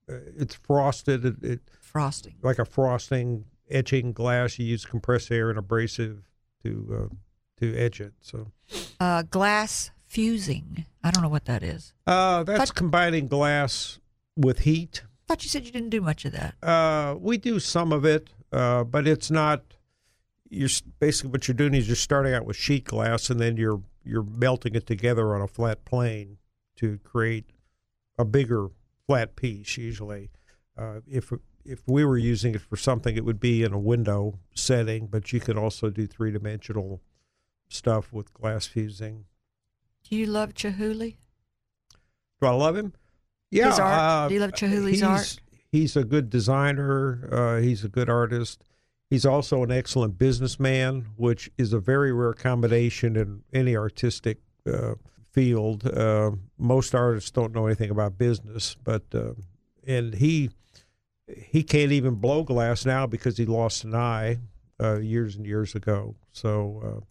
Uh, 0.09 0.15
it's 0.37 0.55
frosted. 0.55 1.25
It, 1.25 1.43
it 1.43 1.59
Frosting. 1.81 2.35
like 2.41 2.59
a 2.59 2.65
frosting 2.65 3.45
etching 3.69 4.13
glass. 4.13 4.57
You 4.57 4.65
use 4.65 4.85
compressed 4.85 5.31
air 5.31 5.49
and 5.49 5.59
abrasive 5.59 6.23
to 6.63 7.09
uh, 7.11 7.15
to 7.59 7.75
etch 7.77 7.99
it. 8.01 8.13
So 8.21 8.51
Uh, 8.99 9.23
glass 9.23 9.91
fusing. 10.15 10.85
I 11.03 11.11
don't 11.11 11.21
know 11.21 11.29
what 11.29 11.45
that 11.45 11.61
is. 11.63 11.93
uh, 12.07 12.43
that's 12.43 12.71
But- 12.71 12.75
combining 12.75 13.27
glass 13.27 13.99
with 14.37 14.59
heat. 14.59 15.03
I 15.03 15.07
thought 15.27 15.43
you 15.43 15.49
said 15.49 15.65
you 15.65 15.71
didn't 15.71 15.89
do 15.89 16.01
much 16.01 16.23
of 16.25 16.31
that. 16.33 16.55
Uh, 16.63 17.15
we 17.19 17.37
do 17.37 17.59
some 17.59 17.91
of 17.91 18.05
it, 18.05 18.29
uh, 18.51 18.83
but 18.83 19.07
it's 19.07 19.29
not. 19.31 19.63
You're 20.49 20.69
basically 20.99 21.31
what 21.31 21.47
you're 21.47 21.55
doing 21.55 21.73
is 21.73 21.87
you're 21.87 21.95
starting 21.95 22.33
out 22.33 22.45
with 22.45 22.55
sheet 22.55 22.85
glass, 22.85 23.29
and 23.29 23.39
then 23.39 23.57
you're 23.57 23.81
you're 24.03 24.23
melting 24.23 24.75
it 24.75 24.85
together 24.85 25.35
on 25.35 25.41
a 25.41 25.47
flat 25.47 25.83
plane 25.83 26.37
to 26.77 26.99
create 26.99 27.45
a 28.19 28.23
bigger 28.25 28.67
flat 29.07 29.35
piece. 29.35 29.77
Usually, 29.77 30.29
uh, 30.77 30.99
if 31.07 31.33
if 31.65 31.81
we 31.87 32.05
were 32.05 32.17
using 32.19 32.53
it 32.53 32.61
for 32.61 32.77
something, 32.77 33.17
it 33.17 33.25
would 33.25 33.39
be 33.39 33.63
in 33.63 33.73
a 33.73 33.79
window 33.79 34.37
setting, 34.53 35.07
but 35.07 35.33
you 35.33 35.39
could 35.39 35.57
also 35.57 35.89
do 35.89 36.05
three 36.05 36.31
dimensional 36.31 37.01
stuff 37.67 38.13
with 38.13 38.31
glass 38.33 38.67
fusing. 38.67 39.25
Do 40.09 40.15
you 40.15 40.25
love 40.27 40.53
Chihuly? 40.53 41.15
Do 42.41 42.47
I 42.47 42.51
love 42.51 42.75
him? 42.75 42.93
Yeah. 43.51 43.69
His 43.69 43.79
art? 43.79 43.99
uh, 43.99 44.27
Do 44.27 44.33
you 44.35 44.39
love 44.39 44.51
Chihuly's 44.51 45.03
art? 45.03 45.39
He's 45.71 45.95
a 45.95 46.03
good 46.03 46.29
designer. 46.29 47.27
Uh, 47.31 47.61
he's 47.61 47.83
a 47.83 47.89
good 47.89 48.09
artist. 48.09 48.63
He's 49.09 49.25
also 49.25 49.63
an 49.63 49.71
excellent 49.71 50.17
businessman, 50.17 51.07
which 51.15 51.49
is 51.57 51.73
a 51.73 51.79
very 51.79 52.11
rare 52.11 52.33
combination 52.33 53.15
in 53.15 53.43
any 53.53 53.75
artistic 53.75 54.39
uh, 54.71 54.95
field. 55.31 55.85
Uh, 55.85 56.31
most 56.57 56.95
artists 56.95 57.31
don't 57.31 57.53
know 57.53 57.65
anything 57.65 57.91
about 57.91 58.17
business, 58.17 58.75
but 58.83 59.03
uh, 59.13 59.31
and 59.85 60.15
he 60.15 60.49
he 61.27 61.63
can't 61.63 61.91
even 61.91 62.15
blow 62.15 62.43
glass 62.43 62.85
now 62.85 63.05
because 63.05 63.37
he 63.37 63.45
lost 63.45 63.83
an 63.83 63.95
eye 63.95 64.37
uh, 64.81 64.97
years 64.99 65.35
and 65.35 65.45
years 65.45 65.75
ago. 65.75 66.15
So, 66.31 66.81
uh, 66.83 67.05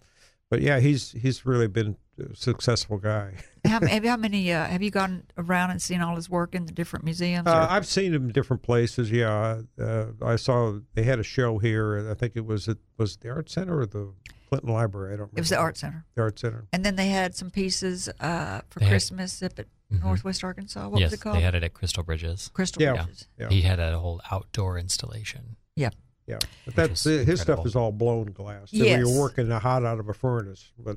but 0.50 0.60
yeah, 0.62 0.80
he's 0.80 1.12
he's 1.12 1.46
really 1.46 1.68
been 1.68 1.96
successful 2.34 2.98
guy. 2.98 3.34
How, 3.66 3.80
have, 3.80 4.04
how 4.04 4.16
many? 4.18 4.52
Uh, 4.52 4.66
have 4.66 4.82
you 4.82 4.90
gone 4.90 5.22
around 5.38 5.70
and 5.70 5.80
seen 5.80 6.02
all 6.02 6.16
his 6.16 6.28
work 6.28 6.54
in 6.54 6.66
the 6.66 6.72
different 6.72 7.02
museums? 7.04 7.46
Uh, 7.46 7.66
I've 7.70 7.86
seen 7.86 8.12
him 8.12 8.26
in 8.26 8.32
different 8.32 8.62
places. 8.62 9.10
Yeah, 9.10 9.62
uh, 9.80 10.06
I 10.22 10.36
saw 10.36 10.80
they 10.94 11.02
had 11.04 11.18
a 11.18 11.22
show 11.22 11.56
here. 11.58 12.10
I 12.10 12.12
think 12.14 12.34
it 12.36 12.44
was 12.44 12.68
at 12.68 12.76
was 12.98 13.16
the 13.16 13.30
art 13.30 13.48
center 13.48 13.80
or 13.80 13.86
the 13.86 14.12
Clinton 14.50 14.70
Library. 14.70 15.14
I 15.14 15.16
don't. 15.16 15.20
remember. 15.20 15.38
it 15.38 15.40
was 15.40 15.48
the 15.48 15.56
art 15.56 15.78
center, 15.78 16.04
The 16.14 16.20
art 16.22 16.38
center. 16.38 16.66
and 16.74 16.84
then 16.84 16.96
they 16.96 17.08
had 17.08 17.34
some 17.34 17.50
pieces 17.50 18.10
uh, 18.20 18.60
for 18.68 18.80
They 18.80 18.84
had- 18.84 18.90
Christmas 18.92 19.42
up 19.42 19.58
at 19.58 19.66
Mhm. 19.92 20.02
Northwest 20.02 20.44
Arkansas. 20.44 20.86
What 20.88 21.00
yes, 21.00 21.10
was 21.12 21.20
it 21.20 21.22
called? 21.22 21.36
they 21.36 21.40
had 21.42 21.54
it 21.54 21.62
at 21.62 21.72
Crystal 21.72 22.02
Bridges. 22.02 22.50
Crystal 22.52 22.82
Yeah. 22.82 23.04
Bridges. 23.04 23.28
Yeah. 23.38 23.48
He 23.48 23.62
had 23.62 23.78
a 23.80 23.98
whole 23.98 24.20
outdoor 24.30 24.76
installation. 24.78 25.56
Yeah. 25.76 25.90
Yeah, 26.26 26.38
but 26.40 26.48
Which 26.66 26.74
that's 26.76 27.04
was 27.06 27.26
his 27.26 27.40
stuff 27.42 27.64
is 27.66 27.76
all 27.76 27.92
blown 27.92 28.26
glass. 28.32 28.70
So 28.70 28.76
Yes. 28.78 28.98
you're 28.98 29.18
working 29.20 29.48
the 29.48 29.58
hot 29.58 29.84
out 29.84 30.00
of 30.00 30.08
a 30.08 30.14
furnace, 30.14 30.72
but 30.78 30.96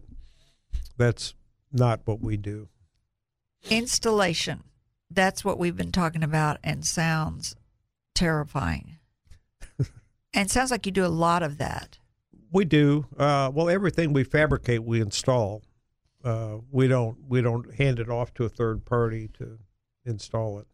that's 0.98 1.34
not 1.72 2.02
what 2.06 2.22
we 2.22 2.38
do. 2.38 2.70
Installation. 3.70 4.64
That's 5.10 5.46
what 5.46 5.58
we've 5.58 5.76
been 5.76 5.92
talking 5.92 6.24
about, 6.24 6.58
and 6.64 6.86
sounds 6.86 7.56
terrifying. 8.14 8.98
and 10.34 10.52
sounds 10.52 10.72
like 10.72 10.86
you 10.86 10.92
do 10.92 11.06
a 11.06 11.08
lot 11.08 11.44
of 11.44 11.58
that. 11.58 12.00
We 12.52 12.66
do. 12.66 13.06
Uh, 13.18 13.52
well, 13.54 13.70
everything 13.70 14.14
we 14.14 14.24
fabricate, 14.24 14.84
we 14.84 15.02
install. 15.02 15.64
Uh, 16.24 16.58
we 16.72 16.88
don't. 16.88 17.18
We 17.28 17.42
don't 17.42 17.74
hand 17.76 18.00
it 18.00 18.10
off 18.10 18.34
to 18.36 18.46
a 18.46 18.50
third 18.50 18.86
party 18.86 19.30
to 19.38 19.60
install 20.06 20.60
it. 20.60 20.68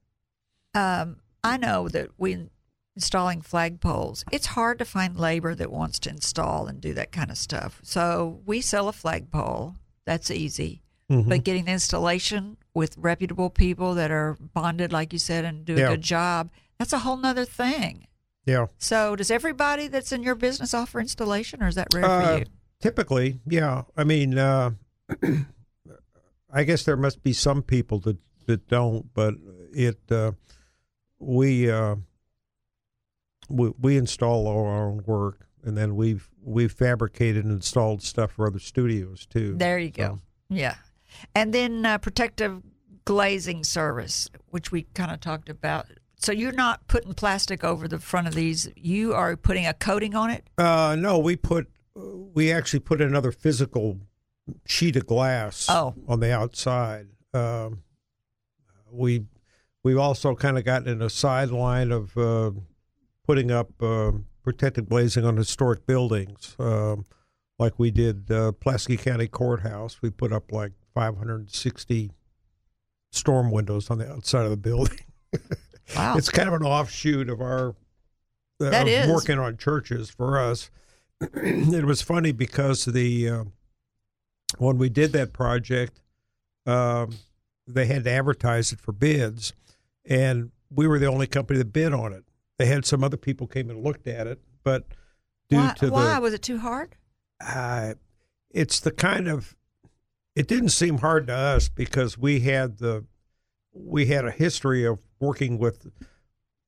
Um, 0.75 1.17
I 1.43 1.57
know 1.57 1.87
that 1.89 2.09
we 2.17 2.49
installing 2.95 3.41
flagpoles. 3.41 4.23
It's 4.31 4.47
hard 4.47 4.79
to 4.79 4.85
find 4.85 5.17
labor 5.17 5.55
that 5.55 5.71
wants 5.71 5.99
to 5.99 6.09
install 6.09 6.67
and 6.67 6.79
do 6.79 6.93
that 6.93 7.11
kind 7.11 7.31
of 7.31 7.37
stuff. 7.37 7.79
So 7.83 8.41
we 8.45 8.61
sell 8.61 8.87
a 8.87 8.93
flagpole. 8.93 9.75
That's 10.05 10.29
easy. 10.31 10.81
Mhm. 11.09 11.29
But 11.29 11.43
getting 11.43 11.65
the 11.65 11.71
installation 11.73 12.57
with 12.73 12.97
reputable 12.97 13.49
people 13.49 13.93
that 13.95 14.09
are 14.11 14.37
bonded, 14.53 14.91
like 14.91 15.13
you 15.13 15.19
said, 15.19 15.45
and 15.45 15.65
do 15.65 15.75
a 15.75 15.79
Yeah. 15.79 15.87
good 15.89 16.01
job, 16.01 16.49
that's 16.79 16.93
a 16.93 16.99
whole 16.99 17.17
nother 17.17 17.45
thing. 17.45 18.07
yeah. 18.45 18.67
So 18.77 19.15
does 19.15 19.31
everybody 19.31 19.87
that's 19.87 20.11
in 20.11 20.21
your 20.23 20.35
business 20.35 20.73
offer 20.73 20.99
installation 20.99 21.63
or 21.63 21.67
is 21.67 21.75
that 21.75 21.87
rare 21.93 22.03
for 22.03 22.09
Uh, 22.09 22.37
you? 22.39 22.45
Typically, 22.81 23.39
yeah. 23.47 23.83
I 23.95 24.03
mean, 24.03 24.37
uh, 24.37 24.71
I 26.51 26.63
guess 26.63 26.83
there 26.83 26.97
must 26.97 27.23
be 27.23 27.31
some 27.33 27.61
people 27.63 27.99
that 27.99 28.17
that 28.45 28.67
don't, 28.67 29.13
but 29.13 29.35
it 29.73 29.99
uh, 30.11 30.33
we, 31.19 31.71
uh, 31.71 31.95
we 33.49 33.71
we 33.79 33.95
install 33.97 34.47
all 34.47 34.65
our 34.65 34.87
own 34.89 35.03
work, 35.05 35.47
and 35.63 35.77
then 35.77 35.95
we've 35.95 36.29
we've 36.43 36.71
fabricated 36.71 37.43
and 37.45 37.53
installed 37.53 38.03
stuff 38.03 38.31
for 38.33 38.47
other 38.47 38.59
studios 38.59 39.25
too. 39.25 39.55
There 39.57 39.79
you 39.79 39.91
go. 39.91 40.03
So, 40.07 40.19
Yeah. 40.49 40.75
And 41.35 41.53
then 41.53 41.85
uh, 41.85 41.97
protective 41.99 42.61
glazing 43.05 43.63
service, 43.63 44.29
which 44.49 44.71
we 44.71 44.83
kind 44.93 45.11
of 45.11 45.19
talked 45.19 45.49
about. 45.49 45.87
So 46.17 46.31
you're 46.31 46.51
not 46.53 46.87
putting 46.87 47.13
plastic 47.13 47.63
over 47.63 47.87
the 47.87 47.99
front 47.99 48.27
of 48.27 48.33
these. 48.33 48.69
You 48.75 49.13
are 49.13 49.35
putting 49.35 49.65
a 49.67 49.73
coating 49.73 50.15
on 50.15 50.29
it. 50.29 50.45
Uh, 50.57 50.95
no, 50.97 51.17
we 51.19 51.35
put 51.35 51.67
we 51.95 52.51
actually 52.51 52.79
put 52.79 53.01
another 53.01 53.31
physical 53.31 53.99
sheet 54.65 54.95
of 54.95 55.05
glass 55.05 55.67
Oh. 55.69 55.93
on 56.07 56.19
the 56.19 56.33
outside. 56.33 57.07
Um, 57.33 57.83
we 58.91 59.25
we've 59.83 59.97
also 59.97 60.33
kind 60.35 60.57
of 60.57 60.63
gotten 60.63 60.87
in 60.87 61.01
a 61.01 61.09
sideline 61.09 61.91
of 61.91 62.17
uh, 62.17 62.51
putting 63.25 63.51
up 63.51 63.69
uh, 63.81 64.11
protected 64.43 64.89
glazing 64.89 65.25
on 65.25 65.37
historic 65.37 65.85
buildings, 65.85 66.55
um, 66.59 67.05
like 67.59 67.79
we 67.79 67.91
did 67.91 68.29
uh, 68.31 68.51
Pulaski 68.51 68.97
County 68.97 69.27
Courthouse. 69.27 70.01
We 70.01 70.09
put 70.09 70.33
up 70.33 70.51
like 70.51 70.73
560 70.93 72.11
storm 73.11 73.51
windows 73.51 73.89
on 73.89 73.97
the 73.99 74.11
outside 74.11 74.43
of 74.43 74.49
the 74.51 74.57
building. 74.57 74.99
Wow. 75.97 76.15
It's 76.17 76.29
kind 76.29 76.47
of 76.47 76.53
an 76.55 76.63
offshoot 76.63 77.29
of 77.29 77.41
our 77.41 77.75
uh, 78.61 78.69
That 78.69 78.83
of 78.83 78.87
is. 78.87 79.07
working 79.11 79.37
on 79.37 79.57
churches 79.57 80.09
for 80.09 80.39
us. 80.39 80.71
it 81.21 81.83
was 81.83 82.01
funny 82.01 82.31
because 82.31 82.85
the 82.85 83.29
uh, 83.29 83.43
when 84.59 84.77
we 84.77 84.87
did 84.87 85.11
that 85.11 85.33
project, 85.33 85.99
um, 86.65 87.15
they 87.67 87.85
had 87.85 88.05
to 88.05 88.11
advertise 88.11 88.71
it 88.71 88.79
for 88.79 88.93
bids, 88.93 89.51
and 90.05 90.51
we 90.73 90.87
were 90.87 90.99
the 90.99 91.07
only 91.07 91.27
company 91.27 91.57
that 91.59 91.73
bid 91.73 91.91
on 91.93 92.13
it. 92.13 92.23
They 92.59 92.65
had 92.65 92.85
some 92.85 93.03
other 93.03 93.17
people 93.17 93.47
came 93.47 93.69
and 93.69 93.83
looked 93.83 94.07
at 94.07 94.27
it, 94.27 94.39
but 94.63 94.85
due 95.49 95.57
why? 95.57 95.73
to 95.77 95.89
why 95.89 96.15
the 96.15 96.21
was 96.21 96.33
it 96.33 96.41
too 96.41 96.59
hard? 96.59 96.95
uh, 97.45 97.93
it's 98.51 98.79
the 98.79 98.91
kind 98.91 99.27
of 99.27 99.55
it 100.35 100.47
didn't 100.47 100.69
seem 100.69 100.99
hard 100.99 101.27
to 101.27 101.33
us 101.33 101.69
because 101.69 102.17
we 102.17 102.41
had 102.41 102.77
the 102.77 103.05
we 103.73 104.05
had 104.05 104.25
a 104.25 104.31
history 104.31 104.85
of 104.85 104.99
working 105.19 105.57
with 105.57 105.91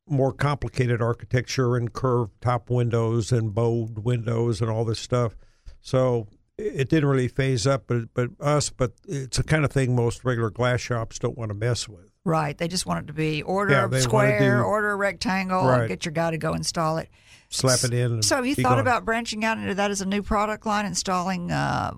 more 0.08 0.34
complicated 0.34 1.02
architecture 1.02 1.76
and 1.76 1.94
curved 1.94 2.32
top 2.42 2.70
windows 2.70 3.32
and 3.32 3.54
bowed 3.54 4.00
windows 4.00 4.62
and 4.62 4.70
all 4.70 4.84
this 4.86 5.00
stuff 5.00 5.36
so 5.82 6.28
it 6.58 6.90
didn't 6.90 7.10
really 7.10 7.28
phase 7.28 7.66
up 7.68 7.86
but 7.88 8.14
but 8.14 8.30
us 8.40 8.70
but 8.70 8.94
it's 9.08 9.38
the 9.38 9.44
kind 9.44 9.64
of 9.66 9.72
thing 9.72 9.96
most 9.96 10.24
regular 10.26 10.50
glass 10.50 10.82
shops 10.82 11.20
don't 11.20 11.38
want 11.38 11.50
to 11.50 11.58
mess 11.58 11.88
with 11.88 12.10
Right. 12.26 12.58
They 12.58 12.68
just 12.68 12.86
want 12.88 13.04
it 13.04 13.08
to 13.08 13.14
be 13.14 13.44
order 13.44 13.74
Yeah, 13.74 13.88
a 13.98 14.02
square, 14.02 14.58
do- 14.58 14.64
order 14.64 14.90
a 14.92 14.96
rectangle, 14.96 15.64
Right. 15.66 15.88
get 15.88 16.04
your 16.06 16.12
guy 16.12 16.32
to 16.32 16.38
go 16.38 16.54
install 16.54 16.98
it. 16.98 17.08
slap 17.50 17.84
it 17.84 17.94
in 17.94 18.22
So 18.24 18.36
have 18.38 18.46
you 18.48 18.56
thought 18.56 18.64
gone. 18.72 18.80
about 18.80 19.06
branching 19.06 19.46
out 19.46 19.58
into 19.60 19.76
that 19.76 19.92
as 19.92 20.02
a 20.02 20.06
new 20.06 20.24
product 20.24 20.66
line, 20.66 20.86
installing 20.86 21.52
uh, 21.52 21.94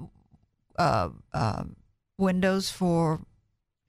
uh, 0.77 1.09
uh, 1.33 1.63
windows 2.17 2.69
for 2.69 3.21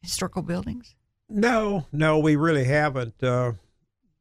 historical 0.01 0.43
buildings? 0.43 0.95
No, 1.29 1.87
no, 1.93 2.19
we 2.21 2.37
really 2.37 2.65
haven't. 2.65 3.21
Uh, 3.23 3.53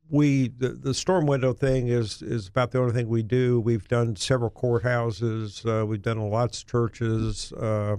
we 0.09 0.47
the, 0.49 0.69
the 0.69 0.93
storm 0.95 1.25
window 1.27 1.53
thing 1.53 1.87
is 1.87 2.21
is 2.21 2.47
about 2.47 2.71
the 2.71 2.79
only 2.79 2.93
thing 2.93 3.07
we 3.07 3.21
do. 3.23 3.59
We've 3.59 3.87
done 3.87 4.15
several 4.15 4.49
courthouses. 4.49 5.63
Uh, 5.65 5.85
we've 5.85 6.01
done 6.01 6.17
lots 6.31 6.61
of 6.63 6.67
churches. 6.67 7.53
Uh, 7.53 7.97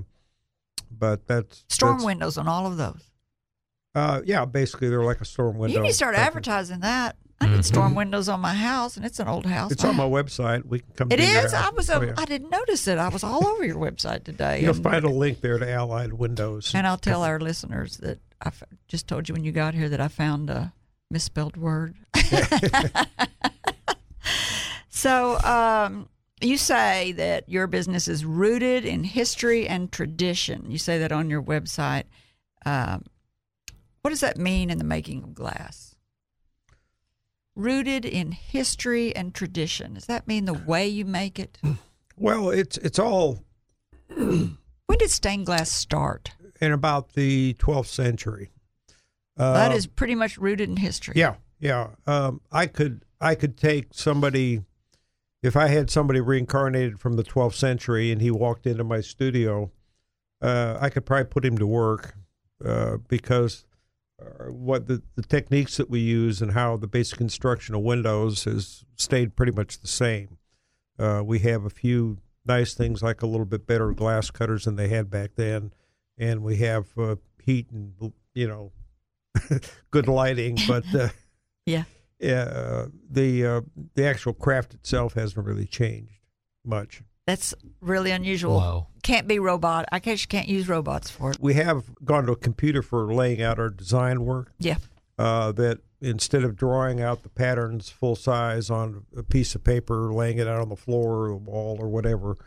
but 0.91 1.27
that's 1.29 1.65
Storm 1.69 1.93
that's- 1.99 2.05
windows 2.07 2.37
on 2.37 2.49
all 2.49 2.67
of 2.67 2.77
those. 2.77 3.08
Uh, 3.95 4.21
yeah, 4.25 4.45
basically 4.45 4.89
they're 4.89 5.05
like 5.05 5.21
a 5.21 5.25
storm 5.25 5.59
window. 5.59 5.77
you 5.77 5.83
need 5.83 5.91
to 5.91 5.95
start 5.95 6.15
advertising 6.15 6.81
that. 6.81 7.17
I 7.41 7.47
need 7.47 7.65
storm 7.65 7.95
windows 7.95 8.29
on 8.29 8.41
my 8.41 8.55
house, 8.55 8.97
and 8.97 9.07
it's 9.07 9.21
an 9.21 9.29
old 9.29 9.47
house. 9.47 9.71
It's 9.71 9.85
on 9.85 9.97
my 9.97 10.05
website. 10.09 10.65
We 10.67 10.81
can 10.81 10.93
come. 10.95 11.13
It 11.13 11.21
is. 11.21 11.53
to. 11.53 11.57
I 11.57 11.63
house. 11.63 11.73
was. 11.75 11.91
Oh, 11.91 12.01
uh, 12.01 12.07
yeah. 12.07 12.15
I 12.17 12.25
didn't 12.25 12.51
notice 12.51 12.89
it. 12.89 12.99
I 12.99 13.09
was 13.09 13.23
all 13.23 13.47
over 13.47 13.65
your 13.65 13.77
website 13.77 14.25
today. 14.25 14.61
You'll 14.61 14.75
and, 14.75 14.83
find 14.83 15.05
a 15.05 15.09
link 15.09 15.41
there 15.41 15.57
to 15.59 15.71
Allied 15.71 16.13
Windows. 16.15 16.75
and 16.75 16.87
I'll 16.87 16.99
tell 16.99 17.23
our 17.23 17.39
listeners 17.39 17.99
that 17.99 18.19
I 18.43 18.49
f- 18.49 18.65
just 18.89 19.07
told 19.07 19.29
you 19.29 19.35
when 19.35 19.45
you 19.45 19.53
got 19.53 19.75
here 19.75 19.89
that 19.89 20.01
I 20.01 20.09
found 20.09 20.51
a 20.51 20.73
misspelled 21.11 21.57
word. 21.57 21.95
so 24.89 25.39
um, 25.41 26.09
you 26.41 26.57
say 26.57 27.13
that 27.13 27.49
your 27.49 27.67
business 27.69 28.09
is 28.09 28.25
rooted 28.25 28.85
in 28.85 29.05
history 29.05 29.67
and 29.69 29.93
tradition. 29.93 30.71
You 30.71 30.79
say 30.79 30.99
that 30.99 31.13
on 31.13 31.31
your 31.31 31.43
website. 31.43 32.05
Um, 32.67 33.05
what 34.09 34.13
does 34.13 34.21
that 34.21 34.39
mean 34.39 34.71
in 34.71 34.79
the 34.79 34.85
making 34.85 35.23
of 35.23 35.35
glass? 35.35 35.95
Rooted 37.55 38.07
in 38.07 38.33
history 38.33 39.15
and 39.15 39.35
tradition. 39.35 39.93
Does 39.93 40.07
that 40.07 40.27
mean 40.27 40.47
the 40.47 40.55
way 40.55 40.89
you 40.89 41.05
make 41.05 41.39
it? 41.39 41.59
Well, 42.21 42.51
it's 42.51 42.79
it's 42.79 42.99
all 42.99 43.45
When 44.17 44.57
did 44.99 45.11
stained 45.11 45.45
glass 45.47 45.71
start? 45.71 46.33
in 46.61 46.73
about 46.73 47.13
the 47.13 47.55
12th 47.61 47.87
century. 47.87 48.51
Uh, 49.37 49.53
that 49.53 49.73
is 49.73 49.87
pretty 49.87 50.17
much 50.17 50.37
rooted 50.37 50.69
in 50.71 50.79
history. 50.79 51.15
Yeah, 51.17 51.35
yeah. 51.61 51.91
Um, 52.07 52.41
I 52.51 52.67
could 52.67 53.05
I 53.21 53.35
could 53.35 53.59
take 53.59 53.89
somebody 53.93 54.63
if 55.43 55.55
I 55.55 55.69
had 55.69 55.91
somebody 55.91 56.21
reincarnated 56.21 56.99
from 56.99 57.17
the 57.17 57.23
12th 57.23 57.55
century 57.55 58.11
and 58.11 58.23
he 58.23 58.31
walked 58.31 58.67
into 58.67 58.85
my 58.85 59.03
studio, 59.03 59.71
uh, 60.41 60.79
I 60.81 60.89
could 60.89 61.05
probably 61.05 61.27
put 61.27 61.45
him 61.45 61.59
to 61.59 61.67
work 61.67 62.17
uh, 62.65 62.97
because 63.07 63.65
what 64.49 64.87
the, 64.87 65.03
the 65.15 65.23
techniques 65.23 65.77
that 65.77 65.89
we 65.89 66.01
use 66.01 66.43
and 66.43 66.53
how 66.53 66.77
the 66.77 66.87
basic 66.87 67.19
construction 67.19 67.75
of 67.75 67.83
windows 67.83 68.45
has 68.45 68.85
stayed 68.97 69.37
pretty 69.37 69.53
much 69.53 69.81
the 69.81 69.87
same. 69.89 70.39
Uh, 70.99 71.23
we 71.25 71.39
have 71.41 71.65
a 71.65 71.71
few 71.71 72.19
nice 72.45 72.75
things 72.75 73.03
like 73.03 73.23
a 73.23 73.27
little 73.27 73.47
bit 73.47 73.67
better 73.67 73.93
glass 73.93 74.31
cutters 74.31 74.65
than 74.65 74.77
they 74.77 74.89
had 74.89 75.09
back 75.11 75.31
then, 75.37 75.73
and 76.17 76.43
we 76.43 76.57
have 76.57 76.87
uh, 76.99 77.15
heat 77.43 77.71
and 77.71 77.93
you 78.35 78.49
know 78.49 78.73
good 79.91 80.09
lighting, 80.09 80.59
but 80.69 80.85
uh, 80.95 81.09
Yeah. 81.67 81.85
uh, 82.23 82.87
the 83.09 83.47
uh, 83.47 83.61
the 83.95 84.05
actual 84.05 84.33
craft 84.33 84.75
itself 84.75 85.15
hasn't 85.15 85.47
really 85.47 85.67
changed 85.67 86.15
much. 86.65 87.03
That's 87.29 87.53
really 87.83 88.11
unusual. 88.11 88.59
Whoa. 88.59 88.87
Can't 89.03 89.29
be 89.29 89.39
robot. 89.39 89.85
I 89.93 89.99
guess 89.99 90.23
you 90.23 90.29
can't 90.29 90.49
use 90.49 90.67
robots 90.67 91.11
for 91.11 91.33
it. 91.33 91.37
We 91.39 91.53
have 91.53 91.85
gone 92.03 92.25
to 92.25 92.33
a 92.33 92.37
computer 92.37 92.81
for 92.81 93.13
laying 93.13 93.43
out 93.43 93.59
our 93.59 93.69
design 93.69 94.25
work. 94.25 94.51
Yeah. 94.59 94.77
Uh, 95.19 95.53
that 95.53 95.81
instead 96.01 96.43
of 96.43 96.57
drawing 96.57 97.03
out 97.03 97.25
the 97.25 97.29
patterns 97.29 97.91
full 97.91 98.17
size 98.17 98.71
on 98.71 99.05
a 99.15 99.23
piece 99.23 99.55
of 99.55 99.63
paper, 99.63 100.11
laying 100.11 100.39
it 100.39 100.49
out 100.49 100.63
on 100.63 100.71
the 100.71 100.77
floor 100.77 101.27
or 101.27 101.29
the 101.29 101.37
wall 101.37 101.77
or 101.79 101.89
whatever, 101.91 102.39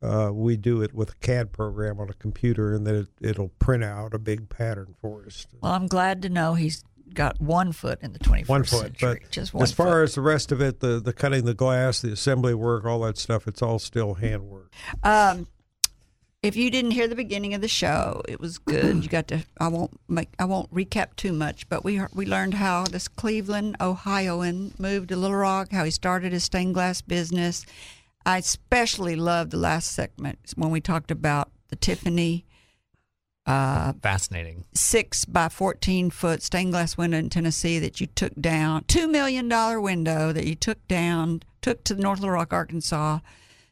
uh, 0.00 0.30
we 0.32 0.56
do 0.56 0.80
it 0.80 0.94
with 0.94 1.10
a 1.10 1.16
CAD 1.16 1.52
program 1.52 2.00
on 2.00 2.08
a 2.08 2.14
computer, 2.14 2.72
and 2.72 2.86
then 2.86 2.94
it, 2.94 3.08
it'll 3.20 3.50
print 3.58 3.84
out 3.84 4.14
a 4.14 4.18
big 4.18 4.48
pattern 4.48 4.94
for 5.02 5.26
us. 5.26 5.46
Well, 5.60 5.72
I'm 5.72 5.86
glad 5.86 6.22
to 6.22 6.30
know 6.30 6.54
he's 6.54 6.82
got 7.14 7.40
one 7.40 7.72
foot 7.72 7.98
in 8.02 8.12
the 8.12 8.18
21st 8.18 8.48
one 8.48 8.64
foot. 8.64 8.80
century. 8.80 9.18
But 9.22 9.30
just 9.30 9.54
one 9.54 9.62
as 9.62 9.72
far 9.72 9.86
foot. 9.86 10.02
as 10.02 10.14
the 10.14 10.20
rest 10.20 10.52
of 10.52 10.60
it, 10.60 10.80
the 10.80 11.00
the 11.00 11.12
cutting 11.12 11.44
the 11.44 11.54
glass, 11.54 12.00
the 12.00 12.12
assembly 12.12 12.54
work, 12.54 12.84
all 12.84 13.00
that 13.00 13.18
stuff, 13.18 13.46
it's 13.46 13.62
all 13.62 13.78
still 13.78 14.14
handwork. 14.14 14.72
Um, 15.02 15.46
if 16.42 16.56
you 16.56 16.70
didn't 16.70 16.92
hear 16.92 17.06
the 17.06 17.14
beginning 17.14 17.52
of 17.52 17.60
the 17.60 17.68
show, 17.68 18.22
it 18.26 18.40
was 18.40 18.58
good. 18.58 19.02
You 19.04 19.10
got 19.10 19.28
to. 19.28 19.44
I 19.60 19.68
won't 19.68 19.98
make. 20.08 20.30
I 20.38 20.46
won't 20.46 20.72
recap 20.72 21.16
too 21.16 21.32
much, 21.32 21.68
but 21.68 21.84
we 21.84 22.00
we 22.14 22.24
learned 22.24 22.54
how 22.54 22.84
this 22.84 23.08
Cleveland, 23.08 23.76
Ohioan, 23.80 24.72
moved 24.78 25.10
to 25.10 25.16
Little 25.16 25.36
Rock. 25.36 25.72
How 25.72 25.84
he 25.84 25.90
started 25.90 26.32
his 26.32 26.44
stained 26.44 26.74
glass 26.74 27.02
business. 27.02 27.66
I 28.24 28.38
especially 28.38 29.16
loved 29.16 29.50
the 29.50 29.56
last 29.58 29.92
segment 29.92 30.38
when 30.56 30.70
we 30.70 30.80
talked 30.80 31.10
about 31.10 31.50
the 31.68 31.76
Tiffany 31.76 32.44
uh, 33.50 33.92
Fascinating. 34.02 34.64
six 34.74 35.24
by 35.24 35.48
14 35.48 36.10
foot 36.10 36.42
stained 36.42 36.72
glass 36.72 36.96
window 36.96 37.18
in 37.18 37.30
Tennessee 37.30 37.78
that 37.78 38.00
you 38.00 38.06
took 38.06 38.34
down, 38.40 38.82
$2 38.84 39.10
million 39.10 39.48
window 39.82 40.32
that 40.32 40.46
you 40.46 40.54
took 40.54 40.86
down, 40.88 41.42
took 41.62 41.82
to 41.84 41.94
North 41.94 42.20
Little 42.20 42.34
Rock, 42.34 42.52
Arkansas, 42.52 43.18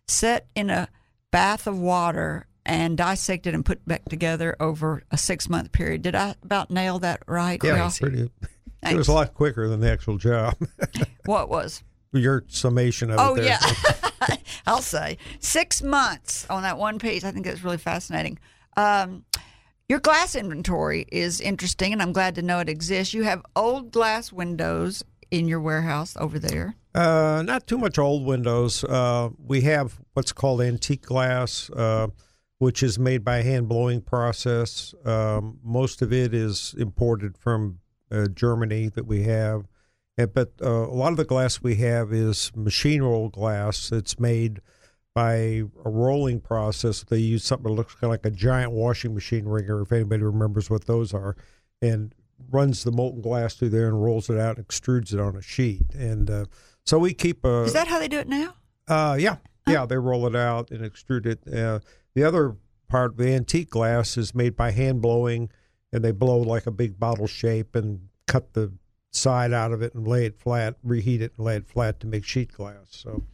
set 0.06 0.46
in 0.54 0.70
a 0.70 0.88
bath 1.30 1.66
of 1.66 1.78
water 1.78 2.46
and 2.66 2.96
dissected 2.98 3.54
and 3.54 3.64
put 3.64 3.86
back 3.86 4.04
together 4.06 4.54
over 4.60 5.02
a 5.10 5.16
six 5.18 5.48
month 5.48 5.72
period. 5.72 6.02
Did 6.02 6.14
I 6.14 6.34
about 6.42 6.70
nail 6.70 6.98
that 6.98 7.22
right? 7.26 7.62
Ralph? 7.62 7.98
pretty. 8.00 8.22
It 8.22 8.30
Thanks. 8.82 8.98
was 8.98 9.08
a 9.08 9.12
lot 9.12 9.34
quicker 9.34 9.68
than 9.68 9.80
the 9.80 9.90
actual 9.90 10.18
job. 10.18 10.54
What 11.24 11.48
was? 11.50 11.82
Your 12.12 12.44
summation 12.48 13.10
of 13.10 13.18
Oh, 13.20 13.34
it. 13.34 13.42
There. 13.42 13.58
yeah. 13.60 14.36
I'll 14.66 14.80
say 14.82 15.18
six 15.40 15.82
months 15.82 16.46
on 16.48 16.62
that 16.62 16.78
one 16.78 16.98
piece. 16.98 17.22
I 17.24 17.30
think 17.32 17.44
that's 17.44 17.62
really 17.62 17.76
fascinating. 17.78 18.38
Um, 18.76 19.24
your 19.88 20.00
glass 20.00 20.34
inventory 20.34 21.06
is 21.10 21.40
interesting, 21.40 21.92
and 21.92 22.02
I'm 22.02 22.12
glad 22.12 22.34
to 22.34 22.42
know 22.42 22.58
it 22.60 22.68
exists. 22.68 23.14
You 23.14 23.22
have 23.24 23.42
old 23.56 23.90
glass 23.90 24.32
windows 24.32 25.02
in 25.30 25.48
your 25.48 25.60
warehouse 25.60 26.16
over 26.18 26.38
there. 26.38 26.76
Uh, 26.94 27.42
not 27.44 27.66
too 27.66 27.78
much 27.78 27.98
old 27.98 28.24
windows. 28.24 28.84
Uh, 28.84 29.30
we 29.38 29.62
have 29.62 29.98
what's 30.12 30.32
called 30.32 30.60
antique 30.60 31.02
glass, 31.02 31.70
uh, 31.70 32.08
which 32.58 32.82
is 32.82 32.98
made 32.98 33.24
by 33.24 33.42
hand 33.42 33.68
blowing 33.68 34.00
process. 34.00 34.94
Um, 35.04 35.58
most 35.62 36.02
of 36.02 36.12
it 36.12 36.34
is 36.34 36.74
imported 36.78 37.38
from 37.38 37.78
uh, 38.10 38.28
Germany 38.28 38.88
that 38.88 39.06
we 39.06 39.22
have. 39.24 39.68
But 40.16 40.54
uh, 40.60 40.68
a 40.68 40.94
lot 40.94 41.12
of 41.12 41.16
the 41.16 41.24
glass 41.24 41.62
we 41.62 41.76
have 41.76 42.12
is 42.12 42.50
machine 42.56 43.02
roll 43.02 43.28
glass. 43.28 43.88
that's 43.88 44.18
made 44.18 44.60
by 45.14 45.34
a 45.34 45.64
rolling 45.84 46.40
process. 46.40 47.02
They 47.02 47.18
use 47.18 47.44
something 47.44 47.70
that 47.70 47.76
looks 47.76 47.94
kind 47.94 48.04
of 48.04 48.10
like 48.10 48.26
a 48.26 48.30
giant 48.30 48.72
washing 48.72 49.14
machine 49.14 49.46
wringer, 49.46 49.82
if 49.82 49.92
anybody 49.92 50.22
remembers 50.22 50.70
what 50.70 50.86
those 50.86 51.12
are, 51.12 51.36
and 51.82 52.14
runs 52.50 52.84
the 52.84 52.92
molten 52.92 53.20
glass 53.20 53.54
through 53.54 53.70
there 53.70 53.88
and 53.88 54.02
rolls 54.02 54.30
it 54.30 54.38
out 54.38 54.56
and 54.56 54.66
extrudes 54.66 55.12
it 55.12 55.20
on 55.20 55.36
a 55.36 55.42
sheet. 55.42 55.82
And 55.94 56.30
uh, 56.30 56.44
so 56.84 56.98
we 56.98 57.14
keep 57.14 57.44
a. 57.44 57.62
Is 57.62 57.72
that 57.72 57.88
how 57.88 57.98
they 57.98 58.08
do 58.08 58.18
it 58.18 58.28
now? 58.28 58.54
Uh, 58.86 59.16
yeah, 59.18 59.36
yeah. 59.66 59.86
They 59.86 59.96
roll 59.96 60.26
it 60.26 60.36
out 60.36 60.70
and 60.70 60.80
extrude 60.80 61.26
it. 61.26 61.40
Uh, 61.52 61.80
the 62.14 62.24
other 62.24 62.56
part, 62.88 63.16
the 63.16 63.34
antique 63.34 63.70
glass, 63.70 64.16
is 64.16 64.34
made 64.34 64.56
by 64.56 64.70
hand 64.70 65.02
blowing, 65.02 65.50
and 65.92 66.04
they 66.04 66.12
blow 66.12 66.38
like 66.38 66.66
a 66.66 66.70
big 66.70 66.98
bottle 66.98 67.26
shape 67.26 67.74
and 67.74 68.08
cut 68.26 68.54
the 68.54 68.72
side 69.10 69.52
out 69.52 69.72
of 69.72 69.82
it 69.82 69.94
and 69.94 70.06
lay 70.06 70.26
it 70.26 70.38
flat, 70.38 70.76
reheat 70.82 71.20
it 71.22 71.32
and 71.36 71.46
lay 71.46 71.56
it 71.56 71.66
flat 71.66 72.00
to 72.00 72.06
make 72.06 72.24
sheet 72.24 72.52
glass. 72.52 72.86
So, 72.90 73.24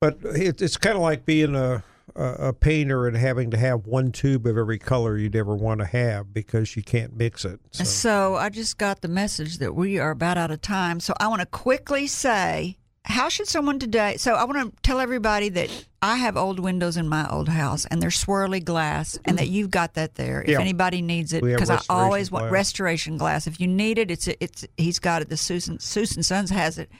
but 0.00 0.18
it, 0.22 0.60
it's 0.60 0.76
kind 0.76 0.96
of 0.96 1.02
like 1.02 1.24
being 1.24 1.54
a, 1.54 1.82
a 2.14 2.24
a 2.24 2.52
painter 2.52 3.06
and 3.06 3.16
having 3.16 3.50
to 3.50 3.56
have 3.56 3.86
one 3.86 4.12
tube 4.12 4.46
of 4.46 4.56
every 4.56 4.78
color 4.78 5.16
you'd 5.16 5.34
ever 5.36 5.54
want 5.54 5.80
to 5.80 5.86
have 5.86 6.32
because 6.32 6.76
you 6.76 6.82
can't 6.82 7.16
mix 7.16 7.44
it. 7.44 7.60
So, 7.70 7.84
So 7.84 8.34
I 8.36 8.50
just 8.50 8.78
got 8.78 9.00
the 9.00 9.08
message 9.08 9.58
that 9.58 9.74
we 9.74 9.98
are 9.98 10.10
about 10.10 10.38
out 10.38 10.50
of 10.50 10.60
time. 10.60 11.00
So 11.00 11.14
I 11.18 11.28
want 11.28 11.40
to 11.40 11.46
quickly 11.46 12.06
say, 12.06 12.78
how 13.04 13.28
should 13.28 13.46
someone 13.48 13.78
today? 13.78 14.16
So 14.16 14.34
I 14.34 14.44
want 14.44 14.74
to 14.74 14.82
tell 14.82 14.98
everybody 15.00 15.48
that 15.50 15.70
I 16.00 16.16
have 16.16 16.36
old 16.36 16.58
windows 16.58 16.96
in 16.96 17.08
my 17.08 17.28
old 17.28 17.48
house, 17.48 17.84
and 17.86 18.00
they're 18.00 18.10
swirly 18.10 18.62
glass, 18.64 19.18
and 19.24 19.38
that 19.38 19.48
you've 19.48 19.70
got 19.70 19.94
that 19.94 20.14
there. 20.14 20.42
If 20.42 20.48
Yeah. 20.48 20.60
anybody 20.60 21.02
needs 21.02 21.32
it, 21.32 21.42
because 21.42 21.70
I 21.70 21.80
always 21.88 22.30
want 22.30 22.44
glass. 22.44 22.52
restoration 22.52 23.16
glass. 23.18 23.46
If 23.46 23.60
you 23.60 23.66
need 23.66 23.98
it, 23.98 24.10
it's 24.10 24.26
it's 24.40 24.64
he's 24.76 24.98
got 24.98 25.22
it. 25.22 25.28
The 25.28 25.36
Susan 25.36 25.78
Susan 25.80 26.22
Sons 26.22 26.50
has 26.50 26.78
it, 26.78 26.90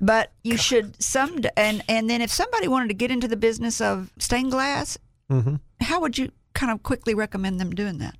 but 0.00 0.32
you 0.44 0.56
should 0.56 1.00
some 1.02 1.38
and 1.56 1.82
and 1.88 2.08
then 2.08 2.20
if 2.20 2.30
somebody 2.32 2.68
wanted 2.68 2.88
to 2.88 2.94
get 2.94 3.10
into 3.10 3.28
the 3.28 3.36
business 3.36 3.80
of 3.80 4.10
stained 4.18 4.50
glass, 4.52 4.96
Mhm. 5.30 5.60
how 5.80 6.00
would 6.00 6.18
you 6.18 6.30
kind 6.54 6.72
of 6.72 6.82
quickly 6.82 7.14
recommend 7.14 7.60
them 7.60 7.70
doing 7.70 7.98
that? 7.98 8.16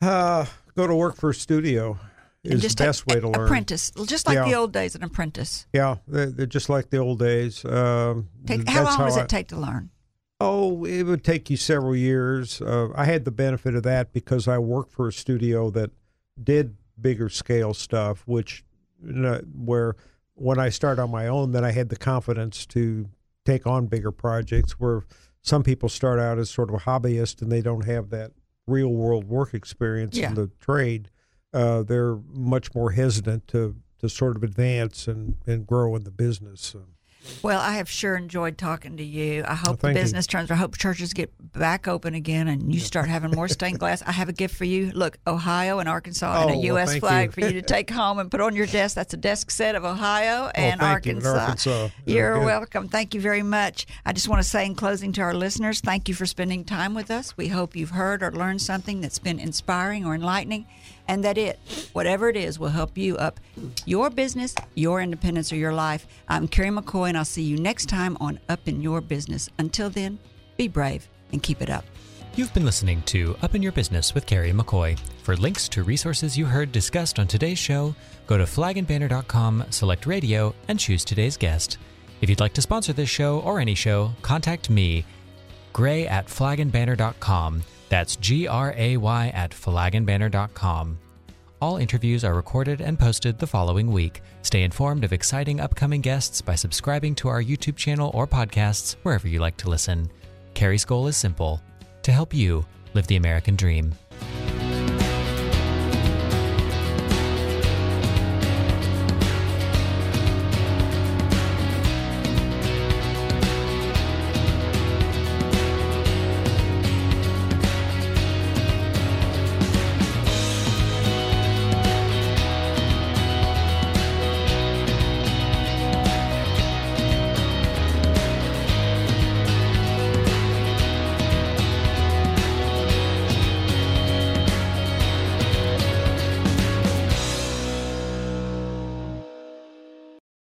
uh, 0.00 0.46
go 0.76 0.86
to 0.86 0.94
work 0.94 1.16
for 1.16 1.30
a 1.30 1.34
studio 1.34 1.98
is 2.44 2.62
just 2.62 2.78
the 2.78 2.84
best 2.84 3.06
way 3.06 3.20
to 3.20 3.28
learn. 3.28 3.44
Apprentice, 3.46 3.90
just 4.06 4.26
like 4.26 4.36
Yeah. 4.36 4.44
the 4.44 4.54
old 4.54 4.72
days, 4.72 4.94
an 4.94 5.02
apprentice. 5.02 5.66
Yeah, 5.72 5.96
they're, 6.06 6.26
they're 6.26 6.46
just 6.46 6.68
like 6.68 6.90
the 6.90 6.98
old 6.98 7.18
days. 7.18 7.64
Um, 7.64 8.28
Take, 8.46 8.68
how 8.68 8.84
long 8.84 8.98
does 8.98 9.16
I- 9.16 9.22
it 9.22 9.28
take 9.28 9.48
to 9.48 9.56
learn? 9.56 9.90
Oh, 10.40 10.84
it 10.84 11.02
would 11.02 11.24
take 11.24 11.50
you 11.50 11.56
several 11.56 11.96
years. 11.96 12.62
Uh, 12.62 12.90
I 12.94 13.06
had 13.06 13.24
the 13.24 13.32
benefit 13.32 13.74
of 13.74 13.82
that 13.82 14.12
because 14.12 14.46
I 14.46 14.58
worked 14.58 14.92
for 14.92 15.08
a 15.08 15.12
studio 15.12 15.68
that 15.70 15.90
did 16.40 16.76
bigger 17.00 17.28
scale 17.28 17.74
stuff, 17.74 18.22
which 18.24 18.64
you 19.04 19.12
know, 19.14 19.40
where 19.52 19.96
when 20.34 20.60
I 20.60 20.68
started 20.68 21.02
on 21.02 21.10
my 21.10 21.26
own, 21.26 21.50
then 21.50 21.64
I 21.64 21.72
had 21.72 21.88
the 21.88 21.96
confidence 21.96 22.66
to 22.66 23.08
take 23.44 23.66
on 23.66 23.86
bigger 23.86 24.12
projects. 24.12 24.78
Where 24.78 25.02
some 25.42 25.64
people 25.64 25.88
start 25.88 26.20
out 26.20 26.38
as 26.38 26.50
sort 26.50 26.68
of 26.68 26.76
a 26.76 26.78
hobbyist 26.78 27.42
and 27.42 27.50
they 27.50 27.60
don't 27.60 27.84
have 27.86 28.10
that 28.10 28.30
real 28.68 28.90
world 28.92 29.24
work 29.24 29.54
experience 29.54 30.16
Yeah. 30.16 30.28
in 30.28 30.34
the 30.34 30.50
trade. 30.60 31.10
Uh, 31.52 31.82
they're 31.82 32.16
much 32.32 32.74
more 32.74 32.90
hesitant 32.92 33.48
to 33.48 33.76
to 34.00 34.08
sort 34.08 34.36
of 34.36 34.44
advance 34.44 35.08
and, 35.08 35.34
and 35.44 35.66
grow 35.66 35.96
in 35.96 36.04
the 36.04 36.10
business. 36.12 36.76
Well, 37.42 37.60
I 37.60 37.72
have 37.72 37.90
sure 37.90 38.16
enjoyed 38.16 38.56
talking 38.56 38.96
to 38.96 39.02
you. 39.02 39.44
I 39.46 39.54
hope 39.56 39.78
the 39.78 39.88
thank 39.88 39.96
you. 39.96 40.02
business 40.04 40.26
turns. 40.28 40.52
I 40.52 40.54
hope 40.54 40.78
churches 40.78 41.12
get 41.12 41.32
back 41.52 41.88
open 41.88 42.14
again 42.14 42.46
and 42.46 42.72
you 42.72 42.78
start 42.78 43.08
having 43.08 43.32
more 43.32 43.48
stained 43.48 43.80
glass. 43.80 44.02
I 44.06 44.12
have 44.12 44.28
a 44.28 44.32
gift 44.32 44.54
for 44.54 44.64
you. 44.64 44.92
Look, 44.92 45.18
Ohio 45.26 45.80
and 45.80 45.88
Arkansas 45.88 46.42
and 46.42 46.50
Oh, 46.52 46.54
a 46.60 46.62
U.S. 46.66 46.90
thank 46.90 47.00
flag 47.00 47.26
you. 47.26 47.32
for 47.32 47.40
you 47.40 47.60
to 47.60 47.62
take 47.62 47.90
home 47.90 48.20
and 48.20 48.30
put 48.30 48.40
on 48.40 48.54
your 48.54 48.66
desk. 48.66 48.94
That's 48.94 49.12
a 49.14 49.16
desk 49.18 49.50
set 49.50 49.74
of 49.74 49.84
Ohio 49.84 50.50
and 50.54 50.80
Oh, 50.80 50.84
thank 50.84 51.06
you, 51.06 51.14
Arkansas. 51.16 51.38
Arkansas. 51.40 51.88
You're 52.06 52.38
welcome. 52.40 52.88
Thank 52.88 53.14
you 53.14 53.20
very 53.20 53.42
much. 53.42 53.84
I 54.06 54.12
just 54.12 54.28
want 54.28 54.40
to 54.40 54.48
say 54.48 54.64
in 54.64 54.76
closing 54.76 55.12
to 55.14 55.20
our 55.22 55.34
listeners, 55.34 55.80
thank 55.80 56.08
you 56.08 56.14
for 56.14 56.24
spending 56.24 56.64
time 56.64 56.94
with 56.94 57.10
us. 57.10 57.36
We 57.36 57.48
hope 57.48 57.74
you've 57.74 57.90
heard 57.90 58.22
or 58.22 58.30
learned 58.30 58.62
something 58.62 59.00
that's 59.00 59.18
been 59.18 59.40
inspiring 59.40 60.06
or 60.06 60.14
enlightening, 60.14 60.66
and 61.08 61.24
that 61.24 61.36
it, 61.38 61.58
whatever 61.92 62.28
it 62.28 62.36
is, 62.36 62.58
will 62.58 62.68
help 62.68 62.96
you 62.96 63.16
up 63.16 63.40
your 63.86 64.10
business, 64.10 64.54
your 64.74 65.00
independence, 65.00 65.52
or 65.52 65.56
your 65.56 65.72
life. 65.72 66.06
I'm 66.28 66.46
Carrie 66.46 66.68
McCoy, 66.68 67.08
and 67.08 67.18
I'll 67.18 67.24
see 67.24 67.42
you 67.42 67.56
next 67.58 67.86
time 67.86 68.16
on 68.20 68.38
Up 68.48 68.68
in 68.68 68.80
Your 68.80 69.00
Business. 69.00 69.48
Until 69.58 69.90
then, 69.90 70.18
be 70.56 70.68
brave 70.68 71.08
and 71.32 71.42
keep 71.42 71.60
it 71.62 71.70
up. 71.70 71.84
You've 72.34 72.54
been 72.54 72.64
listening 72.64 73.02
to 73.06 73.36
Up 73.42 73.54
in 73.56 73.62
Your 73.62 73.72
Business 73.72 74.14
with 74.14 74.26
Carrie 74.26 74.52
McCoy. 74.52 74.96
For 75.24 75.36
links 75.36 75.68
to 75.70 75.82
resources 75.82 76.38
you 76.38 76.46
heard 76.46 76.70
discussed 76.70 77.18
on 77.18 77.26
today's 77.26 77.58
show, 77.58 77.94
go 78.26 78.38
to 78.38 78.44
flagandbanner.com, 78.44 79.64
select 79.70 80.06
radio, 80.06 80.54
and 80.68 80.78
choose 80.78 81.04
today's 81.04 81.36
guest. 81.36 81.78
If 82.20 82.28
you'd 82.28 82.40
like 82.40 82.54
to 82.54 82.62
sponsor 82.62 82.92
this 82.92 83.08
show 83.08 83.40
or 83.40 83.58
any 83.58 83.74
show, 83.74 84.12
contact 84.22 84.70
me, 84.70 85.04
gray 85.72 86.06
at 86.06 86.26
flagandbanner.com. 86.26 87.62
That's 87.88 88.16
G 88.16 88.46
R 88.46 88.74
A 88.76 88.96
Y 88.96 89.28
at 89.28 89.50
flagandbanner.com. 89.50 90.98
All 91.60 91.76
interviews 91.78 92.22
are 92.24 92.34
recorded 92.34 92.80
and 92.80 92.98
posted 92.98 93.38
the 93.38 93.46
following 93.46 93.90
week. 93.90 94.22
Stay 94.42 94.62
informed 94.62 95.02
of 95.02 95.12
exciting 95.12 95.58
upcoming 95.58 96.00
guests 96.00 96.40
by 96.40 96.54
subscribing 96.54 97.16
to 97.16 97.28
our 97.28 97.42
YouTube 97.42 97.76
channel 97.76 98.12
or 98.14 98.28
podcasts 98.28 98.94
wherever 99.02 99.26
you 99.26 99.40
like 99.40 99.56
to 99.58 99.70
listen. 99.70 100.08
Carrie's 100.54 100.84
goal 100.84 101.08
is 101.08 101.16
simple 101.16 101.60
to 102.02 102.12
help 102.12 102.32
you 102.32 102.64
live 102.94 103.08
the 103.08 103.16
American 103.16 103.56
dream. 103.56 103.92